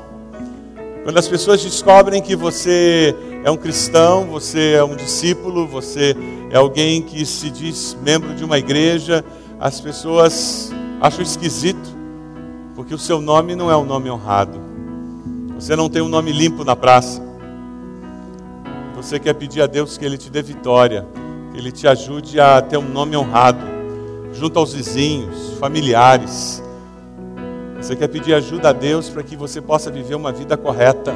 Quando 1.05 1.19
as 1.19 1.29
pessoas 1.29 1.63
descobrem 1.63 2.23
que 2.23 2.35
você 2.35 3.15
é 3.45 3.51
um 3.51 3.59
cristão, 3.59 4.25
você 4.29 4.77
é 4.79 4.83
um 4.83 4.97
discípulo, 4.97 5.67
você 5.69 6.17
é 6.51 6.57
alguém 6.57 7.03
que 7.03 7.27
se 7.27 7.51
diz 7.51 7.99
membro 8.03 8.35
de 8.35 8.43
uma 8.43 8.59
igreja, 8.59 9.23
as 9.61 9.79
pessoas 9.79 10.73
Acho 11.03 11.21
esquisito, 11.21 11.97
porque 12.77 12.95
o 12.95 12.99
seu 12.99 13.21
nome 13.21 13.57
não 13.57 13.69
é 13.69 13.77
um 13.77 13.85
nome 13.85 14.09
honrado. 14.09 14.61
Você 15.57 15.75
não 15.75 15.89
tem 15.89 16.01
um 16.01 16.09
nome 16.09 16.31
limpo 16.31 16.63
na 16.63 16.77
praça. 16.77 17.21
Você 18.95 19.19
quer 19.19 19.35
pedir 19.35 19.63
a 19.63 19.67
Deus 19.67 19.99
que 19.99 20.05
Ele 20.05 20.17
te 20.17 20.31
dê 20.31 20.43
vitória, 20.43 21.05
que 21.51 21.59
Ele 21.59 21.73
te 21.73 21.89
ajude 21.89 22.39
a 22.39 22.63
ter 22.63 22.77
um 22.77 22.89
nome 22.89 23.17
honrado, 23.17 23.59
junto 24.33 24.61
aos 24.61 24.75
vizinhos, 24.75 25.55
familiares. 25.59 26.63
Você 27.79 27.97
quer 27.97 28.07
pedir 28.07 28.35
ajuda 28.35 28.69
a 28.69 28.73
Deus 28.73 29.09
para 29.09 29.25
que 29.25 29.35
você 29.35 29.61
possa 29.61 29.91
viver 29.91 30.15
uma 30.15 30.31
vida 30.31 30.57
correta. 30.57 31.13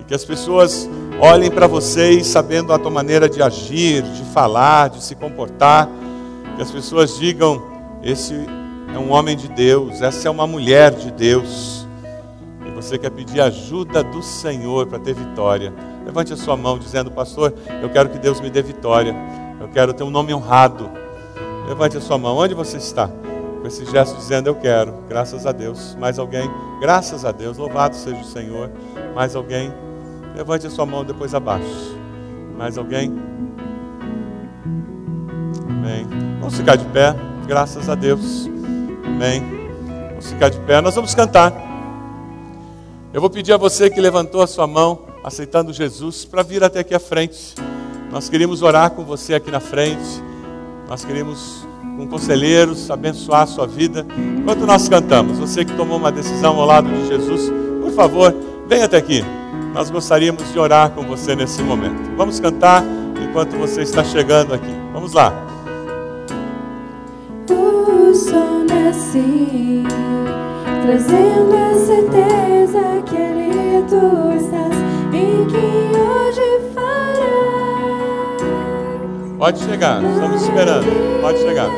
E 0.00 0.04
que 0.04 0.14
as 0.14 0.24
pessoas 0.24 0.90
olhem 1.20 1.52
para 1.52 1.68
vocês 1.68 2.26
sabendo 2.26 2.72
a 2.72 2.78
tua 2.80 2.90
maneira 2.90 3.28
de 3.28 3.40
agir, 3.40 4.02
de 4.02 4.24
falar, 4.32 4.90
de 4.90 5.04
se 5.04 5.14
comportar. 5.14 5.88
Que 6.56 6.62
as 6.62 6.70
pessoas 6.72 7.16
digam: 7.16 7.62
esse 8.02 8.57
é 8.94 8.98
um 8.98 9.12
homem 9.12 9.36
de 9.36 9.48
Deus, 9.48 10.02
essa 10.02 10.28
é 10.28 10.30
uma 10.30 10.46
mulher 10.46 10.92
de 10.92 11.10
Deus. 11.10 11.86
E 12.66 12.70
você 12.70 12.98
quer 12.98 13.10
pedir 13.10 13.40
ajuda 13.40 14.02
do 14.02 14.22
Senhor 14.22 14.86
para 14.86 14.98
ter 14.98 15.14
vitória. 15.14 15.72
Levante 16.04 16.32
a 16.32 16.36
sua 16.36 16.56
mão 16.56 16.78
dizendo, 16.78 17.10
pastor, 17.10 17.52
eu 17.82 17.90
quero 17.90 18.08
que 18.08 18.18
Deus 18.18 18.40
me 18.40 18.50
dê 18.50 18.62
vitória. 18.62 19.14
Eu 19.60 19.68
quero 19.68 19.92
ter 19.92 20.04
um 20.04 20.10
nome 20.10 20.32
honrado. 20.32 20.90
Levante 21.68 21.96
a 21.96 22.00
sua 22.00 22.16
mão, 22.16 22.36
onde 22.36 22.54
você 22.54 22.78
está? 22.78 23.08
Com 23.60 23.66
esse 23.66 23.84
gesto 23.84 24.16
dizendo, 24.16 24.46
eu 24.46 24.54
quero, 24.54 24.94
graças 25.08 25.44
a 25.44 25.52
Deus. 25.52 25.94
Mais 26.00 26.18
alguém? 26.18 26.48
Graças 26.80 27.24
a 27.24 27.32
Deus, 27.32 27.58
louvado 27.58 27.94
seja 27.94 28.20
o 28.20 28.24
Senhor. 28.24 28.70
Mais 29.14 29.36
alguém? 29.36 29.72
Levante 30.34 30.66
a 30.66 30.70
sua 30.70 30.86
mão 30.86 31.04
depois 31.04 31.34
abaixo. 31.34 31.98
Mais 32.56 32.78
alguém? 32.78 33.12
Amém. 35.68 36.06
Vamos 36.40 36.56
ficar 36.56 36.76
de 36.76 36.84
pé, 36.86 37.14
graças 37.46 37.88
a 37.88 37.94
Deus. 37.94 38.48
Amém. 39.18 39.42
Vamos 40.10 40.30
ficar 40.30 40.48
de 40.48 40.60
pé. 40.60 40.80
Nós 40.80 40.94
vamos 40.94 41.12
cantar. 41.12 41.52
Eu 43.12 43.20
vou 43.20 43.28
pedir 43.28 43.52
a 43.52 43.56
você 43.56 43.90
que 43.90 44.00
levantou 44.00 44.40
a 44.40 44.46
sua 44.46 44.64
mão, 44.64 45.00
aceitando 45.24 45.72
Jesus, 45.72 46.24
para 46.24 46.44
vir 46.44 46.62
até 46.62 46.78
aqui 46.78 46.94
à 46.94 47.00
frente. 47.00 47.56
Nós 48.12 48.28
queríamos 48.28 48.62
orar 48.62 48.92
com 48.92 49.04
você 49.04 49.34
aqui 49.34 49.50
na 49.50 49.58
frente. 49.58 50.22
Nós 50.88 51.04
queríamos, 51.04 51.66
com 51.96 52.06
conselheiros, 52.06 52.92
abençoar 52.92 53.42
a 53.42 53.46
sua 53.46 53.66
vida. 53.66 54.06
Enquanto 54.38 54.64
nós 54.64 54.88
cantamos, 54.88 55.36
você 55.36 55.64
que 55.64 55.72
tomou 55.72 55.96
uma 55.96 56.12
decisão 56.12 56.56
ao 56.56 56.64
lado 56.64 56.88
de 56.88 57.08
Jesus, 57.08 57.50
por 57.82 57.90
favor, 57.90 58.32
venha 58.68 58.84
até 58.84 58.98
aqui. 58.98 59.24
Nós 59.74 59.90
gostaríamos 59.90 60.52
de 60.52 60.58
orar 60.60 60.90
com 60.90 61.02
você 61.02 61.34
nesse 61.34 61.60
momento. 61.60 62.16
Vamos 62.16 62.38
cantar 62.38 62.84
enquanto 63.20 63.56
você 63.56 63.82
está 63.82 64.04
chegando 64.04 64.54
aqui. 64.54 64.72
Vamos 64.92 65.12
lá. 65.12 65.32
O 67.50 68.14
nasce, 68.78 69.82
trazendo 70.82 71.56
a 71.56 71.74
certeza 71.74 73.02
que 73.06 73.16
e 75.12 75.46
que 75.46 75.98
hoje. 75.98 76.48
Pode 79.38 79.58
chegar, 79.60 80.02
estamos 80.02 80.42
esperando. 80.42 81.20
Pode 81.20 81.38
chegar. 81.38 81.68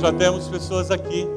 Já 0.00 0.12
temos 0.12 0.48
pessoas 0.48 0.90
aqui. 0.90 1.28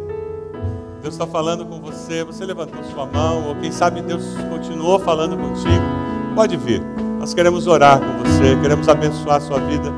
Deus 1.02 1.14
está 1.14 1.28
falando 1.28 1.66
com 1.66 1.80
você, 1.80 2.24
você 2.24 2.46
levantou 2.46 2.84
sua 2.86 3.06
mão, 3.06 3.48
ou 3.48 3.56
quem 3.56 3.72
sabe 3.72 4.02
Deus 4.02 4.24
continuou 4.50 5.00
falando 5.00 5.38
contigo. 5.38 5.84
Pode 6.34 6.58
vir. 6.58 6.82
Nós 7.20 7.34
queremos 7.34 7.68
orar 7.68 8.00
com 8.00 8.24
você, 8.24 8.56
queremos 8.62 8.90
abençoar 8.90 9.38
a 9.38 9.40
sua 9.40 9.60
vida. 9.60 9.92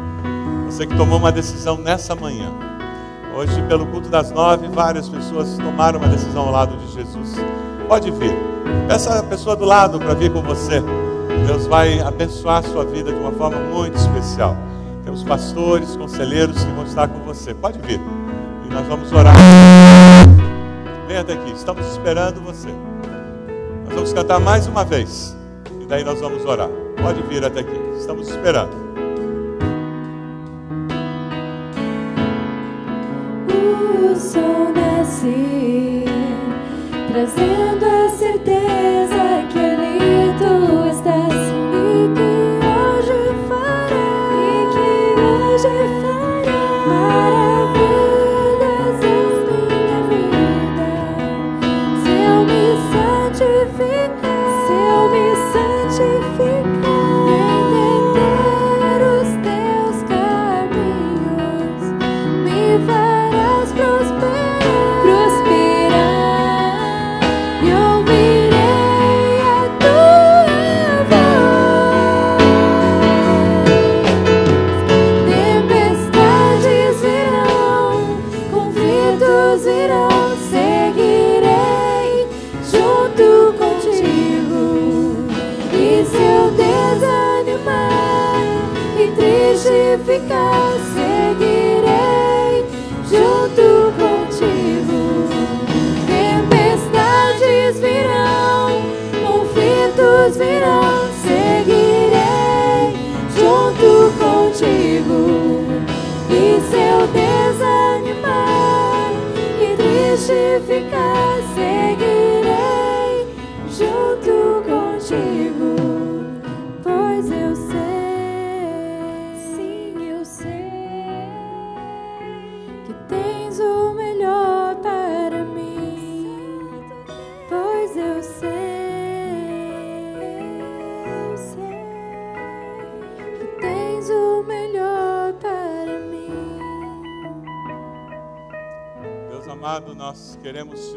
Você 0.65 0.85
que 0.85 0.95
tomou 0.97 1.17
uma 1.17 1.31
decisão 1.31 1.77
nessa 1.77 2.13
manhã. 2.15 2.51
Hoje, 3.35 3.61
pelo 3.63 3.85
culto 3.85 4.09
das 4.09 4.31
nove, 4.31 4.67
várias 4.67 5.07
pessoas 5.07 5.55
tomaram 5.57 5.99
uma 5.99 6.09
decisão 6.09 6.43
ao 6.43 6.51
lado 6.51 6.75
de 6.77 6.91
Jesus. 6.93 7.35
Pode 7.87 8.11
vir. 8.11 8.35
Peça 8.87 9.19
a 9.19 9.23
pessoa 9.23 9.55
do 9.55 9.63
lado 9.63 9.99
para 9.99 10.13
vir 10.13 10.31
com 10.31 10.41
você. 10.41 10.81
Deus 11.45 11.67
vai 11.67 11.99
abençoar 11.99 12.57
a 12.57 12.63
sua 12.63 12.83
vida 12.83 13.11
de 13.11 13.19
uma 13.19 13.31
forma 13.31 13.59
muito 13.59 13.95
especial. 13.95 14.57
Temos 15.03 15.23
pastores, 15.23 15.95
conselheiros 15.95 16.63
que 16.63 16.71
vão 16.71 16.83
estar 16.83 17.07
com 17.07 17.19
você. 17.19 17.53
Pode 17.53 17.79
vir. 17.79 18.16
Nós 18.77 18.85
vamos 18.85 19.11
orar. 19.11 19.33
Venha 21.07 21.21
até 21.21 21.33
aqui. 21.33 21.51
Estamos 21.51 21.83
esperando 21.87 22.39
você. 22.41 22.67
Nós 23.85 23.95
vamos 23.95 24.13
cantar 24.13 24.39
mais 24.39 24.67
uma 24.67 24.85
vez. 24.85 25.35
E 25.81 25.85
daí 25.87 26.03
nós 26.03 26.21
vamos 26.21 26.45
orar. 26.45 26.69
Pode 27.01 27.23
vir 27.23 27.43
até 27.43 27.61
aqui. 27.61 27.75
Estamos 27.97 28.29
esperando. 28.29 28.69
O 33.49 34.15
sol 34.15 34.71
nasce, 34.75 36.05
trazendo 37.11 37.83
a 37.83 38.09
certeza 38.09 39.16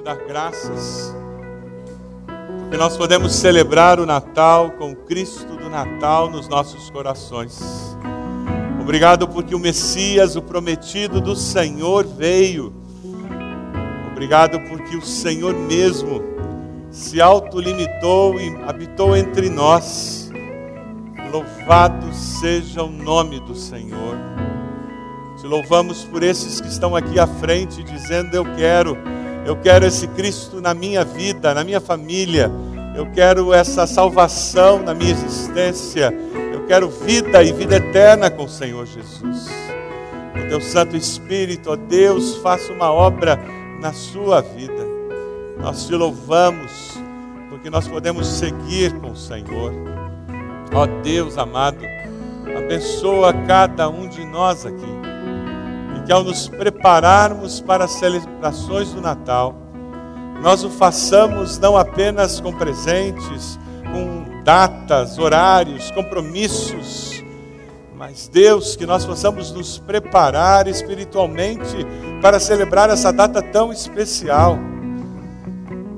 te 0.00 0.04
dar 0.04 0.16
graças, 0.16 1.14
porque 2.60 2.76
nós 2.76 2.96
podemos 2.96 3.34
celebrar 3.34 4.00
o 4.00 4.06
Natal 4.06 4.70
com 4.72 4.92
o 4.92 4.96
Cristo 4.96 5.56
do 5.56 5.68
Natal 5.68 6.30
nos 6.30 6.48
nossos 6.48 6.88
corações. 6.90 7.60
Obrigado 8.80 9.28
porque 9.28 9.54
o 9.54 9.58
Messias, 9.58 10.36
o 10.36 10.42
prometido 10.42 11.20
do 11.20 11.36
Senhor, 11.36 12.06
veio. 12.06 12.72
Obrigado 14.10 14.58
porque 14.68 14.96
o 14.96 15.02
Senhor 15.02 15.54
mesmo 15.54 16.22
se 16.90 17.20
autolimitou 17.20 18.40
e 18.40 18.56
habitou 18.66 19.14
entre 19.14 19.50
nós. 19.50 20.30
Louvado 21.30 22.12
seja 22.12 22.82
o 22.82 22.90
nome 22.90 23.38
do 23.40 23.54
Senhor. 23.54 24.16
Te 25.38 25.46
louvamos 25.46 26.04
por 26.04 26.22
esses 26.22 26.60
que 26.60 26.68
estão 26.68 26.96
aqui 26.96 27.18
à 27.18 27.26
frente, 27.26 27.82
dizendo: 27.84 28.34
Eu 28.34 28.44
quero, 28.56 28.96
eu 29.46 29.56
quero 29.56 29.86
esse 29.86 30.06
Cristo 30.08 30.60
na 30.60 30.74
minha 30.74 31.04
vida, 31.04 31.54
na 31.54 31.64
minha 31.64 31.80
família, 31.80 32.50
eu 32.94 33.10
quero 33.12 33.52
essa 33.52 33.86
salvação 33.86 34.82
na 34.82 34.94
minha 34.94 35.12
existência, 35.12 36.12
eu 36.52 36.66
quero 36.66 36.88
vida 36.88 37.42
e 37.42 37.52
vida 37.52 37.76
eterna 37.76 38.30
com 38.30 38.44
o 38.44 38.48
Senhor 38.48 38.86
Jesus. 38.86 39.48
O 40.34 40.48
teu 40.48 40.60
Santo 40.60 40.96
Espírito, 40.96 41.70
ó 41.70 41.76
Deus, 41.76 42.36
faça 42.38 42.72
uma 42.72 42.92
obra 42.92 43.38
na 43.80 43.92
sua 43.92 44.40
vida. 44.40 44.86
Nós 45.58 45.86
te 45.86 45.94
louvamos, 45.94 46.98
porque 47.48 47.70
nós 47.70 47.86
podemos 47.88 48.26
seguir 48.26 48.92
com 49.00 49.12
o 49.12 49.16
Senhor. 49.16 49.72
Ó 50.72 50.86
Deus 51.02 51.36
amado, 51.38 51.84
abençoa 52.56 53.32
cada 53.46 53.88
um 53.88 54.08
de 54.08 54.24
nós 54.24 54.64
aqui 54.66 55.09
que 56.10 56.14
ao 56.14 56.24
nos 56.24 56.48
prepararmos 56.48 57.60
para 57.60 57.84
as 57.84 57.92
celebrações 57.92 58.92
do 58.92 59.00
Natal, 59.00 59.54
nós 60.42 60.64
o 60.64 60.68
façamos 60.68 61.56
não 61.60 61.76
apenas 61.76 62.40
com 62.40 62.52
presentes, 62.52 63.56
com 63.92 64.42
datas, 64.42 65.20
horários, 65.20 65.88
compromissos, 65.92 67.22
mas 67.94 68.26
Deus, 68.26 68.74
que 68.74 68.84
nós 68.84 69.06
possamos 69.06 69.52
nos 69.52 69.78
preparar 69.78 70.66
espiritualmente 70.66 71.86
para 72.20 72.40
celebrar 72.40 72.90
essa 72.90 73.12
data 73.12 73.40
tão 73.40 73.72
especial. 73.72 74.58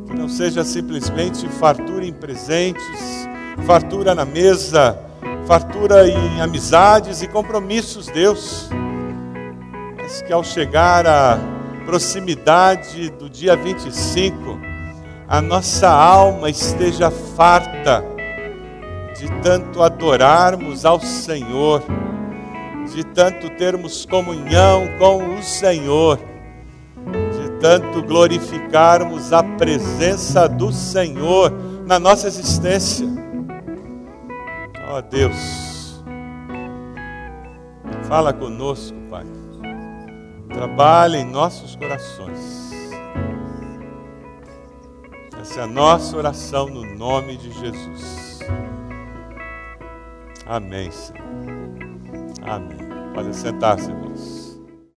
Que 0.09 0.15
não 0.15 0.29
seja 0.29 0.63
simplesmente 0.63 1.49
fartura 1.49 2.05
em 2.05 2.13
presentes, 2.13 3.27
fartura 3.67 4.15
na 4.15 4.27
mesa, 4.27 4.95
fartura 5.47 6.07
em 6.07 6.43
amizades 6.43 7.23
e 7.23 7.27
compromissos, 7.27 8.09
Deus 8.09 8.69
mas 10.13 10.21
que 10.21 10.33
ao 10.33 10.45
chegar 10.45 11.07
à 11.07 11.39
proximidade 11.87 13.09
do 13.13 13.31
dia 13.31 13.57
25, 13.57 14.61
a 15.27 15.41
nossa 15.41 15.89
alma 15.89 16.51
esteja 16.51 17.11
farta 17.11 18.05
de 19.19 19.27
tanto 19.41 19.83
adorarmos 19.83 20.85
ao 20.85 21.01
Senhor, 21.01 21.83
de 22.95 23.03
tanto 23.05 23.49
termos 23.57 24.05
comunhão 24.05 24.87
com 24.99 25.35
o 25.35 25.43
Senhor, 25.43 26.19
de 26.19 27.51
tanto 27.59 28.03
glorificarmos 28.03 29.33
a 29.33 29.43
presença 29.43 30.47
do 30.47 30.71
Senhor 30.71 31.51
na 31.87 31.99
nossa 31.99 32.27
existência. 32.27 33.07
Ó 34.91 35.01
Deus, 35.01 36.05
fala 38.07 38.31
conosco, 38.31 39.02
Pai. 40.53 40.55
Trabalhe 40.55 41.19
em 41.19 41.25
nossos 41.25 41.75
corações. 41.77 42.71
Essa 45.41 45.61
é 45.61 45.63
a 45.65 45.67
nossa 45.67 46.17
oração 46.17 46.67
no 46.67 46.85
nome 46.97 47.37
de 47.37 47.51
Jesus. 47.53 48.39
Amém, 50.47 50.91
Senhor. 50.91 51.23
Amém. 52.43 52.79
Pode 53.15 53.35
sentar-se, 53.35 53.91
irmãos. 53.91 54.42